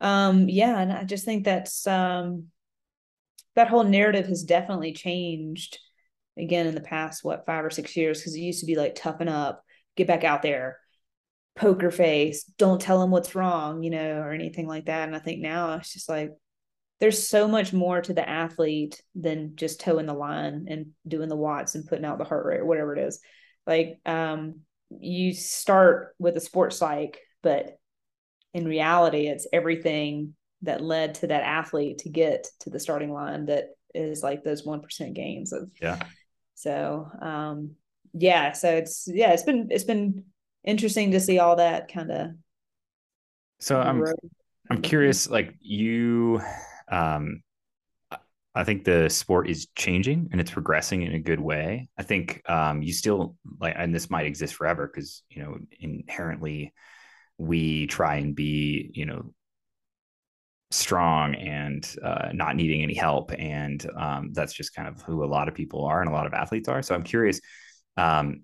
Um, 0.00 0.48
yeah, 0.48 0.78
and 0.78 0.92
I 0.92 1.04
just 1.04 1.24
think 1.24 1.44
that's 1.44 1.86
um 1.86 2.46
that 3.54 3.68
whole 3.68 3.84
narrative 3.84 4.26
has 4.26 4.44
definitely 4.44 4.92
changed 4.92 5.78
again 6.38 6.66
in 6.66 6.74
the 6.74 6.80
past 6.80 7.24
what 7.24 7.46
five 7.46 7.64
or 7.64 7.70
six 7.70 7.96
years? 7.96 8.20
Because 8.20 8.34
it 8.34 8.40
used 8.40 8.60
to 8.60 8.66
be 8.66 8.76
like 8.76 8.94
toughen 8.94 9.28
up 9.28 9.64
get 9.96 10.06
back 10.06 10.24
out 10.24 10.42
there 10.42 10.78
poker 11.56 11.90
face 11.90 12.44
don't 12.58 12.80
tell 12.80 13.00
them 13.00 13.10
what's 13.10 13.34
wrong 13.34 13.82
you 13.82 13.90
know 13.90 14.20
or 14.20 14.32
anything 14.32 14.66
like 14.66 14.86
that. 14.86 15.06
And 15.06 15.16
i 15.16 15.18
think 15.18 15.40
now 15.40 15.74
it's 15.74 15.92
just 15.92 16.08
like 16.08 16.30
there's 17.00 17.26
so 17.26 17.48
much 17.48 17.72
more 17.72 18.00
to 18.00 18.12
the 18.12 18.28
athlete 18.28 19.02
than 19.14 19.56
just 19.56 19.80
toeing 19.80 20.06
the 20.06 20.12
line 20.12 20.66
and 20.68 20.88
doing 21.08 21.28
the 21.28 21.36
watts 21.36 21.74
and 21.74 21.86
putting 21.86 22.04
out 22.04 22.18
the 22.18 22.24
heart 22.24 22.44
rate 22.44 22.60
or 22.60 22.66
whatever 22.66 22.94
it 22.94 23.02
is. 23.06 23.20
Like 23.66 23.98
um 24.06 24.60
you 24.90 25.32
start 25.32 26.14
with 26.18 26.36
a 26.36 26.40
sports 26.40 26.76
psych 26.76 27.20
but 27.42 27.78
in 28.52 28.66
reality 28.66 29.28
it's 29.28 29.46
everything 29.52 30.34
that 30.62 30.82
led 30.82 31.14
to 31.14 31.28
that 31.28 31.44
athlete 31.44 31.98
to 31.98 32.08
get 32.08 32.48
to 32.60 32.70
the 32.70 32.80
starting 32.80 33.12
line 33.12 33.46
that 33.46 33.66
is 33.94 34.22
like 34.22 34.42
those 34.42 34.66
1% 34.66 35.14
gains 35.14 35.52
of 35.52 35.70
yeah. 35.80 36.00
So 36.54 37.08
um 37.22 37.72
yeah 38.12 38.52
so 38.52 38.68
it's 38.70 39.06
yeah 39.06 39.32
it's 39.32 39.44
been 39.44 39.68
it's 39.70 39.84
been 39.84 40.24
interesting 40.64 41.12
to 41.12 41.20
see 41.20 41.38
all 41.38 41.56
that 41.56 41.92
kind 41.92 42.10
of 42.10 42.30
so 43.58 43.80
i'm 43.80 44.04
i'm 44.70 44.82
curious 44.82 45.28
like 45.28 45.54
you 45.60 46.40
um 46.90 47.42
I 48.52 48.64
think 48.64 48.84
the 48.84 49.08
sport 49.08 49.48
is 49.48 49.68
changing 49.76 50.28
and 50.32 50.40
it's 50.40 50.50
progressing 50.50 51.02
in 51.02 51.14
a 51.14 51.20
good 51.20 51.38
way. 51.38 51.88
I 51.96 52.02
think 52.02 52.42
um, 52.50 52.82
you 52.82 52.92
still 52.92 53.36
like, 53.60 53.74
and 53.76 53.94
this 53.94 54.10
might 54.10 54.26
exist 54.26 54.54
forever 54.54 54.90
because 54.92 55.22
you 55.30 55.42
know 55.42 55.58
inherently 55.78 56.72
we 57.38 57.86
try 57.86 58.16
and 58.16 58.34
be 58.34 58.90
you 58.92 59.06
know 59.06 59.32
strong 60.72 61.34
and 61.36 61.96
uh, 62.02 62.30
not 62.32 62.56
needing 62.56 62.82
any 62.82 62.94
help. 62.94 63.32
And 63.38 63.84
um, 63.96 64.32
that's 64.32 64.52
just 64.52 64.74
kind 64.74 64.88
of 64.88 65.00
who 65.02 65.24
a 65.24 65.26
lot 65.26 65.48
of 65.48 65.54
people 65.54 65.84
are 65.84 66.00
and 66.00 66.10
a 66.10 66.12
lot 66.12 66.26
of 66.26 66.34
athletes 66.34 66.68
are. 66.68 66.82
So 66.82 66.94
I'm 66.94 67.02
curious, 67.02 67.40
um, 67.96 68.42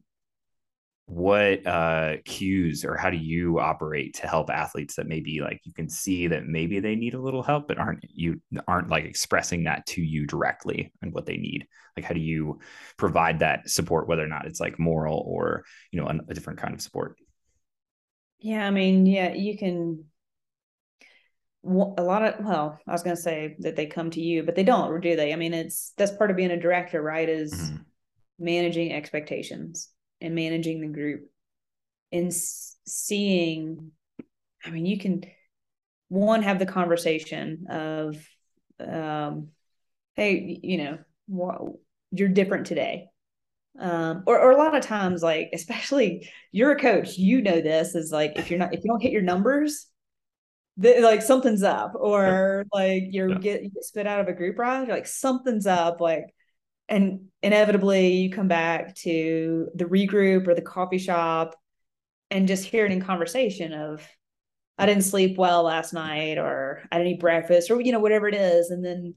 what 1.07 1.65
uh, 1.65 2.17
cues 2.25 2.85
or 2.85 2.97
how 2.97 3.11
do 3.11 3.17
you 3.17 3.61
operate 3.61 4.15
to 4.15 4.27
help 4.27 4.51
athletes 4.51 4.97
that 4.97 5.07
maybe 5.07 5.41
like 5.41 5.61
you 5.65 5.73
can 5.73 5.89
see 5.89 6.27
that 6.27 6.47
maybe 6.47 6.81
they 6.81 6.97
need 6.97 7.15
a 7.15 7.21
little 7.21 7.45
help, 7.45 7.69
but 7.69 7.79
aren't 7.79 8.05
you 8.13 8.41
aren't 8.67 8.89
like 8.89 9.05
expressing 9.05 9.65
that 9.65 9.87
to 9.87 10.03
you 10.03 10.27
directly 10.27 10.93
and 11.03 11.13
what 11.13 11.25
they 11.25 11.37
need? 11.37 11.67
Like, 11.97 12.05
how 12.05 12.13
do 12.13 12.21
you 12.21 12.59
provide 12.97 13.39
that 13.39 13.71
support, 13.71 14.09
whether 14.09 14.25
or 14.25 14.29
not 14.29 14.47
it's 14.47 14.59
like 14.59 14.81
moral 14.81 15.23
or 15.27 15.65
you 15.93 16.01
know 16.01 16.09
a, 16.09 16.35
different 16.35 16.59
kind 16.59 16.75
of 16.75 16.81
support? 16.81 17.17
Yeah, 18.41 18.67
I 18.67 18.71
mean, 18.71 19.07
yeah, 19.07 19.33
you 19.33 19.57
can 19.57 20.05
a 21.65 22.03
lot 22.03 22.23
of 22.23 22.45
well 22.45 22.79
i 22.87 22.93
was 22.93 23.03
going 23.03 23.17
to 23.17 23.21
say 23.21 23.57
that 23.59 23.75
they 23.75 23.87
come 23.87 24.09
to 24.09 24.21
you 24.21 24.45
but 24.45 24.55
they 24.55 24.63
don't 24.63 25.01
do 25.01 25.17
they 25.17 25.33
i 25.33 25.37
mean 25.37 25.53
it's 25.53 25.93
that's 25.97 26.13
part 26.13 26.31
of 26.31 26.37
being 26.37 26.53
a 26.53 26.61
director 26.61 27.03
right 27.03 27.29
is 27.29 27.53
mm-hmm. 27.53 27.77
managing 28.39 28.93
expectations 28.93 29.89
and 30.21 30.35
managing 30.35 30.81
the 30.81 30.87
group 30.89 31.29
and 32.13 32.33
seeing 32.33 33.91
i 34.65 34.71
mean 34.71 34.87
you 34.87 34.99
can 34.99 35.23
one 36.09 36.43
have 36.43 36.59
the 36.59 36.67
conversation 36.67 37.67
of 37.69 38.17
um 38.81 39.49
hey 40.15 40.59
you 40.63 40.79
know 40.79 40.99
what, 41.27 41.61
you're 42.13 42.29
different 42.29 42.67
today 42.67 43.09
um 43.81 44.23
or, 44.27 44.39
or 44.39 44.53
a 44.53 44.57
lot 44.57 44.75
of 44.75 44.83
times 44.83 45.23
like 45.23 45.51
especially 45.53 46.31
you're 46.53 46.73
a 46.73 46.81
coach 46.81 47.19
you 47.19 47.43
know 47.43 47.61
this 47.61 47.95
is 47.95 48.13
like 48.13 48.33
if 48.37 48.51
you're 48.51 48.59
not 48.59 48.73
if 48.73 48.85
you 48.85 48.91
don't 48.91 49.03
hit 49.03 49.13
your 49.13 49.23
numbers 49.23 49.89
the, 50.79 51.01
like 51.01 51.23
something's 51.23 51.63
up 51.63 51.93
or 51.95 52.65
yeah. 52.73 52.79
like 52.79 53.05
you're 53.11 53.31
yeah. 53.31 53.39
get, 53.39 53.63
you 53.63 53.71
get 53.71 53.85
spit 53.85 54.07
out 54.07 54.21
of 54.21 54.29
a 54.29 54.33
group 54.33 54.59
ride 54.59 54.89
like 54.89 55.07
something's 55.07 55.67
up 55.67 56.01
like 56.01 56.35
and 56.89 57.27
inevitably 57.43 58.15
you 58.15 58.31
come 58.31 58.49
back 58.49 58.95
to 58.95 59.69
the 59.75 59.85
regroup 59.85 60.47
or 60.47 60.55
the 60.55 60.63
coffee 60.63 60.99
shop 60.99 61.57
and 62.31 62.49
just 62.49 62.65
hearing 62.65 62.93
in 62.93 63.01
conversation 63.01 63.73
of 63.73 64.07
i 64.79 64.87
didn't 64.87 65.05
sleep 65.05 65.37
well 65.37 65.63
last 65.65 65.93
night 65.93 66.39
or 66.39 66.83
i 66.91 66.99
didn't 66.99 67.15
eat 67.15 67.21
breakfast 67.21 67.71
or 67.71 67.81
you 67.81 67.93
know 67.93 68.01
whatever 68.01 68.29
it 68.29 68.35
is 68.35 68.71
and 68.71 68.85
then 68.85 69.15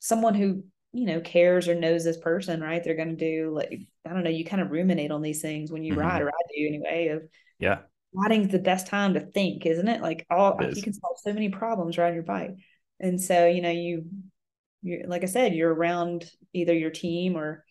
someone 0.00 0.34
who 0.34 0.62
you 0.92 1.06
know 1.06 1.20
cares 1.20 1.68
or 1.68 1.74
knows 1.74 2.04
this 2.04 2.18
person 2.18 2.60
right 2.60 2.84
they're 2.84 2.96
going 2.96 3.16
to 3.16 3.16
do 3.16 3.50
like 3.54 3.80
i 4.06 4.10
don't 4.10 4.24
know 4.24 4.30
you 4.30 4.44
kind 4.44 4.62
of 4.62 4.70
ruminate 4.70 5.10
on 5.10 5.22
these 5.22 5.42
things 5.42 5.70
when 5.70 5.82
you 5.82 5.92
mm-hmm. 5.92 6.02
ride 6.02 6.22
or 6.22 6.28
i 6.28 6.32
do 6.56 6.66
anyway 6.66 7.08
of 7.08 7.22
yeah 7.58 7.78
riding's 8.14 8.52
the 8.52 8.58
best 8.58 8.86
time 8.86 9.14
to 9.14 9.20
think, 9.20 9.66
isn't 9.66 9.88
it? 9.88 10.00
Like 10.00 10.24
all 10.30 10.56
it 10.58 10.76
you 10.76 10.82
can 10.82 10.94
solve 10.94 11.16
so 11.22 11.32
many 11.32 11.48
problems 11.48 11.98
riding 11.98 12.14
your 12.14 12.22
bike. 12.22 12.54
And 13.00 13.20
so, 13.20 13.46
you 13.46 13.60
know, 13.60 13.70
you 13.70 14.06
you 14.84 15.04
like 15.06 15.22
I 15.22 15.26
said, 15.26 15.54
you're 15.54 15.74
around 15.74 16.30
either 16.52 16.74
your 16.74 16.90
team 16.90 17.36
or 17.36 17.64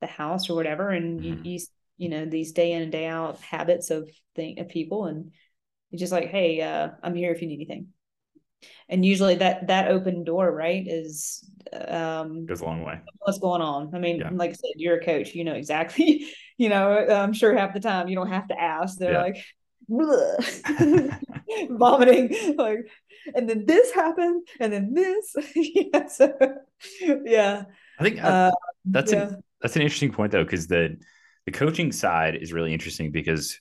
the 0.00 0.06
house 0.06 0.48
or 0.48 0.54
whatever, 0.54 0.90
and 0.90 1.20
mm. 1.20 1.24
you, 1.24 1.34
mm-hmm. 1.34 1.44
you 1.44 1.58
you 1.98 2.08
know 2.08 2.24
these 2.24 2.52
day 2.52 2.72
in 2.72 2.82
and 2.82 2.92
day 2.92 3.06
out 3.06 3.40
habits 3.40 3.90
of 3.90 4.08
thing 4.34 4.58
of 4.60 4.68
people, 4.68 5.06
and 5.06 5.32
you're 5.90 5.98
just 5.98 6.12
like, 6.12 6.28
hey, 6.28 6.60
uh, 6.62 6.90
I'm 7.02 7.14
here 7.14 7.32
if 7.32 7.42
you 7.42 7.48
need 7.48 7.56
anything. 7.56 7.88
And 8.88 9.04
usually 9.04 9.34
that 9.36 9.66
that 9.66 9.88
open 9.88 10.24
door, 10.24 10.50
right, 10.50 10.84
is 10.86 11.48
um 11.72 12.46
goes 12.46 12.60
a 12.60 12.64
long 12.64 12.82
way. 12.82 13.00
What's 13.18 13.38
going 13.38 13.60
on? 13.60 13.94
I 13.94 13.98
mean, 13.98 14.20
yeah. 14.20 14.30
like 14.32 14.50
I 14.50 14.54
said, 14.54 14.70
you're 14.76 14.98
a 14.98 15.04
coach, 15.04 15.34
you 15.34 15.44
know 15.44 15.54
exactly. 15.54 16.28
you 16.56 16.68
know, 16.68 16.96
I'm 16.96 17.32
sure 17.32 17.56
half 17.56 17.74
the 17.74 17.80
time 17.80 18.08
you 18.08 18.14
don't 18.14 18.28
have 18.30 18.48
to 18.48 18.60
ask. 18.60 18.98
They're 18.98 19.12
yeah. 19.12 19.22
like, 19.22 19.44
vomiting 21.70 22.56
like 22.56 22.78
and 23.34 23.48
then 23.48 23.66
this 23.66 23.92
happened 23.92 24.46
and 24.60 24.72
then 24.72 24.94
this. 24.94 25.36
Yeah 25.54 26.06
so, 26.06 26.32
yeah. 27.24 27.64
I 27.98 28.02
think 28.02 28.22
uh, 28.22 28.52
that's 28.84 29.12
yeah. 29.12 29.28
An, 29.28 29.42
that's 29.60 29.76
an 29.76 29.82
interesting 29.82 30.12
point 30.12 30.32
though 30.32 30.44
because 30.44 30.66
the 30.66 30.98
the 31.46 31.52
coaching 31.52 31.92
side 31.92 32.36
is 32.36 32.52
really 32.52 32.72
interesting 32.72 33.12
because 33.12 33.60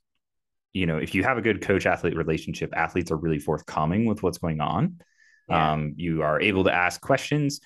you 0.73 0.85
know 0.85 0.97
if 0.97 1.13
you 1.13 1.23
have 1.23 1.37
a 1.37 1.41
good 1.41 1.61
coach 1.61 1.85
athlete 1.85 2.15
relationship 2.15 2.71
athletes 2.75 3.11
are 3.11 3.17
really 3.17 3.39
forthcoming 3.39 4.05
with 4.05 4.23
what's 4.23 4.37
going 4.37 4.61
on. 4.61 5.01
Yeah. 5.49 5.73
um, 5.73 5.93
you 5.97 6.21
are 6.21 6.39
able 6.39 6.63
to 6.63 6.73
ask 6.73 7.01
questions. 7.01 7.59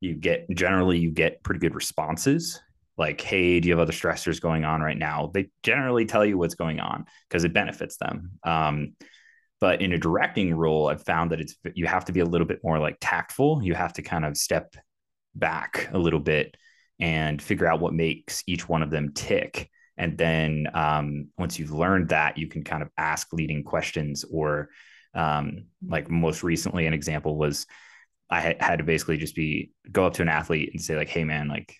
You 0.00 0.14
get 0.14 0.48
generally 0.50 0.98
you 0.98 1.10
get 1.10 1.42
pretty 1.42 1.60
good 1.60 1.74
responses 1.74 2.60
like, 3.00 3.22
hey, 3.22 3.58
do 3.58 3.66
you 3.66 3.72
have 3.72 3.80
other 3.80 3.94
stressors 3.94 4.42
going 4.42 4.66
on 4.66 4.82
right 4.82 4.96
now? 4.96 5.30
They 5.32 5.48
generally 5.62 6.04
tell 6.04 6.22
you 6.22 6.36
what's 6.36 6.54
going 6.54 6.80
on 6.80 7.06
because 7.28 7.44
it 7.44 7.54
benefits 7.54 7.96
them. 7.96 8.32
Um, 8.44 8.92
but 9.58 9.80
in 9.80 9.94
a 9.94 9.98
directing 9.98 10.54
role, 10.54 10.88
I've 10.88 11.02
found 11.02 11.32
that 11.32 11.40
it's 11.40 11.56
you 11.74 11.86
have 11.86 12.04
to 12.04 12.12
be 12.12 12.20
a 12.20 12.26
little 12.26 12.46
bit 12.46 12.60
more 12.62 12.78
like 12.78 12.98
tactful. 13.00 13.62
You 13.62 13.74
have 13.74 13.94
to 13.94 14.02
kind 14.02 14.26
of 14.26 14.36
step 14.36 14.76
back 15.34 15.88
a 15.92 15.98
little 15.98 16.20
bit 16.20 16.58
and 17.00 17.40
figure 17.40 17.66
out 17.66 17.80
what 17.80 17.94
makes 17.94 18.42
each 18.46 18.68
one 18.68 18.82
of 18.82 18.90
them 18.90 19.12
tick. 19.14 19.70
And 19.96 20.18
then 20.18 20.66
um, 20.74 21.28
once 21.38 21.58
you've 21.58 21.72
learned 21.72 22.10
that, 22.10 22.36
you 22.36 22.48
can 22.48 22.62
kind 22.64 22.82
of 22.82 22.90
ask 22.98 23.32
leading 23.32 23.64
questions. 23.64 24.26
Or 24.30 24.68
um, 25.14 25.68
like 25.86 26.10
most 26.10 26.42
recently, 26.42 26.84
an 26.84 26.92
example 26.92 27.38
was 27.38 27.66
I 28.28 28.56
had 28.60 28.76
to 28.76 28.84
basically 28.84 29.16
just 29.16 29.34
be 29.34 29.72
go 29.90 30.04
up 30.04 30.12
to 30.14 30.22
an 30.22 30.28
athlete 30.28 30.70
and 30.74 30.82
say 30.82 30.96
like, 30.96 31.08
"Hey, 31.08 31.24
man, 31.24 31.48
like 31.48 31.74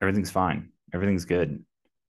everything's 0.00 0.30
fine. 0.30 0.70
Everything's 0.94 1.24
good. 1.24 1.64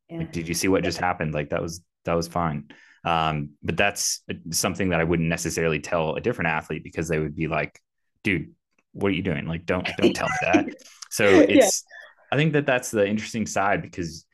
Yeah. 0.10 0.20
Like, 0.20 0.32
did 0.32 0.48
you 0.48 0.54
see 0.54 0.68
what 0.68 0.84
just 0.84 0.98
happened? 1.00 1.34
Like 1.34 1.50
that 1.50 1.62
was 1.62 1.82
that 2.06 2.14
was 2.14 2.28
fine. 2.28 2.70
Um, 3.04 3.52
but 3.64 3.78
that's 3.78 4.22
something 4.52 4.90
that 4.90 5.00
I 5.00 5.04
wouldn't 5.04 5.30
necessarily 5.30 5.80
tell 5.80 6.16
a 6.16 6.22
different 6.22 6.50
athlete 6.50 6.84
because 6.84 7.08
they 7.08 7.20
would 7.20 7.36
be 7.36 7.48
like, 7.48 7.80
dude, 8.24 8.54
what 8.94 9.10
are 9.10 9.16
you 9.16 9.24
doing? 9.24 9.46
Like, 9.46 9.66
don't 9.66 9.88
don't 9.98 10.14
tell 10.14 10.28
me 10.28 10.36
that. 10.42 10.66
So 11.10 11.24
it's 11.24 11.86
yeah. 11.86 12.34
I 12.34 12.36
think 12.36 12.52
that 12.52 12.66
that's 12.66 12.92
the 12.92 13.08
interesting 13.08 13.46
side 13.46 13.82
because 13.82 14.26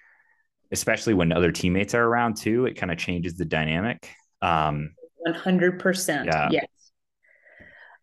especially 0.71 1.13
when 1.13 1.31
other 1.31 1.51
teammates 1.51 1.93
are 1.93 2.03
around 2.03 2.35
too, 2.35 2.65
it 2.65 2.73
kind 2.73 2.91
of 2.91 2.97
changes 2.97 3.35
the 3.35 3.45
dynamic. 3.45 4.09
Um, 4.41 4.95
100%. 5.27 6.25
Yeah. 6.25 6.49
Yes 6.51 6.65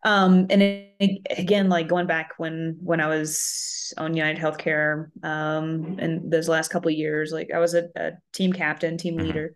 um 0.03 0.47
and 0.49 0.61
it, 0.61 1.21
again 1.37 1.69
like 1.69 1.87
going 1.87 2.07
back 2.07 2.31
when 2.37 2.77
when 2.81 2.99
i 2.99 3.07
was 3.07 3.93
on 3.97 4.15
united 4.15 4.41
healthcare 4.41 5.07
um 5.23 5.97
and 5.99 6.31
those 6.31 6.49
last 6.49 6.69
couple 6.69 6.89
years 6.89 7.31
like 7.31 7.49
i 7.53 7.59
was 7.59 7.73
a, 7.73 7.87
a 7.95 8.11
team 8.33 8.51
captain 8.53 8.97
team 8.97 9.15
mm-hmm. 9.15 9.25
leader 9.25 9.55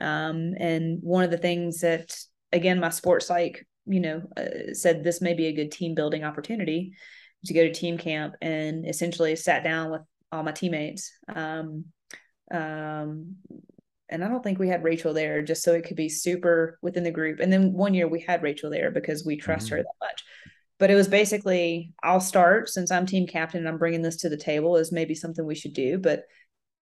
um 0.00 0.54
and 0.58 0.98
one 1.02 1.24
of 1.24 1.30
the 1.30 1.38
things 1.38 1.80
that 1.80 2.16
again 2.52 2.80
my 2.80 2.88
sports 2.88 3.26
psych 3.26 3.66
you 3.86 4.00
know 4.00 4.22
uh, 4.36 4.72
said 4.72 5.02
this 5.02 5.20
may 5.20 5.34
be 5.34 5.46
a 5.46 5.52
good 5.52 5.72
team 5.72 5.94
building 5.94 6.24
opportunity 6.24 6.92
to 7.44 7.54
go 7.54 7.62
to 7.62 7.72
team 7.72 7.98
camp 7.98 8.34
and 8.40 8.86
essentially 8.86 9.34
sat 9.36 9.64
down 9.64 9.90
with 9.90 10.02
all 10.30 10.42
my 10.42 10.52
teammates 10.52 11.12
um 11.34 11.84
um 12.52 13.36
and 14.12 14.22
I 14.22 14.28
don't 14.28 14.44
think 14.44 14.58
we 14.58 14.68
had 14.68 14.84
Rachel 14.84 15.14
there 15.14 15.42
just 15.42 15.62
so 15.62 15.72
it 15.72 15.84
could 15.84 15.96
be 15.96 16.08
super 16.08 16.78
within 16.82 17.02
the 17.02 17.10
group. 17.10 17.40
And 17.40 17.52
then 17.52 17.72
one 17.72 17.94
year 17.94 18.06
we 18.06 18.20
had 18.20 18.42
Rachel 18.42 18.70
there 18.70 18.90
because 18.90 19.24
we 19.24 19.36
trust 19.36 19.66
mm-hmm. 19.66 19.76
her 19.76 19.82
that 19.82 20.06
much. 20.06 20.22
But 20.78 20.90
it 20.90 20.94
was 20.94 21.08
basically, 21.08 21.92
I'll 22.02 22.20
start 22.20 22.68
since 22.68 22.90
I'm 22.90 23.06
team 23.06 23.26
captain 23.26 23.60
and 23.60 23.68
I'm 23.68 23.78
bringing 23.78 24.02
this 24.02 24.16
to 24.18 24.28
the 24.28 24.36
table 24.36 24.76
is 24.76 24.92
maybe 24.92 25.14
something 25.14 25.44
we 25.44 25.54
should 25.54 25.72
do. 25.72 25.98
But 25.98 26.24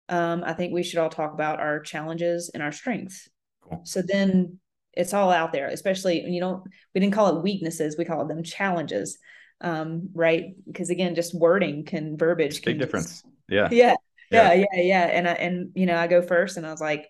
um, 0.09 0.43
I 0.45 0.55
think 0.55 0.73
we 0.73 0.83
should 0.83 0.99
all 0.99 1.11
talk 1.11 1.35
about 1.35 1.61
our 1.61 1.81
challenges 1.81 2.51
and 2.55 2.63
our 2.63 2.73
strengths. 2.73 3.29
Cool. 3.63 3.83
So 3.85 4.01
then 4.01 4.59
it's 4.95 5.13
all 5.13 5.31
out 5.31 5.53
there, 5.53 5.69
especially 5.69 6.25
you 6.25 6.41
don't, 6.41 6.63
we 6.95 7.01
didn't 7.01 7.15
call 7.15 7.37
it 7.37 7.43
weaknesses, 7.43 7.97
we 7.99 8.05
call 8.05 8.27
them 8.27 8.43
challenges. 8.43 9.19
Um, 9.61 10.09
right. 10.15 10.55
Because 10.67 10.91
again, 10.91 11.15
just 11.15 11.35
wording 11.35 11.85
can 11.85 12.17
verbiage 12.17 12.63
big 12.63 12.79
difference. 12.79 13.23
Yeah. 13.49 13.69
yeah. 13.71 13.97
Yeah. 14.31 14.53
Yeah. 14.53 14.65
Yeah. 14.73 14.83
Yeah. 14.83 15.05
And 15.07 15.29
I, 15.29 15.33
and, 15.33 15.71
you 15.75 15.87
know, 15.87 15.97
I 15.97 16.07
go 16.07 16.23
first 16.23 16.57
and 16.57 16.67
I 16.67 16.71
was 16.71 16.81
like, 16.81 17.09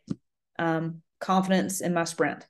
um, 0.59 1.03
confidence 1.21 1.81
in 1.81 1.95
my 1.95 2.05
sprint. 2.05 2.47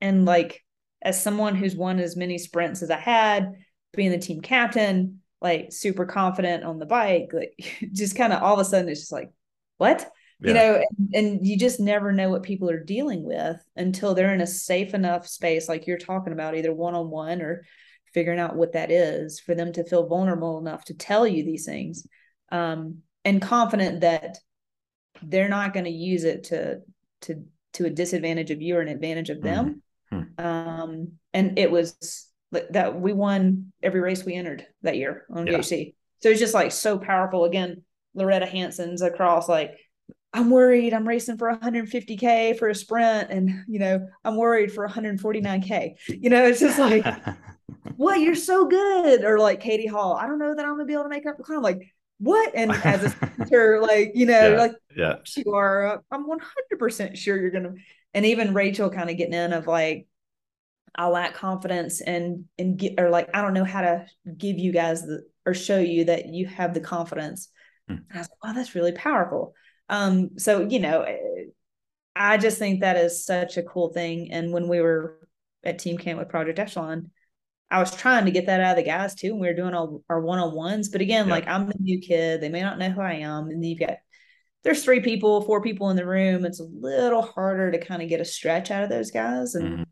And 0.00 0.24
like, 0.24 0.62
as 1.02 1.22
someone 1.22 1.54
who's 1.54 1.76
won 1.76 1.98
as 2.00 2.16
many 2.16 2.38
sprints 2.38 2.82
as 2.82 2.90
I 2.90 2.98
had, 2.98 3.54
being 3.94 4.10
the 4.10 4.18
team 4.18 4.40
captain, 4.40 5.20
like 5.40 5.72
super 5.72 6.04
confident 6.06 6.64
on 6.64 6.78
the 6.78 6.86
bike, 6.86 7.30
like 7.32 7.54
just 7.92 8.16
kind 8.16 8.32
of 8.32 8.42
all 8.42 8.54
of 8.54 8.60
a 8.60 8.64
sudden 8.64 8.88
it's 8.88 9.00
just 9.00 9.12
like, 9.12 9.30
what? 9.78 10.10
Yeah. 10.40 10.48
You 10.48 10.54
know, 10.54 10.82
and, 10.98 11.14
and 11.14 11.46
you 11.46 11.58
just 11.58 11.80
never 11.80 12.12
know 12.12 12.28
what 12.30 12.42
people 12.42 12.70
are 12.70 12.82
dealing 12.82 13.22
with 13.22 13.56
until 13.74 14.14
they're 14.14 14.34
in 14.34 14.40
a 14.40 14.46
safe 14.46 14.94
enough 14.94 15.26
space, 15.26 15.68
like 15.68 15.86
you're 15.86 15.96
talking 15.98 16.32
about, 16.32 16.56
either 16.56 16.72
one 16.74 16.94
on 16.94 17.10
one 17.10 17.40
or 17.40 17.64
figuring 18.12 18.38
out 18.38 18.56
what 18.56 18.72
that 18.72 18.90
is 18.90 19.40
for 19.40 19.54
them 19.54 19.72
to 19.72 19.84
feel 19.84 20.06
vulnerable 20.06 20.58
enough 20.58 20.84
to 20.86 20.94
tell 20.94 21.26
you 21.26 21.44
these 21.44 21.66
things 21.66 22.06
um, 22.50 22.98
and 23.26 23.42
confident 23.42 24.00
that 24.00 24.38
they're 25.22 25.48
not 25.48 25.74
going 25.74 25.84
to 25.84 25.90
use 25.90 26.24
it 26.24 26.44
to 26.44 26.80
to 27.20 27.44
to 27.74 27.84
a 27.84 27.90
disadvantage 27.90 28.50
of 28.50 28.62
you 28.62 28.76
or 28.76 28.80
an 28.80 28.88
advantage 28.88 29.28
of 29.28 29.42
them 29.42 29.82
mm-hmm. 30.10 30.44
um, 30.44 31.08
and 31.34 31.58
it 31.58 31.70
was 31.70 32.26
that 32.72 33.00
we 33.00 33.12
won 33.12 33.72
every 33.82 34.00
race 34.00 34.24
we 34.24 34.34
entered 34.34 34.66
that 34.82 34.96
year 34.96 35.26
on 35.30 35.46
yeah. 35.46 35.58
UHC. 35.58 35.94
So 36.22 36.30
it's 36.30 36.40
just 36.40 36.54
like 36.54 36.72
so 36.72 36.98
powerful. 36.98 37.44
Again, 37.44 37.82
Lauretta 38.16 38.48
Hanson's 38.48 39.02
across 39.02 39.48
like, 39.48 39.76
I'm 40.32 40.50
worried 40.50 40.92
I'm 40.92 41.08
racing 41.08 41.38
for 41.38 41.54
150K 41.54 42.58
for 42.58 42.68
a 42.68 42.74
sprint 42.74 43.30
and, 43.30 43.64
you 43.68 43.78
know, 43.78 44.06
I'm 44.24 44.36
worried 44.36 44.72
for 44.72 44.86
149K. 44.86 45.94
You 46.08 46.30
know, 46.30 46.46
it's 46.46 46.60
just 46.60 46.78
like, 46.78 47.06
what? 47.96 48.20
You're 48.20 48.34
so 48.34 48.66
good. 48.66 49.24
Or 49.24 49.38
like 49.38 49.60
Katie 49.60 49.86
Hall, 49.86 50.14
I 50.14 50.26
don't 50.26 50.38
know 50.38 50.54
that 50.54 50.64
I'm 50.64 50.74
going 50.74 50.80
to 50.80 50.84
be 50.86 50.92
able 50.92 51.04
to 51.04 51.08
make 51.08 51.26
up 51.26 51.36
the 51.36 51.42
climb. 51.42 51.62
Like, 51.62 51.94
what? 52.18 52.54
And 52.54 52.70
as 52.84 53.04
a 53.04 53.10
speaker, 53.10 53.80
like, 53.80 54.12
you 54.14 54.26
know, 54.26 54.52
yeah, 54.52 54.58
like, 54.58 54.72
yeah, 54.96 55.16
you 55.36 55.52
are, 55.54 56.02
I'm 56.10 56.26
100% 56.26 57.16
sure 57.16 57.40
you're 57.40 57.50
going 57.50 57.64
to, 57.64 57.74
and 58.14 58.26
even 58.26 58.54
Rachel 58.54 58.90
kind 58.90 59.10
of 59.10 59.16
getting 59.16 59.34
in 59.34 59.52
of 59.52 59.66
like, 59.66 60.06
I 60.96 61.08
lack 61.08 61.34
confidence 61.34 62.00
and 62.00 62.46
and 62.58 62.78
get 62.78 62.98
or 62.98 63.10
like 63.10 63.28
I 63.34 63.42
don't 63.42 63.54
know 63.54 63.64
how 63.64 63.82
to 63.82 64.06
give 64.36 64.58
you 64.58 64.72
guys 64.72 65.02
the 65.02 65.24
or 65.44 65.52
show 65.52 65.78
you 65.78 66.06
that 66.06 66.26
you 66.26 66.46
have 66.46 66.74
the 66.74 66.80
confidence. 66.80 67.48
Hmm. 67.88 67.96
I 68.12 68.18
was 68.18 68.28
like, 68.30 68.44
wow, 68.44 68.52
that's 68.54 68.74
really 68.74 68.92
powerful. 68.92 69.54
Um, 69.88 70.38
so 70.38 70.66
you 70.66 70.80
know, 70.80 71.02
eh, 71.02 71.18
I 72.14 72.38
just 72.38 72.58
think 72.58 72.80
that 72.80 72.96
is 72.96 73.24
such 73.24 73.58
a 73.58 73.62
cool 73.62 73.92
thing. 73.92 74.32
And 74.32 74.52
when 74.52 74.68
we 74.68 74.80
were 74.80 75.28
at 75.62 75.78
team 75.78 75.98
camp 75.98 76.18
with 76.18 76.30
Project 76.30 76.58
Echelon, 76.58 77.10
I 77.70 77.80
was 77.80 77.94
trying 77.94 78.26
to 78.26 78.30
get 78.30 78.46
that 78.46 78.60
out 78.60 78.78
of 78.78 78.84
the 78.84 78.88
guys 78.88 79.14
too. 79.14 79.28
And 79.28 79.40
we 79.40 79.48
were 79.48 79.54
doing 79.54 79.74
all 79.74 80.02
our 80.08 80.20
one 80.20 80.38
on 80.38 80.54
ones. 80.54 80.88
But 80.88 81.00
again, 81.00 81.26
yeah. 81.26 81.34
like 81.34 81.48
I'm 81.48 81.66
the 81.66 81.74
new 81.80 82.00
kid, 82.00 82.40
they 82.40 82.48
may 82.48 82.62
not 82.62 82.78
know 82.78 82.90
who 82.90 83.00
I 83.00 83.14
am. 83.14 83.48
And 83.48 83.64
you've 83.64 83.80
got 83.80 83.96
there's 84.62 84.84
three 84.84 85.00
people, 85.00 85.42
four 85.42 85.62
people 85.62 85.90
in 85.90 85.96
the 85.96 86.06
room. 86.06 86.44
It's 86.44 86.60
a 86.60 86.64
little 86.64 87.22
harder 87.22 87.70
to 87.70 87.78
kind 87.78 88.02
of 88.02 88.08
get 88.08 88.20
a 88.20 88.24
stretch 88.24 88.70
out 88.70 88.82
of 88.82 88.90
those 88.90 89.10
guys. 89.10 89.54
And 89.54 89.64
mm-hmm 89.64 89.82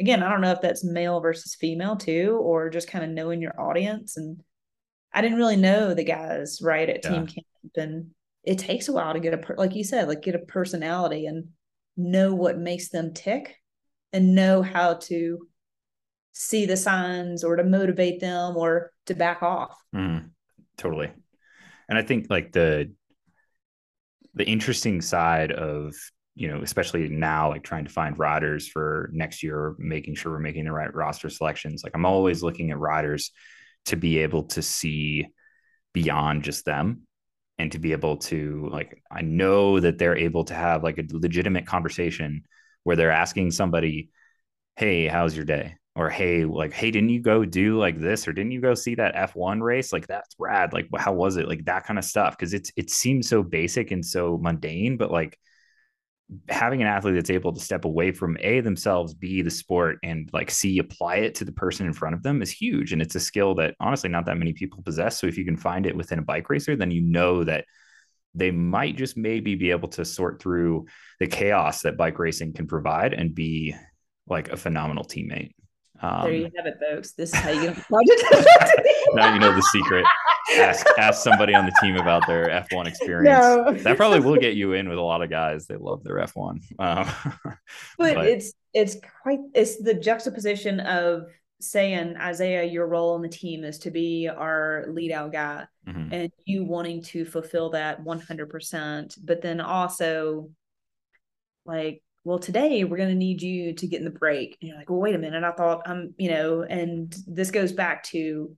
again, 0.00 0.22
I 0.22 0.30
don't 0.30 0.40
know 0.40 0.52
if 0.52 0.60
that's 0.60 0.84
male 0.84 1.20
versus 1.20 1.54
female 1.54 1.96
too, 1.96 2.38
or 2.40 2.70
just 2.70 2.88
kind 2.88 3.04
of 3.04 3.10
knowing 3.10 3.42
your 3.42 3.60
audience. 3.60 4.16
And 4.16 4.40
I 5.12 5.20
didn't 5.20 5.38
really 5.38 5.56
know 5.56 5.94
the 5.94 6.04
guys 6.04 6.60
right 6.62 6.88
at 6.88 7.04
yeah. 7.04 7.10
team 7.10 7.26
camp, 7.26 7.46
and 7.76 8.10
it 8.44 8.58
takes 8.58 8.88
a 8.88 8.92
while 8.92 9.12
to 9.12 9.20
get 9.20 9.34
a 9.34 9.54
like 9.54 9.74
you 9.74 9.84
said, 9.84 10.08
like 10.08 10.22
get 10.22 10.34
a 10.34 10.40
personality 10.40 11.26
and 11.26 11.48
know 11.96 12.34
what 12.34 12.58
makes 12.58 12.90
them 12.90 13.14
tick, 13.14 13.56
and 14.12 14.34
know 14.34 14.62
how 14.62 14.94
to 14.94 15.47
see 16.32 16.66
the 16.66 16.76
signs 16.76 17.44
or 17.44 17.56
to 17.56 17.64
motivate 17.64 18.20
them 18.20 18.56
or 18.56 18.92
to 19.06 19.14
back 19.14 19.42
off. 19.42 19.76
Mm, 19.94 20.30
totally. 20.76 21.10
And 21.88 21.98
I 21.98 22.02
think 22.02 22.26
like 22.30 22.52
the 22.52 22.92
the 24.34 24.44
interesting 24.44 25.00
side 25.00 25.52
of 25.52 25.94
you 26.38 26.46
know, 26.46 26.62
especially 26.62 27.08
now, 27.08 27.48
like 27.48 27.64
trying 27.64 27.84
to 27.84 27.90
find 27.90 28.16
riders 28.16 28.68
for 28.68 29.10
next 29.12 29.42
year, 29.42 29.74
making 29.76 30.14
sure 30.14 30.30
we're 30.30 30.38
making 30.38 30.66
the 30.66 30.72
right 30.72 30.94
roster 30.94 31.28
selections. 31.28 31.82
Like 31.82 31.94
I'm 31.96 32.06
always 32.06 32.44
looking 32.44 32.70
at 32.70 32.78
riders 32.78 33.32
to 33.86 33.96
be 33.96 34.18
able 34.18 34.44
to 34.44 34.62
see 34.62 35.26
beyond 35.92 36.44
just 36.44 36.64
them 36.64 37.02
and 37.58 37.72
to 37.72 37.80
be 37.80 37.90
able 37.90 38.18
to 38.18 38.68
like 38.70 39.02
I 39.10 39.22
know 39.22 39.80
that 39.80 39.98
they're 39.98 40.16
able 40.16 40.44
to 40.44 40.54
have 40.54 40.84
like 40.84 40.98
a 40.98 41.04
legitimate 41.10 41.66
conversation 41.66 42.44
where 42.84 42.94
they're 42.94 43.10
asking 43.10 43.50
somebody, 43.50 44.10
"Hey, 44.76 45.08
how's 45.08 45.34
your 45.34 45.44
day?" 45.44 45.77
Or 45.98 46.08
"Hey, 46.10 46.44
like, 46.44 46.72
hey, 46.72 46.90
didn't 46.90 47.10
you 47.10 47.20
go 47.20 47.44
do 47.44 47.78
like 47.78 47.98
this 47.98 48.28
or 48.28 48.32
didn't 48.32 48.52
you 48.52 48.60
go 48.60 48.74
see 48.74 48.94
that 48.96 49.16
F1 49.16 49.60
race? 49.60 49.92
Like 49.92 50.06
that's 50.06 50.34
rad. 50.38 50.72
Like 50.72 50.88
how 50.96 51.12
was 51.12 51.36
it? 51.36 51.48
Like 51.48 51.64
that 51.66 51.84
kind 51.84 51.98
of 51.98 52.04
stuff 52.04 52.38
because 52.38 52.54
it's 52.54 52.70
it 52.76 52.90
seems 52.90 53.28
so 53.28 53.42
basic 53.42 53.90
and 53.90 54.04
so 54.04 54.38
mundane, 54.38 54.96
but 54.96 55.10
like 55.10 55.38
having 56.48 56.82
an 56.82 56.88
athlete 56.88 57.14
that's 57.14 57.30
able 57.30 57.52
to 57.54 57.60
step 57.60 57.84
away 57.86 58.12
from 58.12 58.36
a 58.40 58.60
themselves 58.60 59.14
b 59.14 59.40
the 59.40 59.50
sport 59.50 59.98
and 60.02 60.28
like 60.34 60.50
c 60.50 60.78
apply 60.78 61.16
it 61.16 61.34
to 61.34 61.44
the 61.44 61.52
person 61.52 61.86
in 61.86 61.92
front 61.94 62.14
of 62.14 62.22
them 62.22 62.42
is 62.42 62.50
huge 62.50 62.92
and 62.92 63.00
it's 63.00 63.14
a 63.14 63.20
skill 63.20 63.54
that 63.54 63.74
honestly 63.80 64.10
not 64.10 64.26
that 64.26 64.36
many 64.36 64.52
people 64.52 64.82
possess 64.82 65.18
so 65.18 65.26
if 65.26 65.38
you 65.38 65.44
can 65.44 65.56
find 65.56 65.86
it 65.86 65.96
within 65.96 66.18
a 66.18 66.22
bike 66.22 66.50
racer 66.50 66.76
then 66.76 66.90
you 66.90 67.00
know 67.00 67.44
that 67.44 67.64
they 68.34 68.50
might 68.50 68.94
just 68.94 69.16
maybe 69.16 69.54
be 69.54 69.70
able 69.70 69.88
to 69.88 70.04
sort 70.04 70.40
through 70.40 70.84
the 71.18 71.26
chaos 71.26 71.80
that 71.80 71.96
bike 71.96 72.18
racing 72.18 72.52
can 72.52 72.66
provide 72.66 73.14
and 73.14 73.34
be 73.34 73.74
like 74.26 74.50
a 74.50 74.56
phenomenal 74.56 75.04
teammate 75.04 75.52
um, 76.02 76.22
there 76.22 76.32
you 76.32 76.50
have 76.56 76.66
it 76.66 76.78
folks 76.80 77.12
this 77.12 77.30
is 77.32 77.36
how 77.36 77.50
you 77.50 77.62
get 77.62 77.78
a 77.78 77.80
project 77.88 78.22
now 79.14 79.32
you 79.32 79.40
know 79.40 79.54
the 79.54 79.62
secret 79.62 80.04
ask 80.56 80.86
ask 80.98 81.22
somebody 81.22 81.54
on 81.54 81.66
the 81.66 81.72
team 81.80 81.96
about 81.96 82.26
their 82.26 82.46
F1 82.48 82.86
experience. 82.86 83.28
No. 83.28 83.72
That 83.72 83.96
probably 83.96 84.20
will 84.20 84.36
get 84.36 84.54
you 84.54 84.72
in 84.72 84.88
with 84.88 84.98
a 84.98 85.02
lot 85.02 85.22
of 85.22 85.30
guys. 85.30 85.66
They 85.66 85.76
love 85.76 86.02
their 86.04 86.16
F1. 86.16 86.60
Um, 86.78 87.12
but, 87.98 88.14
but, 88.14 88.26
it's 88.26 88.52
it's 88.72 88.96
quite 89.22 89.40
it's 89.54 89.82
the 89.82 89.94
juxtaposition 89.94 90.80
of 90.80 91.24
saying 91.60 92.16
Isaiah, 92.16 92.64
your 92.64 92.86
role 92.86 93.14
on 93.14 93.22
the 93.22 93.28
team 93.28 93.64
is 93.64 93.78
to 93.80 93.90
be 93.90 94.28
our 94.28 94.86
lead 94.88 95.10
out 95.10 95.32
guy, 95.32 95.66
mm-hmm. 95.86 96.12
and 96.12 96.32
you 96.44 96.64
wanting 96.64 97.02
to 97.02 97.24
fulfill 97.24 97.70
that 97.70 98.04
100%. 98.04 99.18
But 99.24 99.42
then 99.42 99.60
also, 99.60 100.50
like, 101.66 102.00
well, 102.28 102.38
today 102.38 102.84
we're 102.84 102.98
going 102.98 103.08
to 103.08 103.14
need 103.14 103.40
you 103.40 103.72
to 103.72 103.86
get 103.86 104.00
in 104.00 104.04
the 104.04 104.10
break. 104.10 104.58
And 104.60 104.68
you're 104.68 104.76
like, 104.76 104.90
well, 104.90 105.00
wait 105.00 105.14
a 105.14 105.18
minute. 105.18 105.44
I 105.44 105.52
thought 105.52 105.80
I'm, 105.86 106.12
you 106.18 106.28
know, 106.28 106.62
and 106.62 107.16
this 107.26 107.50
goes 107.50 107.72
back 107.72 108.04
to 108.04 108.54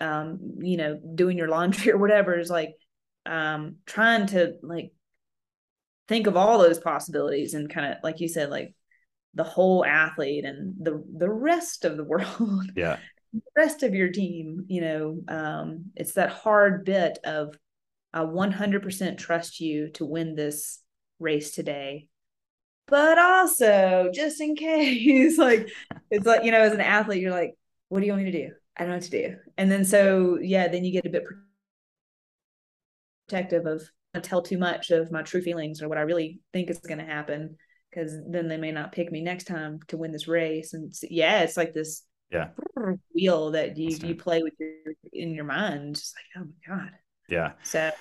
um, 0.00 0.40
you 0.58 0.76
know, 0.76 0.98
doing 1.14 1.38
your 1.38 1.46
laundry 1.46 1.92
or 1.92 1.98
whatever 1.98 2.36
is 2.36 2.50
like 2.50 2.74
um 3.24 3.76
trying 3.86 4.26
to 4.26 4.54
like 4.62 4.90
think 6.08 6.26
of 6.26 6.36
all 6.36 6.58
those 6.58 6.80
possibilities 6.80 7.54
and 7.54 7.70
kind 7.70 7.92
of 7.92 7.98
like 8.02 8.18
you 8.18 8.26
said, 8.26 8.50
like 8.50 8.74
the 9.34 9.44
whole 9.44 9.84
athlete 9.84 10.44
and 10.44 10.74
the 10.80 11.00
the 11.16 11.30
rest 11.30 11.84
of 11.84 11.96
the 11.96 12.04
world. 12.04 12.64
Yeah. 12.74 12.98
the 13.32 13.40
rest 13.56 13.84
of 13.84 13.94
your 13.94 14.10
team, 14.10 14.64
you 14.66 14.80
know, 14.80 15.20
um, 15.28 15.84
it's 15.94 16.14
that 16.14 16.30
hard 16.30 16.84
bit 16.84 17.20
of 17.22 17.56
I 18.12 18.22
100% 18.22 19.18
trust 19.18 19.60
you 19.60 19.90
to 19.90 20.04
win 20.04 20.34
this 20.34 20.80
race 21.20 21.54
today 21.54 22.08
but 22.86 23.18
also 23.18 24.10
just 24.12 24.40
in 24.40 24.54
case 24.56 25.38
like 25.38 25.68
it's 26.10 26.26
like 26.26 26.44
you 26.44 26.50
know 26.50 26.60
as 26.60 26.72
an 26.72 26.80
athlete 26.80 27.20
you're 27.20 27.30
like 27.30 27.54
what 27.88 28.00
do 28.00 28.06
you 28.06 28.12
want 28.12 28.24
me 28.24 28.30
to 28.30 28.46
do 28.46 28.54
I 28.76 28.82
don't 28.82 28.90
know 28.90 28.96
what 28.96 29.04
to 29.04 29.10
do. 29.10 29.36
And 29.56 29.70
then 29.70 29.84
so 29.84 30.38
yeah, 30.40 30.68
then 30.68 30.84
you 30.84 30.92
get 30.92 31.06
a 31.06 31.10
bit 31.10 31.24
protective 33.28 33.66
of 33.66 33.82
I 34.14 34.20
tell 34.20 34.42
too 34.42 34.58
much 34.58 34.90
of 34.90 35.10
my 35.10 35.22
true 35.22 35.42
feelings 35.42 35.82
or 35.82 35.88
what 35.88 35.98
I 35.98 36.02
really 36.02 36.40
think 36.52 36.70
is 36.70 36.78
going 36.78 36.98
to 36.98 37.04
happen 37.04 37.56
because 37.90 38.16
then 38.28 38.48
they 38.48 38.56
may 38.56 38.72
not 38.72 38.92
pick 38.92 39.12
me 39.12 39.20
next 39.20 39.44
time 39.44 39.80
to 39.88 39.96
win 39.96 40.12
this 40.12 40.28
race. 40.28 40.72
And 40.72 40.94
so, 40.94 41.06
yeah, 41.10 41.42
it's 41.42 41.56
like 41.56 41.72
this 41.72 42.02
yeah 42.30 42.48
wheel 43.14 43.52
that 43.52 43.76
you 43.76 43.96
you 44.02 44.14
play 44.16 44.42
with 44.42 44.54
your 44.58 44.70
in 45.12 45.34
your 45.34 45.44
mind, 45.44 45.96
just 45.96 46.16
like 46.16 46.42
oh 46.44 46.48
my 46.48 46.76
god. 46.76 46.90
Yeah. 47.28 47.52
So 47.62 47.92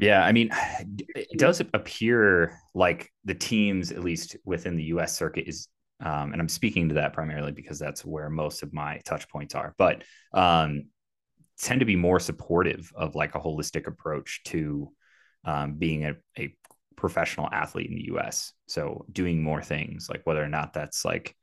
yeah, 0.00 0.24
I 0.24 0.32
mean, 0.32 0.50
it 1.14 1.38
does 1.38 1.60
appear 1.60 2.58
like 2.74 3.10
the 3.24 3.34
teams, 3.34 3.92
at 3.92 4.00
least 4.00 4.36
within 4.44 4.76
the 4.76 4.84
U.S. 4.84 5.16
circuit, 5.16 5.46
is 5.46 5.68
um, 6.02 6.32
and 6.32 6.40
I'm 6.40 6.48
speaking 6.48 6.88
to 6.88 6.94
that 6.96 7.12
primarily 7.12 7.52
because 7.52 7.78
that's 7.78 8.04
where 8.04 8.30
most 8.30 8.62
of 8.62 8.72
my 8.72 9.00
touch 9.04 9.28
points 9.28 9.54
are. 9.54 9.74
But 9.76 10.02
um, 10.32 10.84
tend 11.60 11.80
to 11.80 11.86
be 11.86 11.96
more 11.96 12.18
supportive 12.18 12.90
of 12.96 13.14
like 13.14 13.34
a 13.34 13.40
holistic 13.40 13.86
approach 13.86 14.40
to 14.44 14.90
um, 15.44 15.74
being 15.74 16.04
a, 16.04 16.14
a, 16.38 16.54
professional 16.96 17.48
athlete 17.50 17.88
in 17.88 17.94
the 17.94 18.04
U.S. 18.08 18.52
So 18.68 19.06
doing 19.10 19.42
more 19.42 19.62
things, 19.62 20.08
like 20.10 20.20
whether 20.24 20.44
or 20.44 20.48
not 20.48 20.74
that's 20.74 21.02
like 21.02 21.34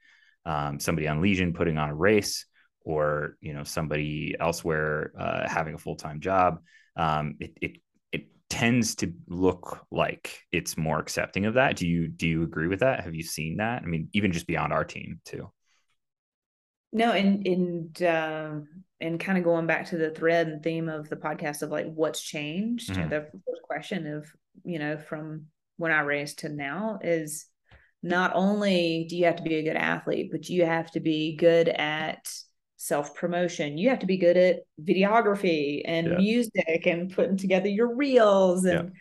um, 0.45 0.80
somebody 0.80 1.08
on 1.08 1.20
Legion 1.20 1.51
putting 1.51 1.80
on 1.80 1.89
a 1.89 1.95
race, 1.95 2.45
or 2.82 3.38
you 3.41 3.53
know 3.53 3.64
somebody 3.64 4.36
elsewhere 4.39 5.14
uh, 5.18 5.49
having 5.49 5.74
a 5.74 5.80
full 5.80 5.95
time 5.95 6.20
job. 6.20 6.60
Um, 6.95 7.38
it, 7.39 7.58
it 7.60 7.72
it 7.72 7.82
tends 8.50 8.95
to 8.95 9.14
look 9.28 9.86
like 9.91 10.39
it's 10.52 10.78
more 10.78 11.00
accepting 11.00 11.45
of 11.45 11.56
that. 11.56 11.76
Do 11.76 11.88
you 11.88 12.08
do 12.08 12.28
you 12.28 12.43
agree 12.43 12.68
with 12.68 12.80
that? 12.80 13.04
Have 13.04 13.16
you 13.16 13.24
seen 13.24 13.58
that? 13.58 13.84
I 13.84 13.86
mean, 13.86 14.10
even 14.14 14.32
just 14.32 14.48
beyond 14.48 14.74
our 14.74 14.84
team 14.84 15.20
too. 15.26 15.52
No, 16.93 17.12
and 17.12 17.45
and 17.45 18.04
uh, 18.04 18.52
and 19.02 19.20
kind 19.20 19.38
of 19.38 19.43
going 19.43 19.68
back 19.68 19.88
to 19.88 19.98
the 19.98 20.12
thread 20.12 20.48
and 20.48 20.64
theme 20.64 20.88
of 20.88 21.10
the 21.10 21.18
podcast 21.18 21.62
of 21.62 21.70
like 21.70 21.91
what's 21.93 22.22
changed. 22.22 22.91
Mm-hmm. 22.91 23.10
The 23.10 23.22
first 23.32 23.62
question 23.64 24.08
of 24.08 24.26
you 24.64 24.80
know 24.80 24.98
from 24.98 25.48
when 25.76 25.91
I 25.91 26.00
raced 26.02 26.39
to 26.39 26.50
now 26.50 27.00
is 27.02 27.45
not 28.02 28.32
only 28.36 29.06
do 29.10 29.18
you 29.18 29.26
have 29.26 29.36
to 29.38 29.43
be 29.43 29.56
a 29.56 29.64
good 29.64 29.76
athlete, 29.76 30.30
but 30.32 30.48
you 30.50 30.66
have 30.66 30.89
to 30.91 31.00
be 31.00 31.36
good 31.36 31.68
at 31.68 32.32
self 32.78 33.15
promotion. 33.15 33.78
You 33.78 33.89
have 33.89 33.99
to 33.99 34.05
be 34.05 34.17
good 34.17 34.38
at 34.38 34.59
videography 34.82 35.82
and 35.84 36.07
yeah. 36.07 36.17
music 36.17 36.86
and 36.86 37.13
putting 37.13 37.38
together 37.38 37.67
your 37.67 37.95
reels 37.95 38.63
and 38.65 38.93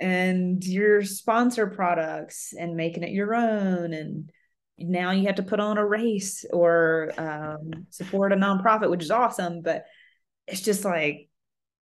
yeah. 0.00 0.08
and 0.08 0.64
your 0.64 1.02
sponsor 1.02 1.66
products 1.66 2.54
and 2.58 2.76
making 2.76 3.02
it 3.02 3.10
your 3.10 3.34
own. 3.34 3.92
And 3.92 4.30
now 4.78 5.10
you 5.10 5.26
have 5.26 5.36
to 5.36 5.42
put 5.42 5.60
on 5.60 5.78
a 5.78 5.86
race 5.86 6.44
or 6.52 7.12
um, 7.18 7.86
support 7.90 8.32
a 8.32 8.36
nonprofit, 8.36 8.90
which 8.90 9.02
is 9.02 9.10
awesome. 9.10 9.60
But 9.62 9.84
it's 10.46 10.62
just 10.62 10.84
like, 10.84 11.28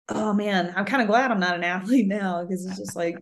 oh 0.09 0.33
man, 0.33 0.75
I'm 0.77 0.85
kind 0.85 1.03
of 1.03 1.09
glad 1.09 1.31
I'm 1.31 1.41
not 1.41 1.57
an 1.57 1.65
athlete 1.65 2.09
now 2.09 2.43
because 2.43 2.67
it's 2.67 2.79
just 2.79 2.97
like 2.97 3.17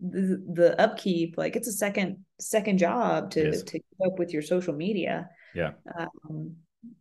the, 0.00 0.42
the 0.54 0.80
upkeep 0.80 1.34
like 1.36 1.56
it's 1.56 1.68
a 1.68 1.72
second 1.72 2.24
second 2.40 2.78
job 2.78 3.30
to 3.32 3.62
to 3.62 3.72
keep 3.72 3.84
up 4.06 4.18
with 4.18 4.32
your 4.32 4.40
social 4.40 4.72
media 4.72 5.28
yeah 5.54 5.72
um, 5.98 6.56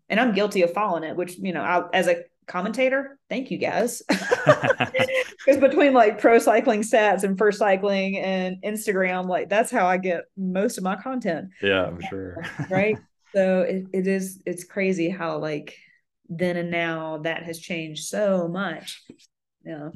and 0.10 0.20
i'm 0.20 0.34
guilty 0.34 0.62
of 0.62 0.74
following 0.74 1.04
it 1.04 1.16
which 1.16 1.38
you 1.38 1.54
know 1.54 1.62
I, 1.62 1.88
as 1.94 2.08
a 2.08 2.24
commentator 2.48 3.20
thank 3.30 3.52
you 3.52 3.58
guys. 3.58 4.02
Because 5.46 5.62
between 5.62 5.94
like 5.94 6.20
pro 6.20 6.38
cycling 6.38 6.82
stats 6.82 7.24
and 7.24 7.38
first 7.38 7.60
cycling 7.60 8.18
and 8.18 8.58
instagram 8.62 9.28
like 9.28 9.48
that's 9.48 9.72
how 9.72 9.88
i 9.88 9.98
get 9.98 10.26
most 10.36 10.78
of 10.78 10.84
my 10.84 10.96
content. 10.98 11.50
Yeah 11.62 11.86
i'm 11.86 12.02
sure. 12.10 12.44
Right? 12.70 12.98
So 13.34 13.62
it, 13.62 13.86
it 13.94 14.08
is 14.08 14.42
it's 14.46 14.66
crazy 14.66 15.10
how 15.10 15.38
like 15.38 15.76
then 16.28 16.58
and 16.58 16.72
now 16.72 17.20
that 17.20 17.44
has 17.44 17.60
changed 17.60 18.06
so 18.06 18.48
much. 18.48 19.02
Yeah. 19.64 19.90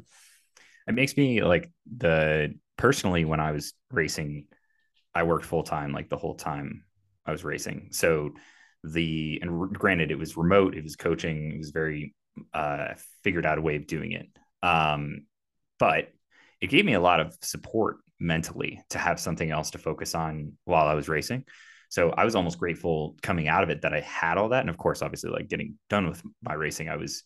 It 0.88 0.94
makes 0.94 1.16
me 1.16 1.42
like 1.42 1.70
the 1.96 2.54
personally, 2.76 3.24
when 3.24 3.40
I 3.40 3.52
was 3.52 3.72
racing, 3.90 4.46
I 5.14 5.22
worked 5.22 5.44
full 5.44 5.62
time, 5.62 5.92
like 5.92 6.08
the 6.08 6.16
whole 6.16 6.34
time 6.34 6.84
I 7.24 7.32
was 7.32 7.44
racing. 7.44 7.88
So 7.92 8.30
the 8.84 9.38
and 9.42 9.72
granted, 9.74 10.10
it 10.10 10.18
was 10.18 10.36
remote, 10.36 10.76
it 10.76 10.84
was 10.84 10.96
coaching, 10.96 11.52
it 11.52 11.58
was 11.58 11.70
very 11.70 12.14
uh, 12.52 12.94
figured 13.22 13.46
out 13.46 13.58
a 13.58 13.62
way 13.62 13.76
of 13.76 13.86
doing 13.86 14.12
it. 14.12 14.28
Um, 14.62 15.26
but 15.78 16.08
it 16.60 16.68
gave 16.68 16.84
me 16.84 16.94
a 16.94 17.00
lot 17.00 17.20
of 17.20 17.36
support 17.42 17.96
mentally 18.20 18.80
to 18.90 18.98
have 18.98 19.20
something 19.20 19.50
else 19.50 19.70
to 19.70 19.78
focus 19.78 20.14
on 20.14 20.52
while 20.64 20.86
I 20.86 20.94
was 20.94 21.08
racing. 21.08 21.44
So 21.88 22.10
I 22.10 22.24
was 22.24 22.34
almost 22.34 22.58
grateful 22.58 23.16
coming 23.22 23.48
out 23.48 23.62
of 23.62 23.70
it 23.70 23.82
that 23.82 23.94
I 23.94 24.00
had 24.00 24.38
all 24.38 24.50
that. 24.50 24.60
And 24.60 24.70
of 24.70 24.78
course, 24.78 25.02
obviously, 25.02 25.30
like 25.30 25.48
getting 25.48 25.78
done 25.88 26.08
with 26.08 26.22
my 26.42 26.54
racing, 26.54 26.88
I 26.88 26.96
was 26.96 27.22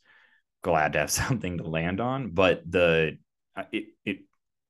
glad 0.62 0.92
to 0.92 1.00
have 1.00 1.10
something 1.22 1.58
to 1.58 1.64
land 1.64 2.00
on. 2.00 2.30
But 2.30 2.62
the 2.70 3.18
uh, 3.56 3.64
it 3.72 3.86
it 4.04 4.18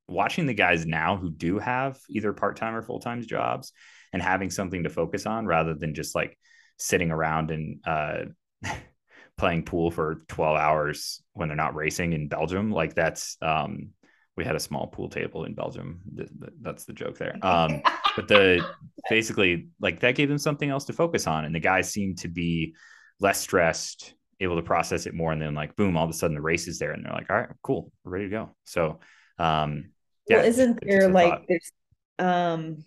watching 0.07 0.47
the 0.47 0.55
guys 0.55 0.87
now 0.87 1.17
who 1.17 1.31
do 1.31 1.59
have 1.59 1.99
either 2.09 2.33
part-time 2.33 2.75
or 2.75 2.81
full-time 2.81 3.23
jobs 3.23 3.73
and 4.13 4.23
having 4.23 4.51
something 4.51 4.85
to 4.85 4.89
focus 4.89 5.27
on 5.27 5.47
rather 5.47 5.75
than 5.75 5.95
just 5.95 6.15
like 6.15 6.39
sitting 6.79 7.11
around 7.11 7.51
and 7.51 7.81
uh, 7.87 8.25
playing 9.39 9.65
pool 9.65 9.91
for 9.91 10.17
12 10.29 10.57
hours 10.57 11.23
when 11.33 11.49
they're 11.49 11.57
not 11.57 11.75
racing 11.75 12.13
in 12.13 12.29
Belgium. 12.29 12.71
Like 12.71 12.95
that's, 12.95 13.37
um, 13.43 13.91
we 14.37 14.45
had 14.45 14.57
a 14.57 14.61
small 14.61 14.87
pool 14.87 15.09
table 15.09 15.45
in 15.45 15.55
Belgium. 15.55 16.01
That's 16.63 16.85
the 16.85 16.93
joke 16.93 17.19
there. 17.19 17.37
Um, 17.43 17.83
but 18.15 18.29
the 18.29 18.65
basically 19.11 19.69
like 19.81 19.99
that 20.01 20.15
gave 20.15 20.29
them 20.29 20.39
something 20.39 20.71
else 20.71 20.85
to 20.85 20.93
focus 20.93 21.27
on. 21.27 21.45
And 21.45 21.55
the 21.55 21.61
guys 21.61 21.91
seemed 21.91 22.19
to 22.19 22.29
be 22.29 22.75
less 23.19 23.41
stressed, 23.41 24.15
able 24.39 24.55
to 24.55 24.63
process 24.63 25.07
it 25.07 25.15
more. 25.15 25.33
And 25.33 25.43
then 25.43 25.55
like, 25.55 25.75
boom, 25.75 25.97
all 25.97 26.05
of 26.05 26.11
a 26.11 26.13
sudden 26.13 26.37
the 26.37 26.41
race 26.41 26.69
is 26.69 26.79
there 26.79 26.93
and 26.93 27.05
they're 27.05 27.13
like, 27.13 27.29
all 27.31 27.37
right, 27.37 27.49
cool. 27.63 27.91
We're 28.05 28.13
ready 28.13 28.25
to 28.27 28.31
go. 28.31 28.51
So, 28.65 29.01
um, 29.41 29.91
yeah, 30.29 30.37
well, 30.37 30.47
isn't 30.47 30.81
there 30.83 31.09
like 31.09 31.43
there's 31.49 31.73
um 32.19 32.85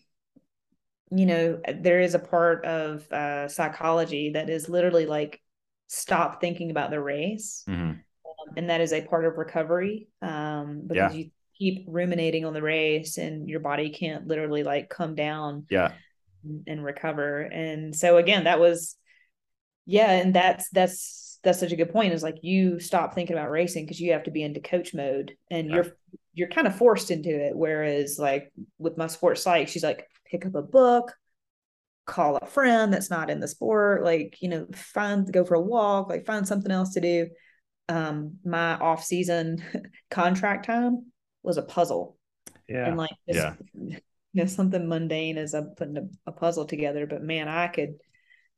you 1.11 1.25
know 1.25 1.59
there 1.79 1.99
is 1.99 2.15
a 2.15 2.19
part 2.19 2.63
of 2.65 3.09
uh 3.11 3.47
psychology 3.47 4.31
that 4.31 4.49
is 4.49 4.69
literally 4.69 5.05
like 5.05 5.41
stop 5.87 6.39
thinking 6.39 6.71
about 6.71 6.89
the 6.89 6.99
race 6.99 7.63
mm-hmm. 7.67 7.89
um, 7.89 7.99
and 8.55 8.69
that 8.69 8.81
is 8.81 8.93
a 8.93 9.01
part 9.01 9.25
of 9.25 9.37
recovery 9.37 10.07
um 10.21 10.83
because 10.87 11.13
yeah. 11.13 11.19
you 11.19 11.29
keep 11.57 11.85
ruminating 11.87 12.45
on 12.45 12.53
the 12.53 12.61
race 12.61 13.17
and 13.17 13.49
your 13.49 13.59
body 13.59 13.89
can't 13.89 14.25
literally 14.25 14.63
like 14.63 14.89
come 14.89 15.13
down 15.13 15.65
yeah 15.69 15.91
and, 16.43 16.63
and 16.65 16.83
recover 16.83 17.41
and 17.41 17.95
so 17.95 18.17
again 18.17 18.45
that 18.45 18.59
was 18.59 18.95
yeah 19.85 20.11
and 20.11 20.33
that's 20.33 20.69
that's 20.69 21.39
that's 21.43 21.59
such 21.59 21.71
a 21.71 21.75
good 21.75 21.91
point 21.91 22.13
is 22.13 22.23
like 22.23 22.37
you 22.41 22.79
stop 22.79 23.13
thinking 23.13 23.35
about 23.35 23.51
racing 23.51 23.83
because 23.83 23.99
you 23.99 24.13
have 24.13 24.23
to 24.23 24.31
be 24.31 24.43
into 24.43 24.59
coach 24.59 24.93
mode 24.93 25.35
and 25.49 25.69
you're 25.69 25.87
you're 26.33 26.47
kind 26.47 26.67
of 26.67 26.75
forced 26.75 27.11
into 27.11 27.29
it. 27.29 27.55
Whereas 27.55 28.17
like 28.19 28.51
with 28.77 28.97
my 28.97 29.07
sports 29.07 29.43
psych, 29.43 29.67
she's 29.67 29.83
like, 29.83 30.07
pick 30.25 30.45
up 30.45 30.55
a 30.55 30.61
book, 30.61 31.13
call 32.05 32.37
a 32.37 32.45
friend 32.45 32.93
that's 32.93 33.09
not 33.09 33.29
in 33.29 33.39
the 33.39 33.47
sport, 33.47 34.03
like, 34.03 34.37
you 34.41 34.49
know, 34.49 34.67
find 34.73 35.31
go 35.31 35.43
for 35.43 35.55
a 35.55 35.61
walk, 35.61 36.09
like 36.09 36.25
find 36.25 36.47
something 36.47 36.71
else 36.71 36.93
to 36.93 37.01
do. 37.01 37.27
Um, 37.89 38.37
my 38.45 38.75
off 38.75 39.03
season 39.03 39.63
contract 40.11 40.65
time 40.65 41.11
was 41.43 41.57
a 41.57 41.63
puzzle. 41.63 42.17
Yeah. 42.67 42.87
And 42.87 42.97
like 42.97 43.11
just, 43.29 43.39
yeah. 43.39 43.53
you 44.33 44.43
know, 44.43 44.45
something 44.45 44.87
mundane 44.87 45.37
as 45.37 45.53
I'm 45.53 45.73
putting 45.75 45.97
a, 45.97 46.07
a 46.27 46.31
puzzle 46.31 46.65
together. 46.65 47.05
But 47.05 47.21
man, 47.21 47.49
I 47.49 47.67
could 47.67 47.95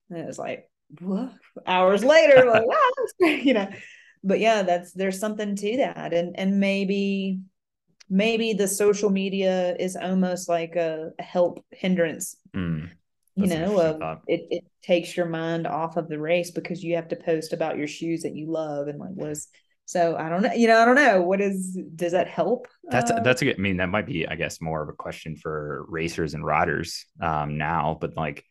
it 0.09 0.25
was 0.25 0.37
like 0.37 0.69
what? 1.01 1.33
hours 1.65 2.03
later, 2.03 2.45
like, 2.45 2.65
wow, 2.65 3.27
you 3.27 3.53
know. 3.53 3.69
But 4.23 4.39
yeah, 4.39 4.63
that's 4.63 4.93
there's 4.93 5.19
something 5.19 5.55
to 5.55 5.77
that. 5.77 6.13
And 6.13 6.37
and 6.37 6.59
maybe 6.59 7.41
maybe 8.09 8.53
the 8.53 8.67
social 8.67 9.09
media 9.09 9.75
is 9.79 9.95
almost 9.95 10.49
like 10.49 10.75
a, 10.75 11.11
a 11.19 11.23
help 11.23 11.63
hindrance. 11.71 12.35
Mm, 12.55 12.89
you 13.35 13.47
know 13.47 13.77
uh, 13.77 14.17
it, 14.27 14.47
it 14.49 14.63
takes 14.83 15.17
your 15.17 15.25
mind 15.25 15.65
off 15.65 15.97
of 15.97 16.07
the 16.07 16.19
race 16.19 16.51
because 16.51 16.83
you 16.83 16.95
have 16.95 17.07
to 17.07 17.15
post 17.15 17.53
about 17.53 17.77
your 17.77 17.87
shoes 17.87 18.21
that 18.21 18.35
you 18.35 18.51
love 18.51 18.87
and 18.87 18.99
like 18.99 19.09
what 19.13 19.31
is 19.31 19.47
so 19.85 20.15
i 20.17 20.29
don't 20.29 20.43
know 20.43 20.53
you 20.53 20.67
know 20.67 20.79
i 20.79 20.85
don't 20.85 20.95
know 20.95 21.21
what 21.21 21.41
is 21.41 21.77
does 21.95 22.11
that 22.11 22.27
help? 22.27 22.67
That's 22.83 23.11
uh, 23.11 23.21
that's 23.21 23.41
a 23.41 23.45
good 23.45 23.55
i 23.57 23.61
mean 23.61 23.77
that 23.77 23.89
might 23.89 24.05
be 24.05 24.27
i 24.27 24.35
guess 24.35 24.61
more 24.61 24.81
of 24.81 24.89
a 24.89 24.93
question 24.93 25.35
for 25.35 25.85
racers 25.87 26.33
and 26.33 26.45
riders 26.45 27.05
um 27.21 27.57
now 27.57 27.97
but 27.99 28.15
like 28.15 28.43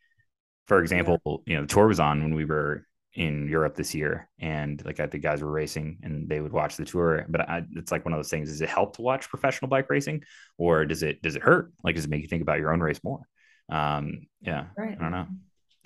for 0.66 0.82
example 0.82 1.20
yeah. 1.24 1.52
you 1.52 1.56
know 1.56 1.62
the 1.62 1.72
tour 1.72 1.86
was 1.86 2.00
on 2.00 2.22
when 2.22 2.34
we 2.34 2.44
were 2.44 2.86
in 3.14 3.48
Europe 3.48 3.74
this 3.74 3.94
year, 3.94 4.28
and 4.38 4.82
like 4.84 5.00
I 5.00 5.06
think 5.06 5.22
guys 5.22 5.42
were 5.42 5.50
racing 5.50 5.98
and 6.02 6.28
they 6.28 6.40
would 6.40 6.52
watch 6.52 6.76
the 6.76 6.84
tour. 6.84 7.26
But 7.28 7.48
I, 7.48 7.62
it's 7.76 7.92
like 7.92 8.04
one 8.04 8.14
of 8.14 8.18
those 8.18 8.30
things: 8.30 8.48
does 8.48 8.60
it 8.60 8.68
help 8.68 8.96
to 8.96 9.02
watch 9.02 9.28
professional 9.28 9.68
bike 9.68 9.90
racing, 9.90 10.22
or 10.58 10.84
does 10.84 11.02
it 11.02 11.22
does 11.22 11.36
it 11.36 11.42
hurt? 11.42 11.72
Like, 11.84 11.94
does 11.94 12.04
it 12.04 12.10
make 12.10 12.22
you 12.22 12.28
think 12.28 12.42
about 12.42 12.58
your 12.58 12.72
own 12.72 12.80
race 12.80 13.00
more? 13.04 13.20
Um, 13.68 14.26
yeah, 14.40 14.66
right. 14.76 14.96
I 14.98 15.02
don't 15.02 15.10
know. 15.10 15.26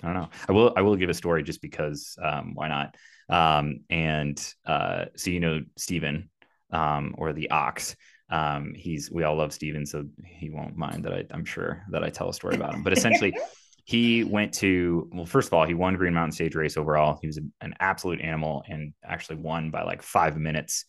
I 0.03 0.05
don't 0.05 0.15
know. 0.15 0.29
I 0.47 0.51
will 0.51 0.73
I 0.77 0.81
will 0.81 0.95
give 0.95 1.09
a 1.09 1.13
story 1.13 1.43
just 1.43 1.61
because 1.61 2.17
um, 2.21 2.53
why 2.53 2.67
not? 2.67 2.95
Um, 3.29 3.81
and 3.89 4.41
uh, 4.65 5.05
so 5.15 5.31
you 5.31 5.39
know 5.39 5.61
Stephen, 5.75 6.29
um, 6.71 7.15
or 7.17 7.33
the 7.33 7.49
Ox. 7.49 7.95
Um, 8.29 8.73
he's 8.75 9.09
we 9.09 9.23
all 9.23 9.35
love 9.35 9.53
Steven, 9.53 9.85
so 9.85 10.05
he 10.25 10.49
won't 10.49 10.77
mind 10.77 11.05
that 11.05 11.13
I, 11.13 11.25
I'm 11.31 11.45
sure 11.45 11.83
that 11.91 12.03
I 12.03 12.09
tell 12.09 12.29
a 12.29 12.33
story 12.33 12.55
about 12.55 12.73
him. 12.73 12.83
But 12.83 12.93
essentially, 12.93 13.35
he 13.87 14.25
went 14.25 14.53
to 14.53 15.09
well 15.13 15.25
first 15.25 15.47
of 15.47 15.53
all 15.53 15.65
he 15.65 15.73
won 15.73 15.95
green 15.95 16.13
mountain 16.13 16.33
stage 16.33 16.55
race 16.55 16.75
overall. 16.75 17.17
He 17.21 17.27
was 17.27 17.37
a, 17.37 17.41
an 17.61 17.73
absolute 17.79 18.19
animal 18.19 18.61
and 18.67 18.93
actually 19.01 19.37
won 19.37 19.71
by 19.71 19.83
like 19.83 20.01
five 20.01 20.35
minutes 20.35 20.83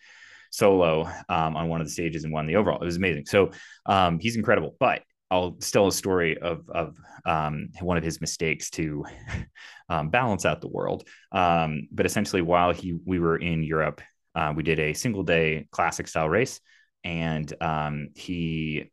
solo 0.51 1.05
um, 1.29 1.57
on 1.57 1.69
one 1.69 1.81
of 1.81 1.87
the 1.87 1.93
stages 1.93 2.25
and 2.25 2.33
won 2.33 2.47
the 2.47 2.57
overall. 2.57 2.83
It 2.83 2.85
was 2.85 2.97
amazing. 2.97 3.27
So 3.27 3.53
um, 3.87 4.19
he's 4.19 4.37
incredible. 4.37 4.75
But 4.79 5.03
i'll 5.31 5.53
tell 5.53 5.87
a 5.87 5.93
story 5.93 6.39
of 6.39 6.69
of 6.71 6.97
um, 7.25 7.69
one 7.81 7.97
of 7.97 8.03
his 8.03 8.21
mistakes 8.21 8.69
to 8.71 9.05
um, 9.89 10.11
balance 10.11 10.45
out 10.45 10.61
the 10.61 10.69
world. 10.69 11.07
Um, 11.31 11.87
but 11.93 12.05
essentially 12.05 12.43
while 12.43 12.73
he 12.73 12.99
we 13.07 13.21
were 13.21 13.37
in 13.37 13.63
europe 13.63 14.01
uh, 14.35 14.53
we 14.57 14.65
did 14.65 14.81
a 14.81 14.93
single 14.93 15.23
day 15.23 15.69
classic 15.71 16.09
style 16.09 16.29
race 16.29 16.61
and 17.05 17.53
um, 17.63 18.09
he 18.17 18.91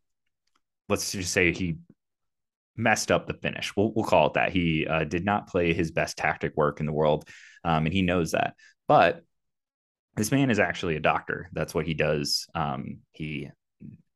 let's 0.89 1.11
just 1.11 1.33
say 1.33 1.51
he 1.53 1.77
messed 2.77 3.11
up 3.11 3.27
the 3.27 3.33
finish. 3.33 3.75
We'll, 3.75 3.93
we'll 3.93 4.05
call 4.05 4.27
it 4.27 4.33
that. 4.33 4.51
He 4.51 4.85
uh, 4.87 5.03
did 5.03 5.25
not 5.25 5.47
play 5.47 5.73
his 5.73 5.91
best 5.91 6.17
tactic 6.17 6.55
work 6.55 6.79
in 6.79 6.85
the 6.85 6.93
world, 6.93 7.27
um, 7.63 7.85
and 7.85 7.93
he 7.93 8.01
knows 8.01 8.31
that. 8.31 8.55
But 8.87 9.21
this 10.15 10.31
man 10.31 10.49
is 10.49 10.59
actually 10.59 10.95
a 10.95 11.01
doctor. 11.01 11.49
That's 11.53 11.73
what 11.73 11.85
he 11.85 11.93
does. 11.93 12.47
Um, 12.55 12.99
he 13.11 13.49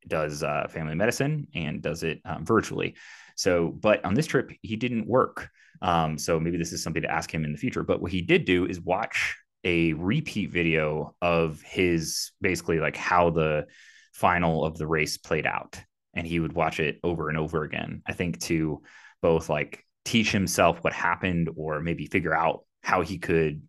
does 0.07 0.43
uh, 0.43 0.67
family 0.69 0.95
medicine 0.95 1.47
and 1.53 1.81
does 1.81 2.03
it 2.03 2.21
um, 2.25 2.45
virtually. 2.45 2.95
So, 3.35 3.67
but 3.67 4.03
on 4.05 4.13
this 4.13 4.25
trip, 4.25 4.51
he 4.61 4.75
didn't 4.75 5.07
work. 5.07 5.49
Um, 5.81 6.17
so 6.17 6.39
maybe 6.39 6.57
this 6.57 6.73
is 6.73 6.83
something 6.83 7.03
to 7.03 7.11
ask 7.11 7.33
him 7.33 7.45
in 7.45 7.51
the 7.51 7.57
future. 7.57 7.83
But 7.83 8.01
what 8.01 8.11
he 8.11 8.21
did 8.21 8.45
do 8.45 8.65
is 8.65 8.81
watch 8.81 9.35
a 9.63 9.93
repeat 9.93 10.51
video 10.51 11.15
of 11.21 11.61
his 11.61 12.31
basically 12.41 12.79
like 12.79 12.95
how 12.95 13.29
the 13.29 13.65
final 14.13 14.65
of 14.65 14.77
the 14.77 14.87
race 14.87 15.17
played 15.17 15.45
out 15.45 15.81
and 16.13 16.25
he 16.25 16.39
would 16.39 16.53
watch 16.53 16.79
it 16.79 16.99
over 17.03 17.29
and 17.29 17.37
over 17.37 17.63
again. 17.63 18.01
I 18.07 18.13
think 18.13 18.39
to 18.41 18.81
both 19.21 19.49
like 19.49 19.85
teach 20.05 20.31
himself 20.31 20.83
what 20.83 20.93
happened 20.93 21.49
or 21.55 21.81
maybe 21.81 22.05
figure 22.05 22.33
out 22.33 22.65
how 22.83 23.01
he 23.01 23.17
could 23.17 23.61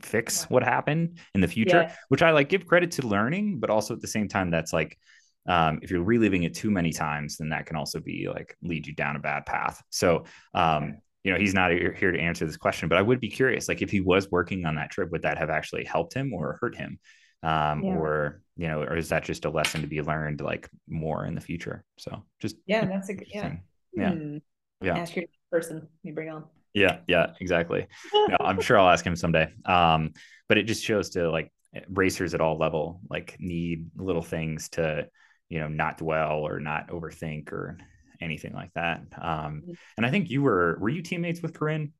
fix 0.00 0.44
what 0.44 0.62
happened 0.62 1.18
in 1.34 1.40
the 1.40 1.48
future, 1.48 1.82
yeah. 1.82 1.94
which 2.08 2.22
I 2.22 2.30
like 2.30 2.48
give 2.48 2.66
credit 2.66 2.92
to 2.92 3.06
learning, 3.06 3.58
but 3.60 3.70
also 3.70 3.94
at 3.94 4.00
the 4.00 4.08
same 4.08 4.28
time, 4.28 4.50
that's 4.50 4.72
like 4.72 4.98
um, 5.46 5.80
if 5.82 5.90
you're 5.90 6.02
reliving 6.02 6.44
it 6.44 6.54
too 6.54 6.70
many 6.70 6.92
times, 6.92 7.36
then 7.36 7.50
that 7.50 7.66
can 7.66 7.76
also 7.76 8.00
be 8.00 8.28
like 8.32 8.56
lead 8.62 8.86
you 8.86 8.94
down 8.94 9.16
a 9.16 9.20
bad 9.20 9.44
path. 9.46 9.82
So, 9.90 10.24
um, 10.54 10.98
you 11.24 11.32
know, 11.32 11.38
he's 11.38 11.54
not 11.54 11.70
here 11.70 12.12
to 12.12 12.18
answer 12.18 12.46
this 12.46 12.56
question, 12.56 12.88
but 12.88 12.98
I 12.98 13.02
would 13.02 13.20
be 13.20 13.30
curious, 13.30 13.68
like 13.68 13.82
if 13.82 13.90
he 13.90 14.00
was 14.00 14.30
working 14.30 14.64
on 14.64 14.76
that 14.76 14.90
trip, 14.90 15.10
would 15.10 15.22
that 15.22 15.38
have 15.38 15.50
actually 15.50 15.84
helped 15.84 16.14
him 16.14 16.32
or 16.32 16.58
hurt 16.60 16.76
him? 16.76 16.98
Um, 17.42 17.82
yeah. 17.82 17.94
or, 17.96 18.42
you 18.56 18.68
know, 18.68 18.82
or 18.82 18.96
is 18.96 19.08
that 19.08 19.24
just 19.24 19.44
a 19.44 19.50
lesson 19.50 19.80
to 19.80 19.86
be 19.86 20.00
learned 20.00 20.40
like 20.40 20.68
more 20.88 21.26
in 21.26 21.34
the 21.34 21.40
future? 21.40 21.84
So 21.98 22.22
just, 22.40 22.56
yeah, 22.66 22.84
that's 22.84 23.08
a 23.08 23.14
good, 23.14 23.28
yeah. 23.32 23.56
Yeah. 23.92 24.12
Hmm. 24.12 24.36
Yeah. 24.80 24.98
Ask 24.98 25.16
your 25.16 25.26
person 25.50 25.88
you 26.02 26.12
bring 26.12 26.30
on. 26.30 26.44
Yeah. 26.74 26.98
Yeah, 27.06 27.32
exactly. 27.40 27.86
no, 28.14 28.36
I'm 28.40 28.60
sure 28.60 28.78
I'll 28.78 28.88
ask 28.88 29.04
him 29.04 29.16
someday. 29.16 29.52
Um, 29.64 30.12
but 30.48 30.58
it 30.58 30.64
just 30.64 30.84
shows 30.84 31.10
to 31.10 31.30
like 31.30 31.52
racers 31.88 32.34
at 32.34 32.40
all 32.40 32.58
level, 32.58 33.00
like 33.10 33.36
need 33.38 33.90
little 33.96 34.22
things 34.22 34.68
to, 34.70 35.08
you 35.52 35.60
know 35.60 35.68
not 35.68 35.98
dwell 35.98 36.38
or 36.38 36.60
not 36.60 36.88
overthink 36.88 37.52
or 37.52 37.76
anything 38.22 38.54
like 38.54 38.72
that 38.74 39.02
um 39.20 39.60
mm-hmm. 39.60 39.72
and 39.98 40.06
i 40.06 40.10
think 40.10 40.30
you 40.30 40.40
were 40.40 40.78
were 40.80 40.88
you 40.88 41.02
teammates 41.02 41.42
with 41.42 41.52
coryn 41.52 41.92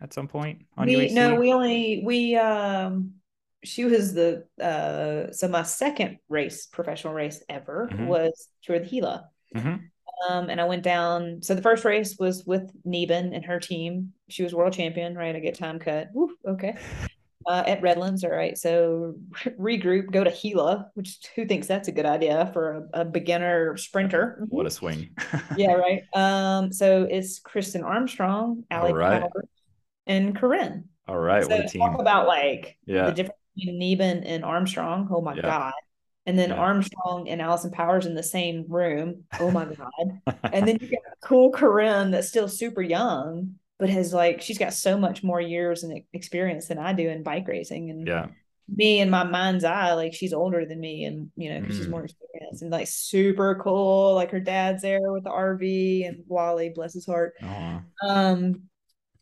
at 0.00 0.12
some 0.12 0.26
point 0.26 0.62
on 0.76 0.88
we, 0.88 0.96
UHC? 0.96 1.12
no 1.12 1.36
we 1.36 1.52
only 1.52 2.02
we 2.04 2.34
um 2.34 3.12
she 3.64 3.84
was 3.84 4.14
the 4.14 4.44
uh 4.62 5.32
so 5.32 5.48
my 5.48 5.62
second 5.62 6.18
race 6.28 6.66
professional 6.66 7.12
race 7.12 7.42
ever 7.48 7.88
mm-hmm. 7.92 8.06
was 8.06 8.48
Tour 8.62 8.78
the 8.78 8.86
Gila 8.86 9.28
mm-hmm. 9.54 9.76
um 10.28 10.50
and 10.50 10.60
i 10.60 10.64
went 10.64 10.82
down 10.82 11.42
so 11.42 11.54
the 11.54 11.62
first 11.62 11.84
race 11.84 12.16
was 12.18 12.44
with 12.46 12.70
Neben 12.84 13.34
and 13.34 13.44
her 13.44 13.60
team 13.60 14.12
she 14.28 14.42
was 14.42 14.54
world 14.54 14.72
champion 14.72 15.14
right 15.14 15.36
i 15.36 15.40
get 15.40 15.58
time 15.58 15.78
cut 15.78 16.08
Woo, 16.14 16.34
okay 16.46 16.76
uh, 17.46 17.64
at 17.66 17.82
Redlands. 17.82 18.24
All 18.24 18.30
right. 18.30 18.56
So 18.56 19.14
regroup, 19.58 20.10
go 20.10 20.24
to 20.24 20.30
Gila, 20.30 20.90
which 20.94 21.18
who 21.34 21.46
thinks 21.46 21.66
that's 21.66 21.88
a 21.88 21.92
good 21.92 22.06
idea 22.06 22.50
for 22.52 22.88
a, 22.94 23.00
a 23.00 23.04
beginner 23.04 23.76
sprinter? 23.76 24.44
What 24.48 24.66
a 24.66 24.70
swing. 24.70 25.10
yeah. 25.56 25.72
Right. 25.72 26.02
Um, 26.14 26.72
so 26.72 27.06
it's 27.10 27.40
Kristin 27.40 27.84
Armstrong, 27.84 28.64
right. 28.70 29.24
and 30.06 30.36
Coryn. 30.36 30.84
All 31.08 31.18
right. 31.18 31.44
So 31.44 31.50
what 31.50 31.64
a 31.64 31.68
team. 31.68 31.80
Talk 31.80 32.00
about 32.00 32.26
like 32.26 32.76
yeah. 32.86 33.06
the 33.06 33.12
difference 33.12 33.38
between 33.38 33.39
Neben 33.56 34.24
and 34.24 34.44
Armstrong. 34.44 35.08
Oh 35.10 35.20
my 35.20 35.34
yeah. 35.34 35.42
God. 35.42 35.72
And 36.26 36.38
then 36.38 36.50
yeah. 36.50 36.56
Armstrong 36.56 37.28
and 37.28 37.40
Alison 37.40 37.70
Powers 37.70 38.06
in 38.06 38.14
the 38.14 38.22
same 38.22 38.64
room. 38.68 39.24
Oh 39.38 39.50
my 39.50 39.64
God. 39.74 40.36
and 40.52 40.68
then 40.68 40.78
you 40.80 40.88
got 40.90 41.00
cool 41.22 41.52
Coryn 41.52 42.12
that's 42.12 42.28
still 42.28 42.48
super 42.48 42.82
young 42.82 43.54
but 43.78 43.88
has 43.88 44.12
like 44.12 44.42
she's 44.42 44.58
got 44.58 44.74
so 44.74 44.98
much 44.98 45.24
more 45.24 45.40
years 45.40 45.82
and 45.82 46.02
experience 46.12 46.68
than 46.68 46.78
I 46.78 46.92
do 46.92 47.08
in 47.08 47.22
bike 47.22 47.48
racing 47.48 47.90
and 47.90 48.06
yeah 48.06 48.26
me 48.74 49.00
in 49.00 49.10
my 49.10 49.24
mind's 49.24 49.64
eye 49.64 49.94
like 49.94 50.14
she's 50.14 50.32
older 50.32 50.64
than 50.64 50.78
me 50.78 51.04
and 51.04 51.30
you 51.36 51.52
know 51.52 51.60
mm. 51.60 51.66
she's 51.68 51.88
more 51.88 52.04
experienced 52.04 52.62
and 52.62 52.70
like 52.70 52.86
super 52.86 53.56
cool 53.56 54.14
like 54.14 54.30
her 54.30 54.40
dad's 54.40 54.82
there 54.82 55.10
with 55.10 55.24
the 55.24 55.30
RV 55.30 56.06
and 56.06 56.22
Wally 56.28 56.70
bless 56.70 56.94
his 56.94 57.06
heart 57.06 57.34
um 58.06 58.62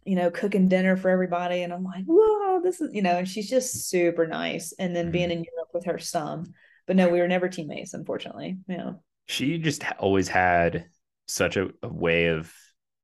you 0.09 0.17
know 0.17 0.31
cooking 0.31 0.69
dinner 0.69 0.97
for 0.97 1.11
everybody 1.11 1.63
and 1.63 1.73
I'm 1.73 1.85
like 1.85 2.05
whoa 2.07 2.61
this 2.63 2.81
is 2.81 2.95
you 2.95 3.03
know 3.03 3.19
and 3.19 3.29
she's 3.29 3.51
just 3.51 3.89
super 3.89 4.27
nice 4.27 4.73
and 4.79 4.97
then 4.97 5.11
being 5.11 5.31
in 5.31 5.45
Europe 5.45 5.69
with 5.75 5.85
her 5.85 5.99
son. 5.99 6.55
But 6.87 6.97
no 6.97 7.09
we 7.09 7.21
were 7.21 7.29
never 7.29 7.49
teammates 7.49 7.95
unfortunately 7.95 8.57
yeah. 8.67 8.93
She 9.27 9.59
just 9.59 9.85
always 9.99 10.27
had 10.27 10.87
such 11.27 11.59
a, 11.59 11.69
a 11.83 11.89
way 11.89 12.27
of 12.29 12.51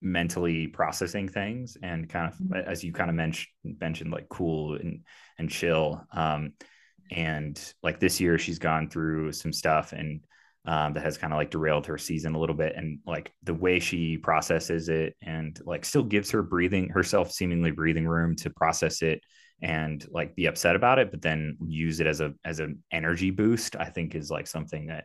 mentally 0.01 0.67
processing 0.67 1.29
things 1.29 1.77
and 1.83 2.09
kind 2.09 2.33
of 2.33 2.39
mm-hmm. 2.39 2.71
as 2.71 2.83
you 2.83 2.93
kind 2.93 3.11
of 3.11 3.17
mentioned 3.17 3.49
mentioned 3.63 4.11
like 4.11 4.29
cool 4.31 4.75
and 4.75 5.03
and 5.39 5.51
chill. 5.51 6.03
Um 6.13 6.55
and 7.11 7.75
like 7.83 8.01
this 8.01 8.19
year 8.19 8.39
she's 8.39 8.59
gone 8.59 8.89
through 8.89 9.33
some 9.33 9.53
stuff 9.53 9.93
and 9.93 10.25
um, 10.67 10.95
that 10.95 11.05
has 11.05 11.19
kind 11.19 11.33
of 11.33 11.37
like 11.37 11.51
derailed 11.51 11.87
her 11.87 11.99
season 11.99 12.35
a 12.35 12.39
little 12.39 12.57
bit 12.57 12.75
and 12.77 12.99
like 13.07 13.33
the 13.43 13.55
way 13.55 13.79
she 13.79 14.17
processes 14.17 14.89
it 14.89 15.15
and 15.23 15.61
like 15.65 15.85
still 15.85 16.03
gives 16.03 16.31
her 16.31 16.43
breathing 16.43 16.89
herself 16.89 17.31
seemingly 17.31 17.71
breathing 17.71 18.07
room 18.07 18.35
to 18.37 18.51
process 18.51 19.03
it 19.03 19.21
and 19.62 20.07
like 20.11 20.35
be 20.35 20.47
upset 20.47 20.75
about 20.75 20.99
it 20.99 21.11
but 21.11 21.23
then 21.23 21.57
use 21.67 22.01
it 22.01 22.07
as 22.07 22.21
a 22.21 22.33
as 22.45 22.61
an 22.61 22.83
energy 22.91 23.31
boost 23.31 23.77
i 23.77 23.85
think 23.85 24.15
is 24.15 24.31
like 24.31 24.47
something 24.47 24.87
that 24.87 25.05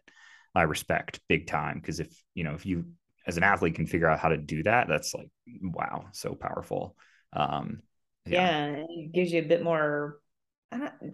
i 0.55 0.63
respect 0.63 1.19
big 1.29 1.45
time 1.45 1.77
because 1.79 1.99
if 1.99 2.09
you 2.33 2.43
know 2.43 2.53
if 2.53 2.65
you 2.65 2.85
as 3.29 3.37
an 3.37 3.43
athlete 3.43 3.75
can 3.75 3.85
figure 3.85 4.09
out 4.09 4.19
how 4.19 4.29
to 4.29 4.37
do 4.37 4.63
that, 4.63 4.87
that's 4.87 5.13
like 5.13 5.29
wow, 5.61 6.07
so 6.13 6.33
powerful. 6.33 6.95
Um, 7.31 7.83
yeah. 8.25 8.71
yeah 8.75 8.83
it 8.89 9.11
gives 9.13 9.31
you 9.31 9.39
a 9.39 9.45
bit 9.45 9.63
more 9.63 10.17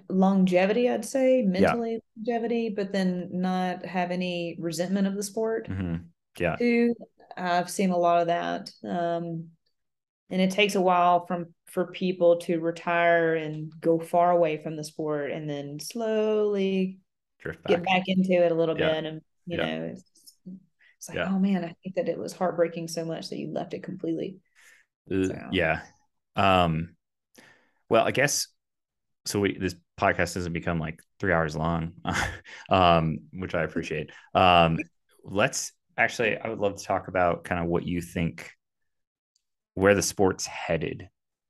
longevity, 0.10 0.89
I'd 0.89 1.06
say, 1.06 1.41
mentally 1.41 1.93
yeah. 1.93 1.99
longevity, 2.18 2.70
but 2.70 2.91
then 2.91 3.30
not 3.32 3.86
have 3.86 4.12
any 4.12 4.58
resentment 4.60 5.08
of 5.08 5.16
the 5.16 5.24
sport. 5.24 5.70
Mm-hmm. 5.70 5.95
Yeah, 6.38 6.56
too. 6.58 6.95
I've 7.38 7.70
seen 7.70 7.91
a 7.91 7.97
lot 7.97 8.22
of 8.22 8.28
that, 8.28 8.70
um, 8.84 9.49
and 10.30 10.41
it 10.41 10.51
takes 10.51 10.76
a 10.76 10.82
while 10.82 11.26
from 11.26 11.53
for 11.68 11.88
people 11.88 12.38
to 12.39 12.60
retire 12.60 13.36
and 13.36 13.72
go 13.80 13.99
far 13.99 14.32
away 14.32 14.62
from 14.62 14.76
the 14.76 14.84
sport, 14.84 15.32
and 15.32 15.49
then 15.49 15.80
slowly 15.80 16.99
back. 17.43 17.64
get 17.66 17.84
back 17.84 18.03
into 18.08 18.34
it 18.34 18.51
a 18.51 18.56
little 18.56 18.78
yeah. 18.78 18.93
bit, 18.93 19.06
and 19.06 19.22
you 19.45 19.58
yeah. 19.58 19.66
know, 19.80 19.95
it's 20.97 21.10
like, 21.10 21.18
yeah. 21.18 21.30
oh 21.30 21.39
man, 21.39 21.64
I 21.64 21.76
think 21.84 21.95
that 21.95 22.10
it 22.10 22.18
was 22.18 22.34
heartbreaking 22.34 22.88
so 22.88 23.06
much 23.06 23.30
that 23.30 23.38
you 23.38 23.51
left 23.51 23.74
it 23.74 23.84
completely. 23.84 24.38
Uh, 25.12 25.26
so. 25.26 25.47
Yeah. 25.51 25.82
Um, 26.36 26.95
well, 27.89 28.06
I 28.06 28.12
guess 28.12 28.47
so. 29.26 29.39
We 29.39 29.57
this 29.57 29.76
podcast 29.99 30.34
doesn't 30.34 30.53
become 30.53 30.80
like 30.80 31.01
three 31.19 31.34
hours 31.34 31.55
long, 31.55 31.93
um, 32.69 33.19
which 33.34 33.55
I 33.55 33.63
appreciate. 33.63 34.11
Um, 34.34 34.80
let's 35.23 35.71
actually, 35.97 36.38
I 36.38 36.49
would 36.49 36.59
love 36.59 36.78
to 36.78 36.84
talk 36.84 37.07
about 37.07 37.43
kind 37.43 37.61
of 37.61 37.67
what 37.67 37.86
you 37.86 38.01
think 38.01 38.51
where 39.73 39.95
the 39.95 40.01
sport's 40.01 40.45
headed 40.45 41.09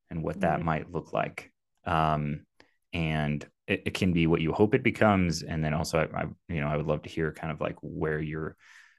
and 0.09 0.23
what 0.23 0.41
that 0.41 0.57
mm-hmm. 0.57 0.65
might 0.65 0.91
look 0.91 1.13
like. 1.13 1.51
Um, 1.85 2.45
and 2.93 3.45
it, 3.67 3.83
it, 3.85 3.93
can 3.93 4.13
be 4.13 4.27
what 4.27 4.41
you 4.41 4.51
hope 4.51 4.73
it 4.73 4.83
becomes, 4.83 5.43
and 5.43 5.63
then 5.63 5.73
also, 5.73 5.99
I, 5.99 6.21
I, 6.21 6.25
you 6.47 6.61
know, 6.61 6.67
I 6.67 6.77
would 6.77 6.87
love 6.87 7.03
to 7.03 7.09
hear 7.09 7.31
kind 7.31 7.51
of 7.51 7.61
like 7.61 7.75
where 7.81 8.19
you're 8.19 8.55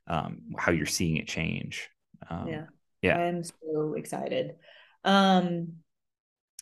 um, 0.07 0.43
how 0.57 0.73
you're 0.73 0.87
seeing 0.87 1.17
it 1.17 1.27
change. 1.27 1.89
Um, 2.29 2.47
yeah, 2.49 2.65
yeah, 3.03 3.19
I'm 3.19 3.43
so 3.43 3.95
excited. 3.97 4.57
Um, 5.03 5.75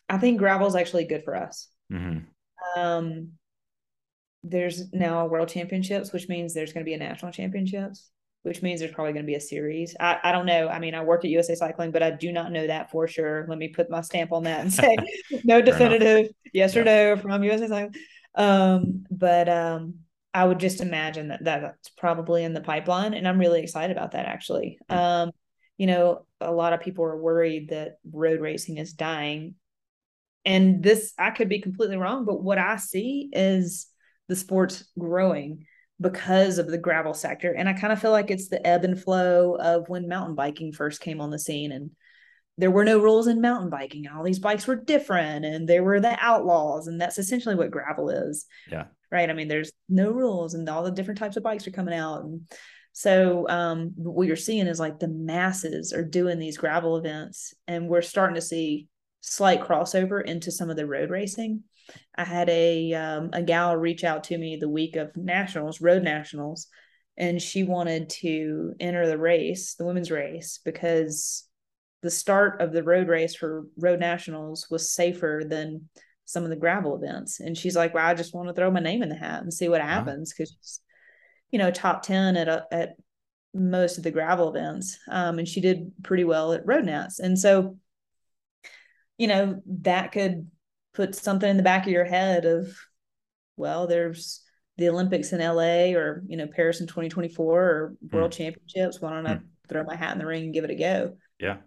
I 0.08 0.18
think 0.18 0.38
gravel 0.38 0.66
is 0.66 0.76
actually 0.76 1.04
good 1.04 1.24
for 1.24 1.34
us. 1.34 1.68
Mm-hmm. 1.94 2.80
Um, 2.80 3.32
there's 4.42 4.92
now 4.92 5.26
world 5.26 5.48
championships, 5.48 6.12
which 6.12 6.28
means 6.28 6.52
there's 6.52 6.72
going 6.72 6.84
to 6.84 6.88
be 6.88 6.94
a 6.94 6.98
national 6.98 7.32
championships, 7.32 8.10
which 8.42 8.62
means 8.62 8.80
there's 8.80 8.92
probably 8.92 9.12
going 9.12 9.24
to 9.24 9.30
be 9.30 9.36
a 9.36 9.40
series. 9.40 9.96
I, 9.98 10.18
I 10.22 10.32
don't 10.32 10.46
know. 10.46 10.68
I 10.68 10.78
mean, 10.78 10.94
I 10.94 11.02
work 11.02 11.24
at 11.24 11.30
USA 11.30 11.54
Cycling, 11.54 11.92
but 11.92 12.02
I 12.02 12.10
do 12.10 12.30
not 12.30 12.52
know 12.52 12.66
that 12.66 12.90
for 12.90 13.08
sure. 13.08 13.46
Let 13.48 13.58
me 13.58 13.68
put 13.68 13.90
my 13.90 14.02
stamp 14.02 14.32
on 14.32 14.44
that 14.44 14.60
and 14.60 14.72
say 14.72 14.96
no 15.44 15.62
definitive 15.62 16.28
yes 16.52 16.74
yeah. 16.74 16.80
or 16.80 16.84
no 16.84 17.16
from 17.16 17.42
USA 17.42 17.68
Cycling. 17.68 17.94
Um, 18.34 19.04
but 19.10 19.48
um, 19.48 19.94
I 20.34 20.44
would 20.44 20.58
just 20.58 20.80
imagine 20.80 21.28
that 21.28 21.44
that's 21.44 21.90
probably 21.90 22.44
in 22.44 22.52
the 22.52 22.60
pipeline. 22.60 23.14
And 23.14 23.26
I'm 23.26 23.38
really 23.38 23.62
excited 23.62 23.96
about 23.96 24.12
that 24.12 24.26
actually. 24.26 24.78
Hmm. 24.90 24.96
Um, 24.96 25.30
you 25.78 25.86
know, 25.86 26.26
a 26.40 26.52
lot 26.52 26.72
of 26.72 26.80
people 26.80 27.04
are 27.04 27.20
worried 27.20 27.70
that 27.70 27.98
road 28.12 28.40
racing 28.40 28.78
is 28.78 28.92
dying. 28.92 29.54
And 30.44 30.82
this, 30.82 31.12
I 31.18 31.30
could 31.30 31.48
be 31.48 31.60
completely 31.60 31.96
wrong, 31.96 32.24
but 32.24 32.42
what 32.42 32.58
I 32.58 32.76
see 32.76 33.30
is 33.32 33.86
the 34.28 34.36
sport's 34.36 34.84
growing 34.98 35.66
because 36.00 36.58
of 36.58 36.66
the 36.66 36.78
gravel 36.78 37.14
sector. 37.14 37.52
And 37.52 37.68
I 37.68 37.72
kind 37.72 37.92
of 37.92 38.00
feel 38.00 38.10
like 38.10 38.30
it's 38.30 38.48
the 38.48 38.64
ebb 38.66 38.84
and 38.84 39.00
flow 39.00 39.56
of 39.56 39.88
when 39.88 40.08
mountain 40.08 40.34
biking 40.34 40.72
first 40.72 41.00
came 41.00 41.20
on 41.20 41.30
the 41.30 41.38
scene. 41.38 41.72
And 41.72 41.90
there 42.58 42.70
were 42.70 42.84
no 42.84 42.98
rules 42.98 43.26
in 43.26 43.40
mountain 43.40 43.70
biking. 43.70 44.06
All 44.06 44.22
these 44.22 44.38
bikes 44.38 44.66
were 44.66 44.76
different 44.76 45.44
and 45.44 45.68
they 45.68 45.80
were 45.80 46.00
the 46.00 46.16
outlaws. 46.20 46.88
And 46.88 47.00
that's 47.00 47.18
essentially 47.18 47.54
what 47.54 47.70
gravel 47.70 48.10
is. 48.10 48.46
Yeah 48.70 48.84
right? 49.14 49.30
I 49.30 49.32
mean, 49.32 49.46
there's 49.46 49.70
no 49.88 50.10
rules 50.10 50.54
and 50.54 50.68
all 50.68 50.82
the 50.82 50.90
different 50.90 51.18
types 51.18 51.36
of 51.36 51.44
bikes 51.44 51.68
are 51.68 51.70
coming 51.70 51.94
out. 51.94 52.24
And 52.24 52.50
so 52.92 53.46
um, 53.48 53.92
what 53.96 54.26
you're 54.26 54.34
seeing 54.34 54.66
is 54.66 54.80
like 54.80 54.98
the 54.98 55.08
masses 55.08 55.92
are 55.92 56.04
doing 56.04 56.40
these 56.40 56.58
gravel 56.58 56.96
events, 56.96 57.54
and 57.68 57.88
we're 57.88 58.02
starting 58.02 58.34
to 58.34 58.40
see 58.40 58.88
slight 59.24 59.62
crossover 59.62 60.22
into 60.22 60.52
some 60.52 60.70
of 60.70 60.76
the 60.76 60.86
road 60.86 61.10
racing. 61.10 61.62
I 62.14 62.24
had 62.24 62.48
a 62.48 62.92
um, 62.94 63.30
a 63.32 63.42
gal 63.42 63.76
reach 63.76 64.04
out 64.04 64.24
to 64.24 64.38
me 64.38 64.56
the 64.56 64.68
week 64.68 64.96
of 64.96 65.16
nationals, 65.16 65.80
road 65.80 66.02
nationals, 66.02 66.68
and 67.16 67.40
she 67.40 67.64
wanted 67.64 68.10
to 68.20 68.74
enter 68.80 69.06
the 69.06 69.18
race, 69.18 69.74
the 69.74 69.84
women's 69.84 70.10
race, 70.10 70.60
because 70.64 71.46
the 72.02 72.10
start 72.10 72.60
of 72.60 72.72
the 72.72 72.82
road 72.82 73.08
race 73.08 73.34
for 73.34 73.66
road 73.78 74.00
nationals 74.00 74.66
was 74.70 74.92
safer 74.92 75.42
than 75.46 75.88
some 76.26 76.44
of 76.44 76.50
the 76.50 76.56
gravel 76.56 76.96
events. 76.96 77.40
And 77.40 77.56
she's 77.56 77.76
like, 77.76 77.94
well, 77.94 78.06
I 78.06 78.14
just 78.14 78.34
want 78.34 78.48
to 78.48 78.54
throw 78.54 78.70
my 78.70 78.80
name 78.80 79.02
in 79.02 79.08
the 79.08 79.14
hat 79.14 79.42
and 79.42 79.52
see 79.52 79.68
what 79.68 79.80
happens. 79.80 80.32
Cause, 80.32 80.80
you 81.50 81.58
know, 81.58 81.70
top 81.70 82.02
10 82.02 82.36
at 82.36 82.48
a, 82.48 82.66
at 82.72 82.96
most 83.54 83.98
of 83.98 84.04
the 84.04 84.10
gravel 84.10 84.48
events. 84.48 84.98
Um, 85.10 85.38
and 85.38 85.48
she 85.48 85.60
did 85.60 85.92
pretty 86.02 86.24
well 86.24 86.52
at 86.52 86.66
road 86.66 86.84
nats. 86.84 87.20
And 87.20 87.38
so, 87.38 87.78
you 89.18 89.26
know, 89.26 89.60
that 89.82 90.12
could 90.12 90.50
put 90.94 91.14
something 91.14 91.48
in 91.48 91.56
the 91.56 91.62
back 91.62 91.86
of 91.86 91.92
your 91.92 92.04
head 92.04 92.44
of, 92.44 92.76
well, 93.56 93.86
there's 93.86 94.42
the 94.76 94.88
Olympics 94.88 95.32
in 95.32 95.40
LA 95.40 95.96
or, 95.96 96.22
you 96.26 96.36
know, 96.36 96.46
Paris 96.46 96.80
in 96.80 96.86
2024 96.86 97.62
or 97.62 97.94
world 98.10 98.32
mm. 98.32 98.36
championships. 98.36 99.00
Why 99.00 99.10
don't 99.10 99.26
I 99.26 99.34
mm. 99.34 99.42
throw 99.68 99.84
my 99.84 99.96
hat 99.96 100.12
in 100.12 100.18
the 100.18 100.26
ring 100.26 100.44
and 100.44 100.54
give 100.54 100.64
it 100.64 100.70
a 100.70 100.74
go? 100.74 101.16
Yeah. 101.38 101.58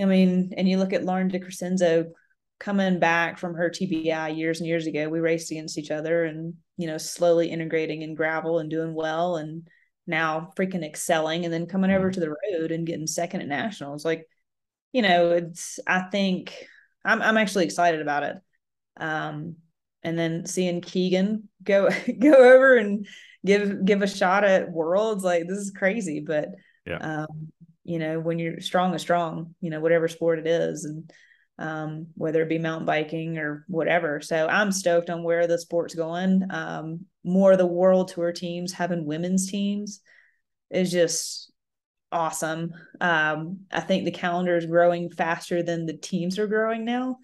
I 0.00 0.04
mean, 0.04 0.52
and 0.56 0.68
you 0.68 0.78
look 0.78 0.92
at 0.92 1.04
Lauren 1.04 1.30
DeCrescenzo 1.30 2.10
coming 2.58 2.98
back 2.98 3.38
from 3.38 3.54
her 3.54 3.70
TBI 3.70 4.36
years 4.36 4.60
and 4.60 4.68
years 4.68 4.86
ago. 4.86 5.08
We 5.08 5.20
raced 5.20 5.50
against 5.50 5.78
each 5.78 5.90
other 5.90 6.24
and, 6.24 6.54
you 6.76 6.86
know, 6.86 6.98
slowly 6.98 7.50
integrating 7.50 8.02
in 8.02 8.14
gravel 8.14 8.58
and 8.58 8.70
doing 8.70 8.94
well 8.94 9.36
and 9.36 9.66
now 10.06 10.50
freaking 10.56 10.84
excelling 10.84 11.44
and 11.44 11.52
then 11.52 11.66
coming 11.66 11.90
over 11.90 12.10
mm. 12.10 12.14
to 12.14 12.20
the 12.20 12.30
road 12.30 12.70
and 12.70 12.86
getting 12.86 13.06
second 13.06 13.40
at 13.40 13.48
nationals. 13.48 14.04
Like, 14.04 14.26
you 14.92 15.02
know, 15.02 15.32
it's 15.32 15.80
I 15.86 16.02
think 16.02 16.54
I'm 17.04 17.22
I'm 17.22 17.36
actually 17.36 17.64
excited 17.64 18.00
about 18.00 18.22
it. 18.22 18.36
Um 18.98 19.56
and 20.02 20.18
then 20.18 20.46
seeing 20.46 20.80
Keegan 20.80 21.48
go 21.62 21.88
go 22.18 22.32
over 22.32 22.76
and 22.76 23.06
give 23.44 23.84
give 23.84 24.02
a 24.02 24.06
shot 24.06 24.44
at 24.44 24.70
worlds, 24.70 25.24
like 25.24 25.46
this 25.46 25.58
is 25.58 25.72
crazy. 25.76 26.20
But 26.20 26.48
yeah. 26.86 26.98
um, 26.98 27.52
you 27.84 27.98
know, 27.98 28.20
when 28.20 28.38
you're 28.38 28.60
strong 28.60 28.94
is 28.94 29.02
strong, 29.02 29.54
you 29.60 29.70
know, 29.70 29.80
whatever 29.80 30.08
sport 30.08 30.38
it 30.38 30.46
is. 30.46 30.84
And 30.84 31.10
um, 31.58 32.08
whether 32.14 32.42
it 32.42 32.48
be 32.48 32.58
mountain 32.58 32.86
biking 32.86 33.38
or 33.38 33.64
whatever. 33.68 34.20
So 34.20 34.48
I'm 34.48 34.72
stoked 34.72 35.10
on 35.10 35.22
where 35.22 35.46
the 35.46 35.58
sport's 35.58 35.94
going. 35.94 36.42
Um, 36.50 37.06
more 37.24 37.52
of 37.52 37.58
the 37.58 37.66
world 37.66 38.08
tour 38.08 38.32
teams 38.32 38.72
having 38.72 39.06
women's 39.06 39.50
teams 39.50 40.00
is 40.70 40.90
just 40.90 41.51
awesome. 42.12 42.74
Um, 43.00 43.60
I 43.72 43.80
think 43.80 44.04
the 44.04 44.10
calendar 44.10 44.56
is 44.56 44.66
growing 44.66 45.10
faster 45.10 45.62
than 45.62 45.86
the 45.86 45.96
teams 45.96 46.38
are 46.38 46.46
growing 46.46 46.84
now. 46.84 47.18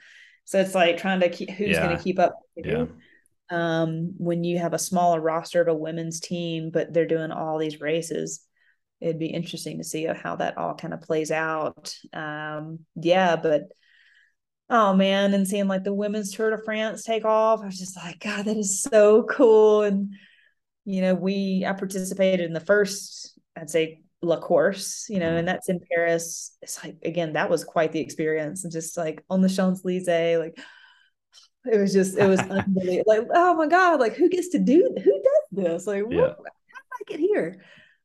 So 0.44 0.58
it's 0.58 0.74
like 0.74 0.96
trying 0.96 1.20
to 1.20 1.28
keep 1.28 1.50
who's 1.50 1.70
yeah. 1.70 1.84
going 1.84 1.96
to 1.96 2.02
keep 2.02 2.18
up. 2.18 2.34
Yeah. 2.56 2.86
Um, 3.50 4.14
when 4.18 4.44
you 4.44 4.58
have 4.58 4.74
a 4.74 4.78
smaller 4.78 5.20
roster 5.20 5.60
of 5.60 5.68
a 5.68 5.74
women's 5.74 6.20
team, 6.20 6.70
but 6.70 6.92
they're 6.92 7.06
doing 7.06 7.30
all 7.30 7.58
these 7.58 7.80
races, 7.80 8.44
it'd 9.00 9.18
be 9.18 9.26
interesting 9.26 9.78
to 9.78 9.84
see 9.84 10.04
how 10.04 10.36
that 10.36 10.58
all 10.58 10.74
kind 10.74 10.94
of 10.94 11.02
plays 11.02 11.30
out. 11.30 11.94
Um, 12.12 12.80
yeah, 12.94 13.36
but 13.36 13.64
oh 14.70 14.94
man, 14.94 15.34
and 15.34 15.46
seeing 15.46 15.68
like 15.68 15.84
the 15.84 15.94
women's 15.94 16.32
Tour 16.32 16.50
de 16.50 16.62
France 16.62 17.04
take 17.04 17.24
off, 17.24 17.62
I 17.62 17.66
was 17.66 17.78
just 17.78 17.96
like, 17.96 18.20
God, 18.20 18.44
that 18.46 18.56
is 18.56 18.82
so 18.82 19.24
cool. 19.24 19.82
And 19.82 20.14
you 20.84 21.02
know, 21.02 21.14
we 21.14 21.64
I 21.66 21.72
participated 21.74 22.46
in 22.46 22.52
the 22.52 22.60
first, 22.60 23.38
I'd 23.56 23.70
say 23.70 24.00
La 24.22 24.40
Course, 24.40 25.06
you 25.08 25.18
know, 25.18 25.28
and 25.28 25.38
mm-hmm. 25.38 25.46
that's 25.46 25.68
in 25.68 25.80
Paris. 25.92 26.56
It's 26.62 26.82
like 26.82 26.96
again, 27.02 27.34
that 27.34 27.50
was 27.50 27.64
quite 27.64 27.92
the 27.92 28.00
experience. 28.00 28.64
And 28.64 28.72
just 28.72 28.96
like 28.96 29.22
on 29.30 29.42
the 29.42 29.48
Champs 29.48 29.82
Elysees, 29.84 30.38
like 30.38 30.58
it 31.70 31.78
was 31.78 31.92
just 31.92 32.16
it 32.18 32.26
was 32.26 32.40
unbelievable. 32.40 33.04
Like, 33.06 33.26
oh 33.34 33.54
my 33.54 33.66
God, 33.66 34.00
like 34.00 34.14
who 34.14 34.28
gets 34.28 34.48
to 34.50 34.58
do 34.58 34.94
who 35.02 35.22
does 35.22 35.64
this? 35.64 35.86
Like, 35.86 36.04
yeah. 36.10 36.20
what, 36.20 36.36
how 36.36 36.36
did 36.36 36.46
I 37.00 37.10
get 37.10 37.20
here? 37.20 37.62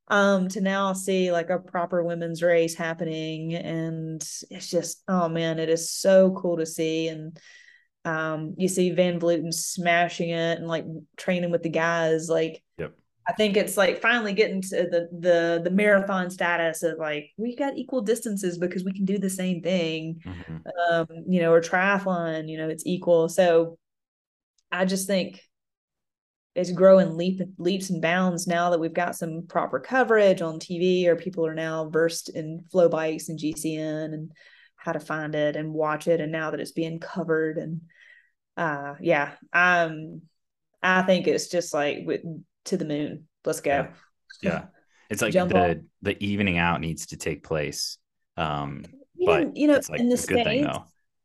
um 0.10 0.48
to 0.50 0.62
now 0.62 0.94
see 0.94 1.32
like 1.32 1.50
a 1.50 1.60
proper 1.60 2.04
women's 2.04 2.44
race 2.44 2.76
happening 2.76 3.56
and 3.56 4.22
it's 4.50 4.70
just 4.70 5.02
oh 5.08 5.30
man 5.30 5.60
it 5.60 5.70
is 5.70 5.92
so 5.92 6.32
cool 6.32 6.58
to 6.58 6.66
see 6.66 7.08
and 7.08 7.40
um 8.06 8.54
you 8.58 8.68
see 8.68 8.92
van 8.92 9.20
vleuten 9.20 9.54
smashing 9.54 10.30
it 10.30 10.60
and 10.60 10.68
like 10.68 10.86
training 11.16 11.52
with 11.52 11.64
the 11.64 11.70
guys 11.70 12.28
like 12.30 12.62
yep 12.78 12.94
I 13.28 13.34
think 13.34 13.56
it's 13.56 13.78
like 13.78 14.02
finally 14.02 14.34
getting 14.34 14.62
to 14.62 14.70
the 14.70 15.08
the 15.12 15.62
the 15.64 15.72
marathon 15.72 16.30
status 16.30 16.84
of 16.84 16.98
like 16.98 17.32
we 17.38 17.56
got 17.56 17.78
equal 17.78 18.02
distances 18.02 18.58
because 18.58 18.84
we 18.84 18.94
can 18.94 19.06
do 19.06 19.18
the 19.18 19.30
same 19.30 19.62
thing, 19.62 20.22
mm-hmm. 20.26 20.58
um, 20.92 21.08
you 21.28 21.42
know, 21.42 21.54
or 21.54 21.62
triathlon, 21.62 22.50
you 22.50 22.58
know, 22.58 22.70
it's 22.70 22.86
equal. 22.86 23.30
So 23.30 23.78
I 24.72 24.86
just 24.86 25.08
think 25.08 25.42
it's 26.56 26.72
growing 26.72 27.18
leap, 27.18 27.42
leaps 27.58 27.90
and 27.90 28.02
bounds 28.02 28.46
now 28.46 28.70
that 28.70 28.80
we've 28.80 28.94
got 28.94 29.16
some 29.16 29.46
proper 29.48 29.80
coverage 29.80 30.42
on 30.42 30.60
TV 30.60 31.08
or 31.08 31.16
people 31.16 31.46
are 31.46 31.56
now 31.56 31.90
versed 31.90 32.30
in 32.30 32.64
FloBikes 32.74 33.30
and 33.30 33.40
GCN 33.40 34.14
and 34.14 34.32
how 34.76 34.92
to 34.92 35.00
find 35.00 35.34
it 35.34 35.56
and 35.56 35.74
watch 35.74 36.08
it 36.08 36.20
and 36.20 36.32
now 36.32 36.52
that 36.52 36.60
it's 36.60 36.74
being 36.74 37.00
covered 37.00 37.58
and 37.58 37.82
uh 38.58 38.94
yeah 39.00 39.32
um 39.54 40.22
I 40.84 41.02
think 41.04 41.28
it's 41.28 41.48
just 41.48 41.74
like 41.74 42.00
with, 42.06 42.22
to 42.66 42.78
the 42.78 42.86
moon 42.86 43.28
let's 43.46 43.62
go 43.62 43.72
yeah, 43.72 43.88
yeah. 44.42 44.64
it's 45.10 45.22
like 45.22 45.34
Jump 45.34 45.52
the 45.52 45.70
on. 45.70 45.90
the 46.02 46.24
evening 46.24 46.58
out 46.58 46.82
needs 46.82 47.08
to 47.08 47.18
take 47.18 47.44
place 47.44 47.98
um 48.38 48.86
but 49.26 49.56
you 49.56 49.68
know 49.68 49.76
it's 49.76 49.90
like 49.90 50.00
in 50.00 50.10
the 50.10 50.18
states, 50.18 50.44
thing, 50.44 50.68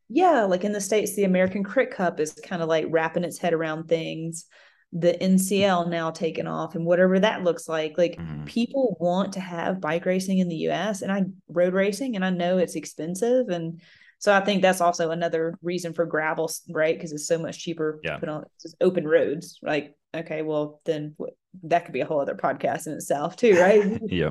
yeah 0.08 0.42
like 0.42 0.64
in 0.64 0.72
the 0.72 0.80
states 0.80 1.16
the 1.16 1.24
American 1.24 1.64
Crit 1.64 1.90
Cup 1.90 2.20
is 2.20 2.32
kind 2.44 2.62
of 2.62 2.68
like 2.68 2.86
wrapping 2.88 3.24
its 3.24 3.38
head 3.38 3.52
around 3.52 3.88
things 3.88 4.46
the 4.92 5.12
NCL 5.20 5.90
now 5.90 6.10
taken 6.10 6.46
off 6.46 6.74
and 6.74 6.84
whatever 6.84 7.20
that 7.20 7.44
looks 7.44 7.68
like. 7.68 7.98
Like 7.98 8.16
mm-hmm. 8.16 8.44
people 8.44 8.96
want 9.00 9.34
to 9.34 9.40
have 9.40 9.80
bike 9.80 10.06
racing 10.06 10.38
in 10.38 10.48
the 10.48 10.68
US 10.68 11.02
and 11.02 11.12
I 11.12 11.24
road 11.48 11.74
racing 11.74 12.16
and 12.16 12.24
I 12.24 12.30
know 12.30 12.58
it's 12.58 12.74
expensive 12.74 13.48
and 13.48 13.80
so 14.18 14.32
I 14.34 14.40
think 14.40 14.62
that's 14.62 14.80
also 14.80 15.10
another 15.10 15.56
reason 15.62 15.92
for 15.92 16.04
gravel, 16.04 16.50
right? 16.70 16.96
Because 16.96 17.12
it's 17.12 17.26
so 17.26 17.38
much 17.38 17.58
cheaper 17.58 18.00
yeah. 18.02 18.18
put 18.18 18.28
on 18.28 18.44
open 18.80 19.06
roads. 19.06 19.58
Like, 19.62 19.94
okay, 20.14 20.42
well 20.42 20.80
then 20.84 21.16
that 21.64 21.84
could 21.84 21.92
be 21.92 22.00
a 22.00 22.06
whole 22.06 22.20
other 22.20 22.34
podcast 22.34 22.86
in 22.86 22.94
itself 22.94 23.36
too, 23.36 23.58
right? 23.58 24.00
yeah. 24.08 24.30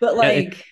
But 0.00 0.16
like, 0.16 0.44
yeah, 0.44 0.50
it, 0.50 0.62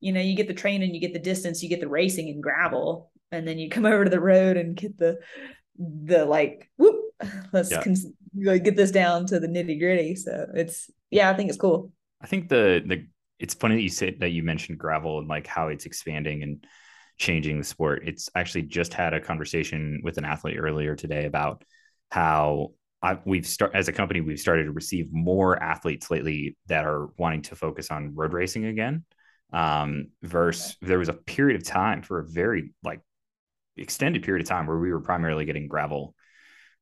you 0.00 0.12
know, 0.12 0.20
you 0.20 0.36
get 0.36 0.48
the 0.48 0.54
training, 0.54 0.94
you 0.94 1.00
get 1.00 1.12
the 1.12 1.18
distance, 1.18 1.62
you 1.62 1.68
get 1.68 1.80
the 1.80 1.88
racing 1.88 2.28
in 2.28 2.40
gravel, 2.40 3.10
and 3.32 3.46
then 3.46 3.58
you 3.58 3.70
come 3.70 3.86
over 3.86 4.04
to 4.04 4.10
the 4.10 4.20
road 4.20 4.56
and 4.56 4.76
get 4.76 4.98
the 4.98 5.18
the 5.78 6.24
like 6.24 6.70
whoop 6.78 6.96
let's 7.52 7.70
yeah. 7.70 7.82
cons- 7.82 8.06
get 8.34 8.76
this 8.76 8.90
down 8.90 9.26
to 9.26 9.40
the 9.40 9.46
nitty 9.46 9.78
gritty. 9.78 10.14
So 10.16 10.46
it's 10.54 10.90
yeah, 11.10 11.30
I 11.30 11.34
think 11.34 11.48
it's 11.48 11.58
cool. 11.58 11.92
I 12.20 12.26
think 12.26 12.48
the 12.48 12.82
the 12.84 13.06
it's 13.38 13.54
funny 13.54 13.76
that 13.76 13.82
you 13.82 13.90
said 13.90 14.20
that 14.20 14.30
you 14.30 14.42
mentioned 14.42 14.78
gravel 14.78 15.18
and 15.18 15.28
like 15.28 15.46
how 15.46 15.68
it's 15.68 15.86
expanding 15.86 16.42
and 16.42 16.66
changing 17.18 17.58
the 17.58 17.64
sport. 17.64 18.02
It's 18.06 18.28
actually 18.34 18.62
just 18.62 18.92
had 18.92 19.14
a 19.14 19.20
conversation 19.20 20.00
with 20.02 20.18
an 20.18 20.24
athlete 20.24 20.58
earlier 20.58 20.94
today 20.94 21.24
about 21.24 21.64
how 22.10 22.72
I, 23.02 23.18
we've 23.24 23.46
start 23.46 23.72
as 23.74 23.88
a 23.88 23.92
company 23.92 24.20
we've 24.20 24.40
started 24.40 24.64
to 24.64 24.72
receive 24.72 25.12
more 25.12 25.62
athletes 25.62 26.10
lately 26.10 26.56
that 26.66 26.84
are 26.84 27.08
wanting 27.18 27.42
to 27.42 27.56
focus 27.56 27.90
on 27.90 28.14
road 28.14 28.32
racing 28.32 28.66
again. 28.66 29.04
Um, 29.52 30.08
versus 30.22 30.76
there 30.82 30.98
was 30.98 31.08
a 31.08 31.12
period 31.12 31.56
of 31.56 31.64
time 31.64 32.02
for 32.02 32.18
a 32.18 32.26
very 32.28 32.74
like 32.82 33.00
extended 33.76 34.22
period 34.22 34.44
of 34.44 34.48
time 34.48 34.66
where 34.66 34.78
we 34.78 34.92
were 34.92 35.00
primarily 35.00 35.44
getting 35.44 35.68
gravel 35.68 36.14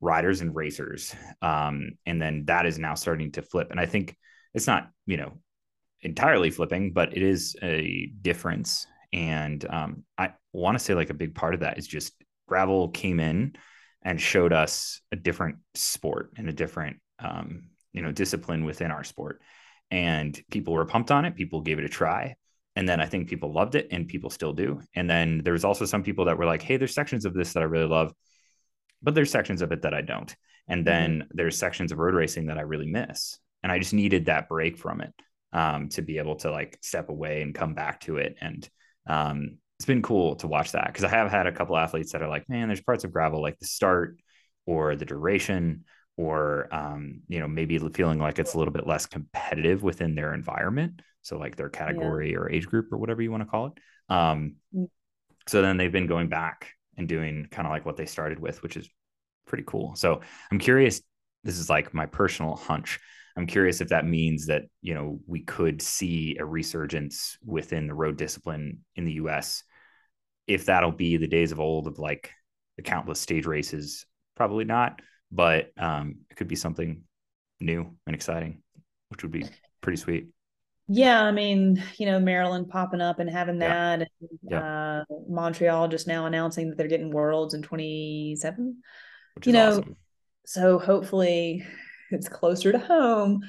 riders 0.01 0.41
and 0.41 0.55
racers. 0.55 1.15
Um, 1.43 1.93
and 2.07 2.21
then 2.21 2.45
that 2.47 2.67
is 2.67 2.79
now 2.79 2.95
starting 2.95 3.33
to 3.33 3.43
flip. 3.43 3.71
And 3.71 3.81
I 3.81 3.87
think 3.87 4.17
it's 4.55 4.67
not, 4.67 4.91
you 5.07 5.17
know, 5.17 5.33
entirely 6.01 6.51
flipping, 6.51 6.93
but 6.93 7.17
it 7.17 7.23
is 7.23 7.57
a 7.63 8.11
difference. 8.21 8.87
And 9.15 9.65
um, 9.71 10.05
I 10.19 10.33
want 10.53 10.79
to 10.79 10.85
say 10.85 10.93
like 10.93 11.09
a 11.09 11.15
big 11.15 11.35
part 11.35 11.55
of 11.55 11.61
that 11.61 11.79
is 11.79 11.87
just 11.87 12.13
gravel 12.47 12.89
came 12.89 13.19
in 13.21 13.55
and 14.03 14.21
showed 14.21 14.53
us 14.53 15.01
a 15.11 15.17
different 15.17 15.57
sport 15.75 16.33
and 16.37 16.49
a 16.49 16.53
different, 16.53 16.99
um, 17.19 17.71
you 17.95 18.03
know, 18.03 18.13
discipline 18.13 18.67
within 18.67 18.91
our 18.91 19.05
sport. 19.05 19.41
And 19.91 20.39
people 20.51 20.75
were 20.75 20.85
pumped 20.85 21.11
on 21.11 21.25
it. 21.25 21.37
People 21.37 21.63
gave 21.63 21.79
it 21.79 21.87
a 21.87 21.89
try. 21.89 22.37
And 22.77 22.87
then 22.87 23.01
I 23.01 23.07
think 23.07 23.29
people 23.29 23.53
loved 23.53 23.77
it 23.77 23.89
and 23.91 24.07
people 24.07 24.29
still 24.29 24.53
do. 24.53 24.83
And 24.95 25.09
then 25.09 25.41
there's 25.43 25.65
also 25.65 25.87
some 25.87 26.03
people 26.03 26.27
that 26.27 26.37
were 26.37 26.45
like, 26.45 26.61
hey, 26.61 26.77
there's 26.77 26.93
sections 26.93 27.25
of 27.25 27.33
this 27.33 27.55
that 27.55 27.63
I 27.63 27.67
really 27.67 27.87
love 27.87 28.13
but 29.05 29.15
there's 29.15 29.31
sections 29.31 29.63
of 29.63 29.71
it 29.71 29.83
that 29.83 29.95
I 29.95 30.01
don't. 30.01 30.35
And 30.67 30.81
mm-hmm. 30.81 30.85
then 30.85 31.11
mm-hmm. 31.19 31.29
there's 31.35 31.59
sections 31.59 31.93
of 31.93 31.99
road 31.99 32.15
racing 32.15 32.47
that 32.47 32.59
I 32.59 32.63
really 32.63 32.87
miss. 32.87 33.39
And 33.63 33.71
I 33.71 33.79
just 33.79 33.95
needed 33.95 34.27
that 34.27 34.49
break 34.49 34.77
from 34.77 35.01
it 35.03 35.13
um, 35.53 35.89
to 35.91 36.03
be 36.03 36.19
able 36.19 36.37
to 36.37 36.51
like 36.51 36.79
step 36.83 37.11
away 37.11 37.43
and 37.43 37.55
come 37.55 37.75
back 37.75 38.01
to 38.01 38.17
it. 38.17 38.37
And 38.41 38.69
um, 39.07 39.59
it's 39.79 39.87
been 39.87 40.03
cool 40.03 40.37
to 40.37 40.47
watch 40.47 40.73
that 40.73 40.87
because 40.87 41.05
I 41.05 41.09
have 41.09 41.31
had 41.31 41.47
a 41.47 41.53
couple 41.53 41.77
athletes 41.77 42.13
that 42.13 42.23
are 42.23 42.29
like, 42.29 42.49
man, 42.49 42.69
there's 42.69 42.81
parts 42.81 43.05
of 43.05 43.13
gravel 43.13 43.43
like 43.43 43.59
the 43.59 43.67
start 43.67 44.19
or 44.67 44.97
the 44.97 45.05
duration 45.05 45.85
or 46.17 46.73
um, 46.73 47.23
you 47.29 47.41
know 47.41 47.49
maybe 47.49 47.79
feeling 47.79 48.19
like 48.19 48.39
it's 48.39 48.55
a 48.55 48.59
little 48.59 48.73
bit 48.73 48.87
less 48.87 49.07
competitive 49.07 49.83
within 49.83 50.15
their 50.15 50.33
environment 50.33 51.03
so 51.23 51.37
like 51.37 51.57
their 51.57 51.69
category 51.69 52.33
yeah. 52.33 52.37
or 52.37 52.51
age 52.51 52.67
group 52.67 52.93
or 52.93 52.99
whatever 52.99 53.21
you 53.21 53.33
want 53.33 53.43
to 53.43 53.49
call 53.49 53.67
it 53.67 53.73
um, 54.09 54.55
mm. 54.73 54.89
so 55.49 55.61
then 55.61 55.77
they've 55.77 55.91
been 55.91 56.07
going 56.07 56.29
back 56.29 56.69
and 56.97 57.09
doing 57.09 57.47
kind 57.51 57.67
of 57.67 57.73
like 57.73 57.87
what 57.87 57.97
they 57.97 58.07
started 58.07 58.39
with, 58.39 58.63
which 58.63 58.77
is 58.77 58.89
pretty 59.47 59.65
cool. 59.67 59.95
So 59.97 60.21
I'm 60.51 60.59
curious. 60.59 61.03
This 61.43 61.59
is 61.59 61.69
like 61.69 61.93
my 61.93 62.07
personal 62.07 62.57
hunch. 62.57 63.01
I'm 63.37 63.47
curious 63.47 63.81
if 63.81 63.89
that 63.89 64.07
means 64.07 64.47
that 64.47 64.65
you 64.81 64.95
know 64.95 65.21
we 65.27 65.41
could 65.41 65.83
see 65.83 66.37
a 66.39 66.45
resurgence 66.45 67.37
within 67.45 67.87
the 67.87 67.95
road 67.95 68.17
discipline 68.17 68.85
in 68.97 69.05
the 69.05 69.13
U.S. 69.15 69.65
If 70.47 70.67
that'll 70.67 70.93
be 70.93 71.17
the 71.17 71.27
days 71.27 71.53
of 71.53 71.61
old 71.61 71.87
of 71.87 71.99
like 71.99 72.31
the 72.77 72.83
countless 72.83 73.21
stage 73.21 73.47
races, 73.47 74.07
probably 74.37 74.65
not, 74.65 75.01
but 75.33 75.71
um, 75.79 76.17
it 76.31 76.37
could 76.37 76.49
be 76.49 76.57
something 76.57 77.03
new 77.61 77.97
and 78.07 78.15
exciting. 78.15 78.63
which 79.09 79.23
would 79.23 79.33
be 79.33 79.45
pretty 79.81 79.97
sweet. 79.97 80.27
Yeah, 80.87 81.23
I 81.23 81.33
mean, 81.33 81.83
you 81.99 82.07
know, 82.07 82.21
Maryland 82.21 82.69
popping 82.69 83.01
up 83.01 83.19
and 83.19 83.31
having 83.31 83.61
Yeah. 83.61 83.97
that, 83.97 84.09
and 84.21 84.39
Yeah. 84.51 84.61
uh, 84.61 85.05
Montreal 85.29 85.89
just 85.89 86.07
now 86.07 86.27
announcing 86.27 86.69
that 86.69 86.77
they're 86.77 86.89
getting 86.89 87.11
Worlds 87.11 87.55
in 87.55 87.63
27. 87.63 88.83
Which 89.35 89.47
You 89.47 89.51
is 89.51 89.55
know, 89.55 89.69
awesome. 89.81 89.97
so 90.47 90.79
hopefully 90.79 91.65
it's 92.15 92.29
closer 92.29 92.73
to 92.73 92.79
home. 92.79 93.43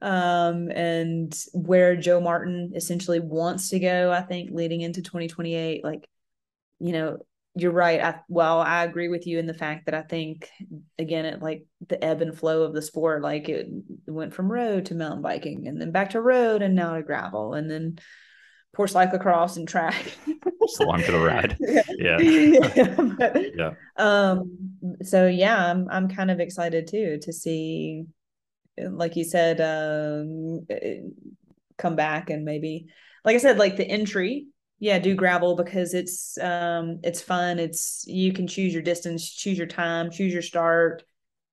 Um, 0.00 0.68
and 0.72 1.32
where 1.52 1.94
Joe 1.94 2.20
Martin 2.20 2.72
essentially 2.74 3.20
wants 3.20 3.68
to 3.68 3.78
go, 3.78 4.10
I 4.10 4.22
think, 4.22 4.50
leading 4.52 4.80
into 4.80 5.00
2028, 5.00 5.84
like, 5.84 6.08
you 6.80 6.92
know, 6.92 7.18
you're 7.54 7.70
right. 7.70 8.00
I 8.00 8.20
well, 8.28 8.60
I 8.60 8.84
agree 8.84 9.08
with 9.08 9.26
you 9.26 9.38
in 9.38 9.46
the 9.46 9.54
fact 9.54 9.86
that 9.86 9.94
I 9.94 10.02
think 10.02 10.48
again, 10.98 11.26
it 11.26 11.42
like 11.42 11.66
the 11.86 12.02
ebb 12.02 12.22
and 12.22 12.36
flow 12.36 12.62
of 12.62 12.72
the 12.72 12.80
sport, 12.80 13.22
like 13.22 13.48
it 13.48 13.68
went 14.06 14.32
from 14.32 14.50
road 14.50 14.86
to 14.86 14.94
mountain 14.94 15.22
biking 15.22 15.68
and 15.68 15.80
then 15.80 15.92
back 15.92 16.10
to 16.10 16.20
road 16.20 16.62
and 16.62 16.74
now 16.74 16.94
to 16.94 17.02
gravel 17.02 17.54
and 17.54 17.70
then 17.70 17.98
poor 18.74 18.86
cyclocross 18.86 19.56
and 19.56 19.68
track. 19.68 20.04
Just 20.66 20.80
along 20.80 21.02
for 21.02 21.12
the 21.12 21.18
ride. 21.18 21.56
Yeah. 21.98 22.18
yeah. 22.18 22.94
but, 23.18 23.54
Yeah. 23.54 23.72
um 23.96 24.56
so 25.02 25.26
yeah 25.26 25.70
i'm 25.70 25.88
i'm 25.90 26.08
kind 26.08 26.30
of 26.30 26.40
excited 26.40 26.86
too 26.86 27.18
to 27.22 27.32
see 27.32 28.04
like 28.78 29.16
you 29.16 29.24
said 29.24 29.60
um 29.60 30.66
eh, 30.70 31.00
come 31.78 31.96
back 31.96 32.30
and 32.30 32.44
maybe 32.44 32.86
like 33.24 33.34
i 33.34 33.38
said 33.38 33.58
like 33.58 33.76
the 33.76 33.84
entry 33.84 34.46
yeah 34.78 34.98
do 34.98 35.14
gravel 35.14 35.56
because 35.56 35.94
it's 35.94 36.38
um 36.38 37.00
it's 37.02 37.20
fun 37.20 37.58
it's 37.58 38.04
you 38.06 38.32
can 38.32 38.46
choose 38.46 38.72
your 38.72 38.82
distance 38.82 39.30
choose 39.30 39.58
your 39.58 39.66
time 39.66 40.10
choose 40.10 40.32
your 40.32 40.42
start 40.42 41.04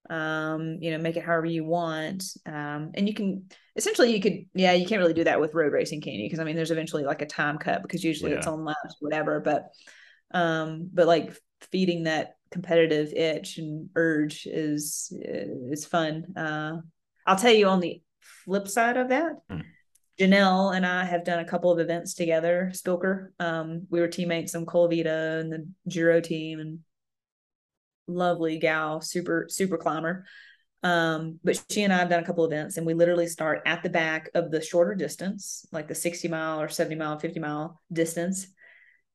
um 0.10 0.78
you 0.82 0.92
know 0.92 0.98
make 0.98 1.18
it 1.18 1.24
however 1.24 1.46
you 1.46 1.64
want 1.64 2.24
um 2.46 2.92
and 2.96 3.08
you 3.08 3.14
can 3.14 3.46
essentially 3.80 4.14
you 4.14 4.22
could 4.22 4.46
yeah 4.54 4.74
you 4.74 4.86
can't 4.86 5.00
really 5.00 5.14
do 5.14 5.24
that 5.24 5.40
with 5.40 5.54
road 5.54 5.72
racing 5.72 6.02
can 6.02 6.14
you 6.14 6.26
because 6.26 6.40
i 6.40 6.44
mean 6.44 6.56
there's 6.56 6.72
eventually 6.72 7.04
like 7.04 7.22
a 7.22 7.26
time 7.26 7.58
cut 7.58 7.82
because 7.82 8.04
usually 8.04 8.34
it's 8.34 8.46
on 8.46 8.66
laps 8.66 8.98
whatever 9.00 9.40
but 9.40 9.70
um 10.32 10.90
but 10.94 11.08
like 11.08 11.34
feeding 11.72 12.04
that 12.04 12.36
competitive 12.52 13.14
itch 13.14 13.58
and 13.58 13.90
urge 13.96 14.46
is 14.46 15.14
is 15.22 15.86
fun 15.86 16.26
uh 16.36 16.78
i'll 17.26 17.38
tell 17.38 17.54
you 17.54 17.68
on 17.68 17.80
the 17.80 18.02
flip 18.20 18.68
side 18.68 18.98
of 18.98 19.10
that 19.10 19.34
Hmm. 19.50 19.62
Janelle 20.20 20.76
and 20.76 20.86
I 20.86 21.06
have 21.06 21.24
done 21.24 21.40
a 21.40 21.46
couple 21.46 21.72
of 21.72 21.80
events 21.80 22.14
together. 22.14 22.72
Spilker, 22.74 23.30
um, 23.40 23.88
we 23.90 24.02
were 24.02 24.10
teammates 24.10 24.54
on 24.54 24.66
Colavita 24.66 25.40
and 25.40 25.50
the 25.50 25.66
Giro 25.88 26.20
team, 26.20 26.60
and 26.60 26.80
lovely 28.06 28.60
gal, 28.60 29.00
super 29.00 29.46
super 29.50 29.78
climber. 29.78 30.26
Um, 30.82 31.40
but 31.44 31.62
she 31.70 31.84
and 31.84 31.92
I 31.92 31.98
have 31.98 32.10
done 32.10 32.24
a 32.24 32.26
couple 32.26 32.46
events, 32.46 32.78
and 32.78 32.86
we 32.86 32.94
literally 32.94 33.28
start 33.28 33.62
at 33.66 33.84
the 33.84 33.90
back 33.90 34.30
of 34.34 34.50
the 34.50 34.62
shorter 34.62 34.96
distance, 34.96 35.66
like 35.72 35.88
the 35.88 35.96
sixty 35.96 36.28
mile 36.28 36.62
or 36.62 36.70
seventy 36.70 36.96
mile, 36.96 37.20
fifty 37.20 37.40
mile 37.40 37.80
distance, 37.92 38.48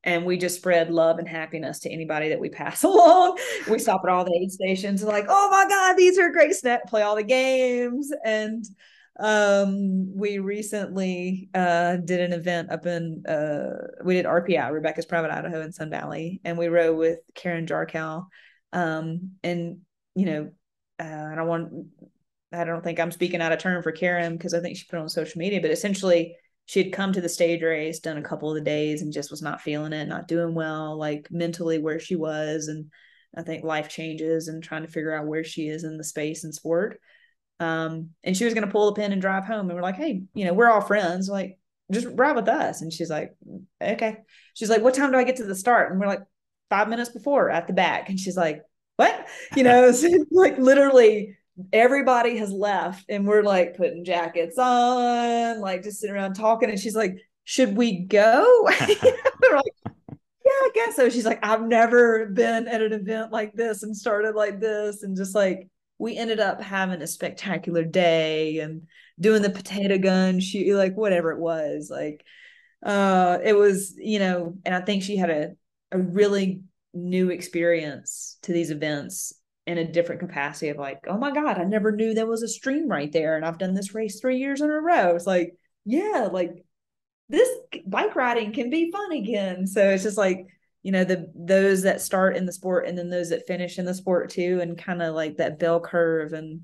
and 0.03 0.27
we 0.27 0.37
just 0.37 0.57
spread 0.57 0.91
love 0.91 1.19
and 1.19 1.29
happiness 1.29 1.81
to 1.81 1.91
anybody 1.91 2.29
that 2.29 2.41
we 2.41 2.51
pass 2.51 2.83
along. 2.85 3.39
We 3.69 3.79
stop 3.79 4.03
at 4.05 4.11
all 4.11 4.25
the 4.25 4.39
aid 4.41 4.53
stations 4.53 5.03
and 5.03 5.11
like, 5.11 5.27
oh 5.29 5.51
my 5.51 5.67
god, 5.69 5.97
these 5.97 6.19
are 6.19 6.31
great 6.31 6.55
snap. 6.55 6.87
Play 6.87 7.03
all 7.03 7.17
the 7.17 7.23
games 7.23 8.11
and 8.25 8.65
um 9.21 10.13
we 10.17 10.41
recently 10.41 11.49
uh 11.55 11.97
did 11.99 12.19
an 12.19 12.33
event 12.33 12.73
up 12.73 12.85
in 12.85 13.25
uh 13.27 14.03
we 14.05 14.15
did 14.15 14.27
RPI 14.27 14.73
Rebecca's 14.73 15.07
Private 15.07 15.31
Idaho 15.31 15.61
in 15.61 15.71
Sun 15.71 15.91
Valley 15.91 16.41
and 16.45 16.59
we 16.59 16.67
rode 16.67 16.99
with 16.99 17.21
Karen 17.33 17.65
Jarchow 17.65 18.27
um 18.73 19.31
and 19.45 19.79
you 20.17 20.27
know 20.27 20.51
uh, 21.01 21.29
I 21.33 21.35
don't 21.35 21.49
want 21.49 21.87
I 22.53 22.65
don't 22.65 22.85
think 22.85 23.01
I'm 23.01 23.11
speaking 23.11 23.41
out 23.41 23.53
of 23.53 23.59
turn 23.59 23.83
for 23.83 23.93
Karen 23.93 24.37
because 24.37 24.55
I 24.55 24.61
think 24.61 24.77
she 24.77 24.87
put 24.89 24.99
on 24.99 25.09
social 25.09 25.39
media 25.39 25.61
but 25.61 25.71
essentially 25.71 26.37
she 26.67 26.83
had 26.83 26.93
come 26.93 27.13
to 27.13 27.21
the 27.21 27.29
stage 27.29 27.63
race 27.63 27.99
done 27.99 28.17
a 28.17 28.23
couple 28.23 28.49
of 28.49 28.55
the 28.55 28.61
days 28.61 29.03
and 29.03 29.13
just 29.13 29.31
was 29.31 29.43
not 29.43 29.61
feeling 29.61 29.93
it 29.93 30.07
not 30.07 30.29
doing 30.29 30.55
well 30.55 30.97
like 30.97 31.29
mentally 31.31 31.79
where 31.79 31.99
she 31.99 32.17
was 32.17 32.69
and 32.69 32.87
I 33.37 33.43
think 33.43 33.65
life 33.65 33.89
changes 33.89 34.49
and 34.49 34.63
trying 34.63 34.83
to 34.83 34.89
figure 34.89 35.13
out 35.13 35.27
where 35.27 35.43
she 35.43 35.69
is 35.69 35.85
in 35.85 35.99
the 35.99 36.05
space 36.05 36.45
and 36.45 36.55
sport 36.55 37.01
um, 37.61 38.11
and 38.23 38.37
she 38.37 38.45
was 38.45 38.55
going 38.55 38.67
to 38.67 38.73
pull 38.73 38.87
the 38.87 39.01
pin 39.01 39.13
and 39.13 39.21
drive 39.21 39.45
home. 39.45 39.69
And 39.69 39.75
we're 39.75 39.83
like, 39.83 39.97
hey, 39.97 40.23
you 40.35 40.45
know, 40.45 40.53
we're 40.53 40.71
all 40.71 40.81
friends. 40.81 41.29
Like, 41.29 41.59
just 41.93 42.07
ride 42.13 42.37
with 42.37 42.49
us. 42.49 42.83
And 42.83 42.93
she's 42.93 43.11
like, 43.11 43.35
okay. 43.81 44.19
She's 44.55 44.71
like, 44.71 44.83
what 44.83 44.95
time 44.95 45.13
do 45.13 45.19
I 45.19 45.25
get 45.25 45.37
to 45.37 45.45
the 45.45 45.55
start? 45.55 45.91
And 45.91 46.01
we're 46.01 46.07
like, 46.07 46.23
five 46.71 46.89
minutes 46.89 47.11
before 47.11 47.51
at 47.51 47.67
the 47.67 47.73
back. 47.73 48.09
And 48.09 48.19
she's 48.19 48.37
like, 48.37 48.63
what? 48.97 49.27
You 49.57 49.63
know, 49.63 49.93
so 49.93 50.09
like 50.31 50.59
literally 50.59 51.37
everybody 51.73 52.37
has 52.39 52.51
left 52.51 53.05
and 53.09 53.27
we're 53.27 53.43
like 53.43 53.77
putting 53.77 54.05
jackets 54.05 54.59
on, 54.59 55.61
like 55.61 55.83
just 55.83 56.01
sitting 56.01 56.17
around 56.17 56.35
talking. 56.35 56.71
And 56.71 56.79
she's 56.79 56.97
like, 56.97 57.17
should 57.45 57.77
we 57.77 58.01
go? 58.01 58.45
we're 59.43 59.57
like, 59.57 59.73
yeah, 59.87 60.51
I 60.51 60.71
guess 60.75 60.97
so. 60.97 61.09
She's 61.09 61.25
like, 61.25 61.45
I've 61.45 61.63
never 61.63 62.27
been 62.27 62.69
at 62.69 62.83
an 62.83 62.93
event 62.93 63.33
like 63.33 63.55
this 63.55 63.83
and 63.83 63.97
started 63.97 64.35
like 64.35 64.61
this. 64.61 65.03
And 65.03 65.17
just 65.17 65.35
like, 65.35 65.69
we 65.99 66.17
ended 66.17 66.41
up 66.41 66.61
having 66.61 67.03
a 67.03 67.07
spectacular 67.07 67.85
day 67.85 68.59
and 68.59 68.83
doing 69.21 69.43
the 69.43 69.51
potato 69.51 69.99
gun 69.99 70.41
shoot 70.41 70.77
like 70.77 70.97
whatever 70.97 71.31
it 71.31 71.39
was 71.39 71.89
like 71.91 72.25
uh 72.85 73.39
it 73.43 73.57
was 73.57 73.95
you 73.97 74.19
know 74.19 74.55
and 74.65 74.75
i 74.75 74.81
think 74.81 75.03
she 75.03 75.17
had 75.17 75.31
a 75.31 75.53
a 75.93 75.99
really 75.99 76.63
new 76.95 77.31
experience 77.31 78.39
to 78.43 78.53
these 78.53 78.71
events 78.71 79.33
in 79.67 79.79
a 79.79 79.91
different 79.91 80.21
capacity 80.21 80.69
of 80.69 80.77
like 80.77 81.01
oh 81.09 81.17
my 81.19 81.33
god 81.33 81.59
i 81.59 81.65
never 81.65 81.91
knew 81.91 82.13
there 82.15 82.27
was 82.27 82.43
a 82.43 82.49
stream 82.49 82.87
right 82.89 83.13
there 83.13 83.37
and 83.37 83.45
i've 83.45 83.59
done 83.59 83.75
this 83.75 83.95
race 83.95 84.21
three 84.21 84.39
years 84.39 84.61
in 84.61 84.71
a 84.71 84.81
row 84.81 85.15
it's 85.17 85.27
like 85.27 85.55
yeah 85.85 86.29
like 86.31 86.65
this 87.29 87.49
bike 87.87 88.15
riding 88.15 88.53
can 88.53 88.69
be 88.71 88.91
fun 88.93 89.13
again 89.13 89.67
so 89.67 89.91
it's 89.91 90.03
just 90.03 90.19
like 90.19 90.47
you 90.83 90.93
know 90.93 91.03
the 91.05 91.33
those 91.35 91.83
that 91.83 92.01
start 92.03 92.37
in 92.37 92.45
the 92.45 92.53
sport 92.53 92.87
and 92.87 92.97
then 92.97 93.09
those 93.09 93.31
that 93.31 93.47
finish 93.47 93.79
in 93.79 93.87
the 93.87 93.95
sport 93.95 94.29
too 94.31 94.59
and 94.61 94.77
kind 94.77 95.01
of 95.03 95.15
like 95.15 95.39
that 95.39 95.59
bell 95.59 95.81
curve 95.81 96.35
and 96.35 96.61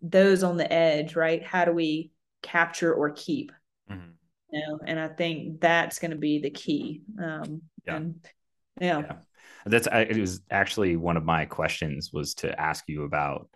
those 0.00 0.44
on 0.44 0.56
the 0.56 0.72
edge 0.72 1.16
right 1.16 1.44
how 1.44 1.64
do 1.64 1.72
we 1.72 2.10
capture 2.42 2.94
or 2.94 3.10
keep 3.10 3.50
Mhm. 3.90 4.12
you 4.52 4.60
know 4.60 4.78
and 4.86 4.98
i 5.00 5.08
think 5.08 5.60
that's 5.60 5.98
going 5.98 6.12
to 6.12 6.16
be 6.16 6.38
the 6.38 6.50
key 6.50 7.02
um 7.20 7.62
Yeah. 7.84 7.96
and 7.96 8.14
yeah, 8.80 8.98
Yeah. 9.00 9.12
That's 9.66 9.88
I, 9.88 10.00
it 10.00 10.18
was 10.18 10.40
actually 10.50 10.96
one 10.96 11.16
of 11.16 11.24
my 11.24 11.44
questions 11.44 12.10
was 12.12 12.34
to 12.36 12.58
ask 12.60 12.84
you 12.88 13.04
about 13.04 13.48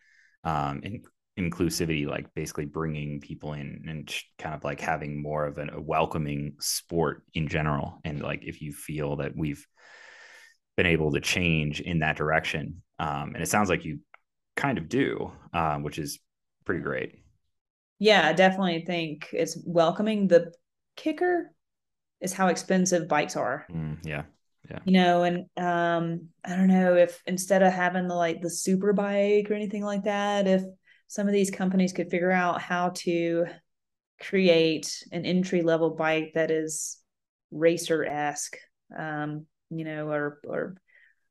um 0.45 0.81
in, 0.83 1.03
inclusivity, 1.39 2.07
like 2.07 2.33
basically 2.35 2.65
bringing 2.65 3.21
people 3.21 3.53
in 3.53 3.85
and 3.89 4.15
kind 4.39 4.55
of 4.55 4.65
like 4.65 4.81
having 4.81 5.21
more 5.23 5.45
of 5.45 5.59
an, 5.59 5.71
a 5.71 5.81
welcoming 5.81 6.57
sport 6.61 7.23
in 7.35 7.49
general, 7.49 8.01
and 8.05 8.23
like 8.23 8.43
if 8.45 8.63
you 8.63 8.73
feel 8.73 9.17
that 9.17 9.37
we've 9.37 9.67
been 10.77 10.87
able 10.87 11.13
to 11.13 11.21
change 11.21 11.81
in 11.81 12.01
that 12.01 12.17
direction, 12.17 12.83
um, 12.99 13.33
and 13.35 13.43
it 13.43 13.49
sounds 13.49 13.69
like 13.69 13.85
you 13.85 14.01
kind 14.57 14.79
of 14.79 14.89
do, 14.89 15.31
um, 15.53 15.83
which 15.83 15.99
is 15.99 16.19
pretty 16.65 16.83
great. 16.83 17.15
yeah 17.99 18.27
i 18.27 18.33
definitely 18.33 18.85
think 18.85 19.29
it's 19.33 19.59
welcoming. 19.67 20.29
The 20.29 20.53
kicker 20.97 21.53
is 22.21 22.33
how 22.33 22.49
expensive 22.49 23.09
bikes 23.09 23.37
are. 23.37 23.67
Mm, 23.71 23.99
yeah, 24.05 24.23
you 24.85 24.93
know 24.93 25.23
and 25.23 25.39
um 25.57 26.29
i 26.45 26.51
don't 26.57 26.69
know 26.69 26.95
if 26.97 27.23
instead 27.27 27.63
of 27.63 27.73
having 27.73 28.09
the 28.09 28.15
like 28.15 28.41
the 28.41 28.51
super 28.51 28.93
bike 28.93 29.51
or 29.51 29.55
anything 29.55 29.83
like 29.85 30.05
that 30.05 30.47
if 30.47 30.63
some 31.09 31.27
of 31.27 31.33
these 31.33 31.51
companies 31.51 31.93
could 31.93 32.11
figure 32.11 32.33
out 32.33 32.61
how 32.61 32.91
to 32.91 33.47
create 34.21 35.05
an 35.13 35.25
entry 35.25 35.63
level 35.63 35.91
bike 35.91 36.33
that 36.35 36.51
is 36.51 36.99
racer-esque 37.51 38.57
um 38.97 39.47
you 39.71 39.85
know 39.85 40.09
or 40.09 40.41
or 40.47 40.77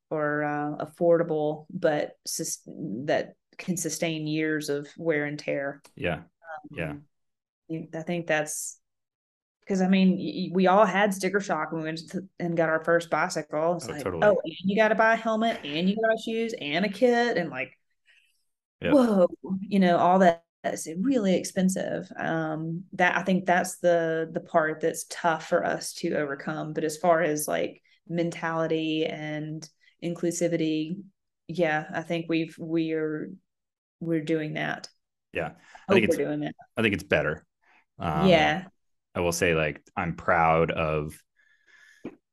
or 0.10 0.44
uh, 0.44 0.86
affordable 0.86 1.66
but 1.70 2.12
sus- 2.26 2.62
that 2.68 3.34
can 3.58 3.76
sustain 3.76 4.28
years 4.28 4.70
of 4.70 4.88
wear 4.98 5.26
and 5.26 5.40
tear. 5.40 5.82
Yeah, 5.96 6.22
Yeah. 6.72 6.92
Um, 6.92 7.02
you- 7.68 7.88
i 7.96 8.02
think 8.02 8.28
that's 8.28 8.80
because 9.66 9.82
I 9.82 9.88
mean, 9.88 10.52
we 10.54 10.68
all 10.68 10.86
had 10.86 11.14
sticker 11.14 11.40
shock 11.42 11.72
when 11.72 11.82
we 11.82 11.88
went 11.88 12.10
to, 12.12 12.22
and 12.40 12.56
got 12.56 12.70
our 12.70 12.84
first 12.84 13.10
bicycle. 13.10 13.76
It's 13.76 13.90
Oh, 13.90 13.92
like, 13.94 14.04
totally. 14.04 14.24
oh, 14.24 14.40
and 14.44 14.54
you 14.64 14.76
got 14.76 14.90
to 14.90 14.96
buy 14.96 15.14
a 15.14 15.18
helmet, 15.18 15.60
and 15.64 15.90
you 15.90 15.96
got 15.96 16.04
to 16.04 16.16
buy 16.16 16.22
shoes, 16.24 16.54
and 16.62 16.86
a 16.86 16.90
kit, 16.90 17.38
and 17.38 17.50
like, 17.50 17.78
Yep. 18.82 18.94
whoa, 18.94 19.28
you 19.62 19.80
know, 19.80 19.98
all 19.98 20.20
that 20.20 20.44
is 20.64 20.88
really 21.00 21.36
expensive. 21.36 22.08
Um, 22.18 22.84
that 22.94 23.18
I 23.18 23.24
think 23.24 23.46
that's 23.46 23.78
the 23.80 24.30
the 24.32 24.42
part 24.42 24.82
that's 24.82 25.06
tough 25.10 25.48
for 25.48 25.66
us 25.66 25.94
to 25.96 26.16
overcome. 26.16 26.74
But 26.74 26.84
as 26.84 26.98
far 26.98 27.22
as 27.22 27.48
like 27.48 27.82
mentality 28.08 29.06
and 29.06 29.68
inclusivity, 30.04 30.98
yeah, 31.48 31.86
I 31.94 32.02
think 32.02 32.26
we've 32.30 32.56
we 32.60 32.94
are 32.94 33.32
we're 34.00 34.22
doing 34.24 34.54
that. 34.54 34.90
yeah. 35.34 35.52
I 35.88 35.94
think 35.94 36.04
it's- 36.06 36.18
doing 36.18 36.42
that. 36.42 36.54
I 36.78 36.82
think 36.82 36.94
it's 36.94 37.04
better. 37.04 37.46
Um, 37.98 38.28
yeah, 38.28 38.66
I 39.16 39.22
will 39.22 39.32
say, 39.32 39.56
like, 39.56 39.82
I'm 39.96 40.16
proud 40.16 40.72
of 40.72 41.18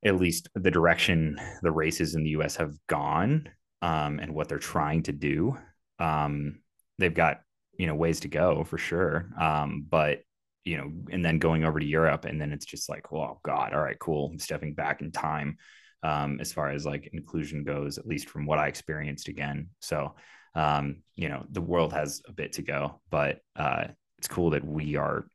at 0.04 0.16
least 0.16 0.48
the 0.54 0.70
direction 0.70 1.38
the 1.62 1.70
races 1.70 2.14
in 2.14 2.24
the 2.24 2.30
US 2.30 2.56
have 2.56 2.74
gone 2.88 3.48
um, 3.80 4.18
and 4.18 4.34
what 4.34 4.48
they're 4.48 4.58
trying 4.58 5.04
to 5.04 5.12
do. 5.12 5.56
Um, 5.98 6.60
they've 6.98 7.14
got 7.14 7.38
you 7.78 7.86
know, 7.86 7.94
ways 7.94 8.20
to 8.20 8.28
go 8.28 8.64
for 8.64 8.78
sure. 8.78 9.28
Um, 9.40 9.86
but 9.88 10.20
you 10.64 10.76
know, 10.76 10.92
and 11.10 11.24
then 11.24 11.38
going 11.38 11.64
over 11.64 11.80
to 11.80 11.86
Europe, 11.86 12.24
and 12.24 12.40
then 12.40 12.52
it's 12.52 12.66
just 12.66 12.88
like, 12.88 13.10
well, 13.10 13.40
God, 13.44 13.72
all 13.72 13.80
right, 13.80 13.98
cool. 13.98 14.30
I'm 14.30 14.38
stepping 14.38 14.74
back 14.74 15.00
in 15.00 15.10
time 15.10 15.56
um, 16.04 16.38
as 16.40 16.52
far 16.52 16.70
as 16.70 16.86
like 16.86 17.10
inclusion 17.12 17.64
goes, 17.64 17.98
at 17.98 18.06
least 18.06 18.28
from 18.28 18.46
what 18.46 18.60
I 18.60 18.68
experienced 18.68 19.26
again. 19.26 19.70
So, 19.80 20.14
um, 20.54 21.02
you 21.16 21.28
know, 21.28 21.44
the 21.50 21.60
world 21.60 21.92
has 21.92 22.22
a 22.28 22.32
bit 22.32 22.52
to 22.52 22.62
go, 22.62 23.00
but 23.10 23.40
uh, 23.56 23.86
it's 24.18 24.28
cool 24.28 24.50
that 24.50 24.64
we 24.64 24.94
are, 24.94 25.26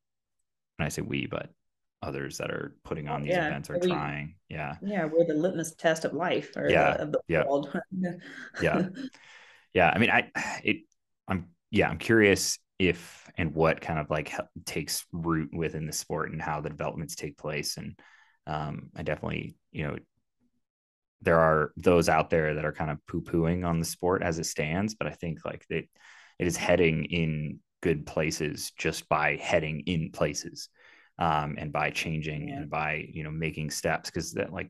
when 0.77 0.85
I 0.85 0.89
say 0.89 1.01
we, 1.01 1.27
but 1.27 1.49
others 2.01 2.37
that 2.37 2.51
are 2.51 2.75
putting 2.83 3.07
on 3.07 3.23
these 3.23 3.31
yeah, 3.31 3.47
events 3.47 3.69
are 3.69 3.79
we, 3.79 3.89
trying. 3.89 4.35
Yeah. 4.49 4.75
Yeah. 4.81 5.05
We're 5.05 5.25
the 5.25 5.33
litmus 5.33 5.75
test 5.75 6.05
of 6.05 6.13
life 6.13 6.55
or 6.55 6.69
yeah. 6.69 6.93
the, 6.93 7.03
of 7.03 7.11
the 7.11 7.19
yeah. 7.27 7.43
world. 7.45 7.75
yeah. 8.61 8.87
Yeah. 9.73 9.91
I 9.93 9.97
mean, 9.97 10.09
I, 10.09 10.31
it, 10.63 10.77
I'm, 11.27 11.47
yeah, 11.71 11.89
I'm 11.89 11.97
curious 11.97 12.59
if 12.79 13.29
and 13.37 13.53
what 13.53 13.81
kind 13.81 13.99
of 13.99 14.09
like 14.09 14.33
takes 14.65 15.05
root 15.11 15.49
within 15.53 15.85
the 15.87 15.93
sport 15.93 16.31
and 16.31 16.41
how 16.41 16.61
the 16.61 16.69
developments 16.69 17.15
take 17.15 17.37
place. 17.37 17.77
And 17.77 17.99
um, 18.45 18.89
I 18.95 19.03
definitely, 19.03 19.55
you 19.71 19.87
know, 19.87 19.97
there 21.21 21.39
are 21.39 21.71
those 21.77 22.09
out 22.09 22.29
there 22.29 22.55
that 22.55 22.65
are 22.65 22.71
kind 22.71 22.91
of 22.91 23.05
poo 23.07 23.21
pooing 23.21 23.65
on 23.65 23.79
the 23.79 23.85
sport 23.85 24.21
as 24.21 24.37
it 24.37 24.45
stands, 24.45 24.93
but 24.93 25.07
I 25.07 25.11
think 25.11 25.43
like 25.43 25.65
it, 25.69 25.89
it 26.37 26.47
is 26.47 26.55
heading 26.55 27.05
in 27.05 27.59
good 27.81 28.05
places 28.05 28.71
just 28.77 29.07
by 29.09 29.35
heading 29.35 29.81
in 29.85 30.11
places 30.11 30.69
um, 31.19 31.55
and 31.57 31.71
by 31.71 31.89
changing 31.89 32.49
and 32.51 32.69
by 32.69 33.07
you 33.11 33.23
know 33.23 33.31
making 33.31 33.69
steps. 33.69 34.09
Because 34.09 34.33
that 34.33 34.53
like 34.53 34.69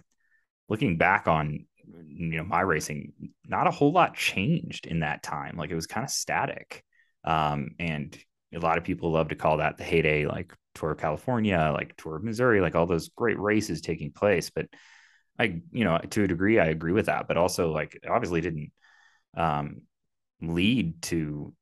looking 0.69 0.97
back 0.97 1.27
on 1.27 1.65
you 2.07 2.37
know 2.37 2.43
my 2.43 2.61
racing 2.61 3.13
not 3.45 3.67
a 3.67 3.71
whole 3.71 3.91
lot 3.91 4.15
changed 4.15 4.85
in 4.87 4.99
that 4.99 5.23
time. 5.23 5.57
Like 5.57 5.69
it 5.69 5.75
was 5.75 5.87
kind 5.87 6.03
of 6.03 6.11
static. 6.11 6.83
Um, 7.23 7.71
and 7.79 8.17
a 8.53 8.59
lot 8.59 8.77
of 8.77 8.83
people 8.83 9.11
love 9.11 9.29
to 9.29 9.35
call 9.35 9.57
that 9.57 9.77
the 9.77 9.83
heyday 9.83 10.25
like 10.25 10.53
tour 10.73 10.91
of 10.91 10.97
california 10.97 11.71
like 11.73 11.97
tour 11.97 12.15
of 12.15 12.23
missouri 12.23 12.61
like 12.61 12.75
all 12.75 12.85
those 12.85 13.09
great 13.09 13.39
races 13.39 13.81
taking 13.81 14.11
place. 14.11 14.49
But 14.49 14.67
i 15.39 15.61
you 15.71 15.83
know 15.83 15.97
to 15.97 16.23
a 16.23 16.27
degree 16.27 16.59
i 16.59 16.65
agree 16.65 16.93
with 16.93 17.07
that. 17.07 17.27
But 17.27 17.37
also 17.37 17.71
like 17.71 17.99
obviously 18.09 18.41
didn't 18.41 18.71
um, 19.35 19.81
lead 20.41 21.01
to 21.03 21.53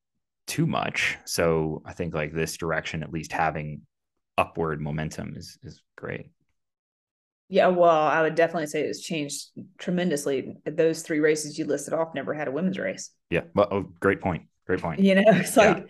too 0.47 0.67
much 0.67 1.17
so 1.25 1.81
i 1.85 1.93
think 1.93 2.13
like 2.13 2.33
this 2.33 2.57
direction 2.57 3.01
at 3.01 3.11
least 3.11 3.31
having 3.31 3.81
upward 4.37 4.81
momentum 4.81 5.33
is 5.35 5.57
is 5.63 5.81
great. 5.95 6.27
Yeah, 7.47 7.67
well, 7.67 7.89
I 8.07 8.23
would 8.23 8.33
definitely 8.33 8.67
say 8.67 8.81
it's 8.81 9.01
changed 9.01 9.49
tremendously. 9.77 10.57
Those 10.65 11.03
three 11.03 11.19
races 11.19 11.59
you 11.59 11.65
listed 11.65 11.93
off 11.93 12.15
never 12.15 12.33
had 12.33 12.47
a 12.47 12.51
women's 12.51 12.79
race. 12.79 13.11
Yeah. 13.29 13.41
Well, 13.53 13.67
oh, 13.69 13.81
great 13.99 14.19
point. 14.19 14.43
Great 14.65 14.81
point. 14.81 14.99
You 14.99 15.15
know, 15.15 15.23
it's 15.27 15.55
like, 15.55 15.85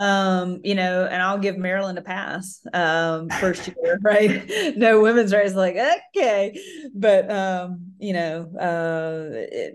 yeah. 0.00 0.40
um, 0.40 0.60
you 0.64 0.74
know, 0.74 1.04
and 1.04 1.22
I'll 1.22 1.38
give 1.38 1.56
Maryland 1.56 1.98
a 1.98 2.02
pass. 2.02 2.60
Um, 2.72 3.28
first 3.28 3.68
year, 3.82 4.00
right? 4.02 4.50
no 4.76 5.00
women's 5.00 5.32
race, 5.32 5.54
like, 5.54 5.76
okay. 6.16 6.58
But 6.92 7.30
um, 7.30 7.92
you 8.00 8.12
know, 8.12 8.50
uh 8.58 9.28
it, 9.32 9.74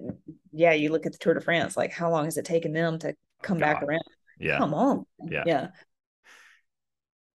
yeah, 0.51 0.73
you 0.73 0.91
look 0.91 1.05
at 1.05 1.13
the 1.13 1.17
Tour 1.17 1.35
de 1.35 1.41
France, 1.41 1.77
like 1.77 1.93
how 1.93 2.11
long 2.11 2.25
has 2.25 2.37
it 2.37 2.43
taken 2.43 2.73
them 2.73 2.99
to 2.99 3.15
come 3.43 3.59
God. 3.59 3.65
back 3.65 3.83
around? 3.83 4.03
Yeah. 4.39 4.57
Come 4.57 4.73
on. 4.73 5.05
Yeah. 5.29 5.43
Yeah 5.45 5.67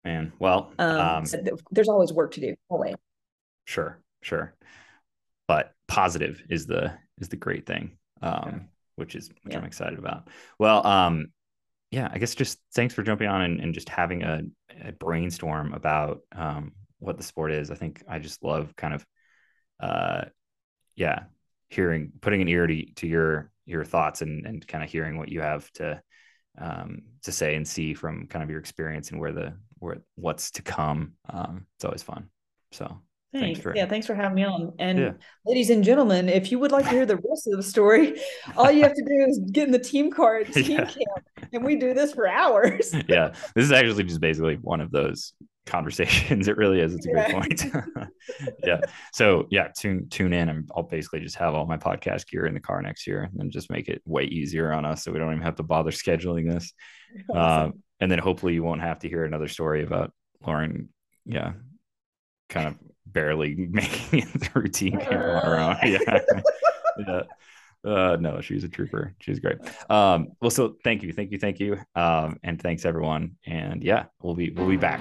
man. 0.07 0.31
Well, 0.39 0.71
um, 0.79 0.99
um, 0.99 1.25
so 1.25 1.43
there's 1.71 1.89
always 1.89 2.13
work 2.13 2.31
to 2.33 2.41
do. 2.41 2.55
Always. 2.69 2.95
Sure, 3.65 3.99
sure. 4.21 4.55
But 5.47 5.73
positive 5.87 6.41
is 6.49 6.65
the 6.65 6.93
is 7.19 7.29
the 7.29 7.35
great 7.35 7.65
thing, 7.65 7.97
um, 8.21 8.43
yeah. 8.45 8.59
which 8.95 9.15
is 9.15 9.29
which 9.43 9.53
yeah. 9.53 9.59
I'm 9.59 9.65
excited 9.65 9.99
about. 9.99 10.29
Well, 10.57 10.85
um, 10.85 11.27
yeah, 11.91 12.09
I 12.11 12.17
guess 12.17 12.35
just 12.35 12.59
thanks 12.73 12.93
for 12.93 13.03
jumping 13.03 13.27
on 13.27 13.41
and, 13.41 13.59
and 13.59 13.73
just 13.73 13.89
having 13.89 14.23
a, 14.23 14.41
a, 14.83 14.91
brainstorm 14.91 15.73
about 15.73 16.19
um, 16.33 16.73
what 16.99 17.17
the 17.17 17.23
sport 17.23 17.51
is. 17.51 17.71
I 17.71 17.75
think 17.75 18.03
I 18.09 18.19
just 18.19 18.43
love 18.43 18.75
kind 18.75 18.93
of, 18.93 19.05
uh, 19.79 20.25
yeah, 20.95 21.23
hearing, 21.69 22.11
putting 22.19 22.41
an 22.41 22.49
ear 22.49 22.67
to, 22.67 22.93
to 22.95 23.07
your 23.07 23.51
your 23.67 23.83
thoughts 23.83 24.21
and 24.21 24.45
and 24.47 24.67
kind 24.67 24.83
of 24.83 24.89
hearing 24.89 25.17
what 25.17 25.29
you 25.29 25.41
have 25.41 25.71
to 25.73 26.01
um, 26.59 27.03
to 27.23 27.31
say 27.31 27.55
and 27.55 27.67
see 27.67 27.93
from 27.93 28.27
kind 28.27 28.43
of 28.43 28.49
your 28.49 28.59
experience 28.59 29.11
and 29.11 29.19
where 29.19 29.31
the 29.31 29.53
where 29.79 29.97
what's 30.15 30.51
to 30.51 30.61
come. 30.61 31.13
Um, 31.29 31.67
it's 31.75 31.85
always 31.85 32.03
fun. 32.03 32.29
So 32.71 32.85
thanks. 33.31 33.45
thanks 33.45 33.59
for, 33.59 33.75
yeah, 33.75 33.85
thanks 33.85 34.07
for 34.07 34.15
having 34.15 34.35
me 34.35 34.43
on. 34.43 34.73
And 34.79 34.99
yeah. 34.99 35.11
ladies 35.45 35.69
and 35.69 35.83
gentlemen, 35.83 36.29
if 36.29 36.51
you 36.51 36.59
would 36.59 36.71
like 36.71 36.85
to 36.85 36.91
hear 36.91 37.05
the 37.05 37.17
rest 37.17 37.47
of 37.47 37.57
the 37.57 37.63
story, 37.63 38.19
all 38.57 38.71
you 38.71 38.83
have 38.83 38.93
to 38.93 39.03
do 39.03 39.25
is 39.27 39.39
get 39.51 39.65
in 39.65 39.71
the 39.71 39.79
team 39.79 40.11
card 40.11 40.47
team 40.53 40.71
yeah. 40.71 40.85
camp, 40.85 41.49
and 41.53 41.63
we 41.63 41.75
do 41.75 41.93
this 41.93 42.13
for 42.13 42.27
hours. 42.27 42.93
yeah, 43.07 43.33
this 43.55 43.65
is 43.65 43.71
actually 43.71 44.03
just 44.03 44.21
basically 44.21 44.55
one 44.55 44.81
of 44.81 44.91
those 44.91 45.33
conversations. 45.67 46.47
It 46.47 46.57
really 46.57 46.79
is. 46.79 46.93
It's 46.93 47.05
a 47.05 47.11
great 47.11 47.31
point. 47.31 47.65
yeah. 48.63 48.81
So 49.13 49.47
yeah, 49.51 49.67
tune 49.77 50.07
tune 50.09 50.33
in, 50.33 50.49
and 50.49 50.69
I'll 50.75 50.83
basically 50.83 51.19
just 51.19 51.35
have 51.35 51.53
all 51.53 51.65
my 51.65 51.77
podcast 51.77 52.29
gear 52.29 52.45
in 52.45 52.53
the 52.53 52.59
car 52.59 52.81
next 52.81 53.05
year, 53.05 53.29
and 53.37 53.51
just 53.51 53.69
make 53.69 53.87
it 53.87 54.01
way 54.05 54.23
easier 54.23 54.71
on 54.71 54.85
us, 54.85 55.03
so 55.03 55.11
we 55.11 55.19
don't 55.19 55.31
even 55.31 55.43
have 55.43 55.55
to 55.55 55.63
bother 55.63 55.91
scheduling 55.91 56.51
this. 56.51 56.73
Awesome. 57.29 57.69
Uh, 57.69 57.71
and 57.99 58.11
then 58.11 58.19
hopefully 58.19 58.53
you 58.53 58.63
won't 58.63 58.81
have 58.81 58.99
to 58.99 59.09
hear 59.09 59.25
another 59.25 59.47
story 59.47 59.83
about 59.83 60.11
Lauren. 60.45 60.89
Yeah, 61.25 61.53
kind 62.49 62.67
of 62.67 62.75
barely 63.05 63.55
making 63.55 64.19
it 64.19 64.41
through 64.41 64.67
team 64.67 64.97
camp 64.97 65.13
on 65.13 65.45
her 65.45 65.59
own. 65.59 65.77
Yeah. 65.83 66.19
yeah. 67.07 67.21
Uh, 67.87 68.17
no, 68.19 68.41
she's 68.41 68.63
a 68.63 68.69
trooper. 68.69 69.15
She's 69.19 69.39
great. 69.39 69.57
Um, 69.89 70.29
well, 70.41 70.51
so 70.51 70.75
thank 70.83 71.03
you, 71.03 71.13
thank 71.13 71.31
you, 71.31 71.37
thank 71.37 71.59
you, 71.59 71.77
um, 71.95 72.37
and 72.43 72.61
thanks 72.61 72.85
everyone. 72.85 73.37
And 73.45 73.83
yeah, 73.83 74.05
we'll 74.21 74.35
be 74.35 74.51
we'll 74.51 74.67
be 74.67 74.77
back. 74.77 74.99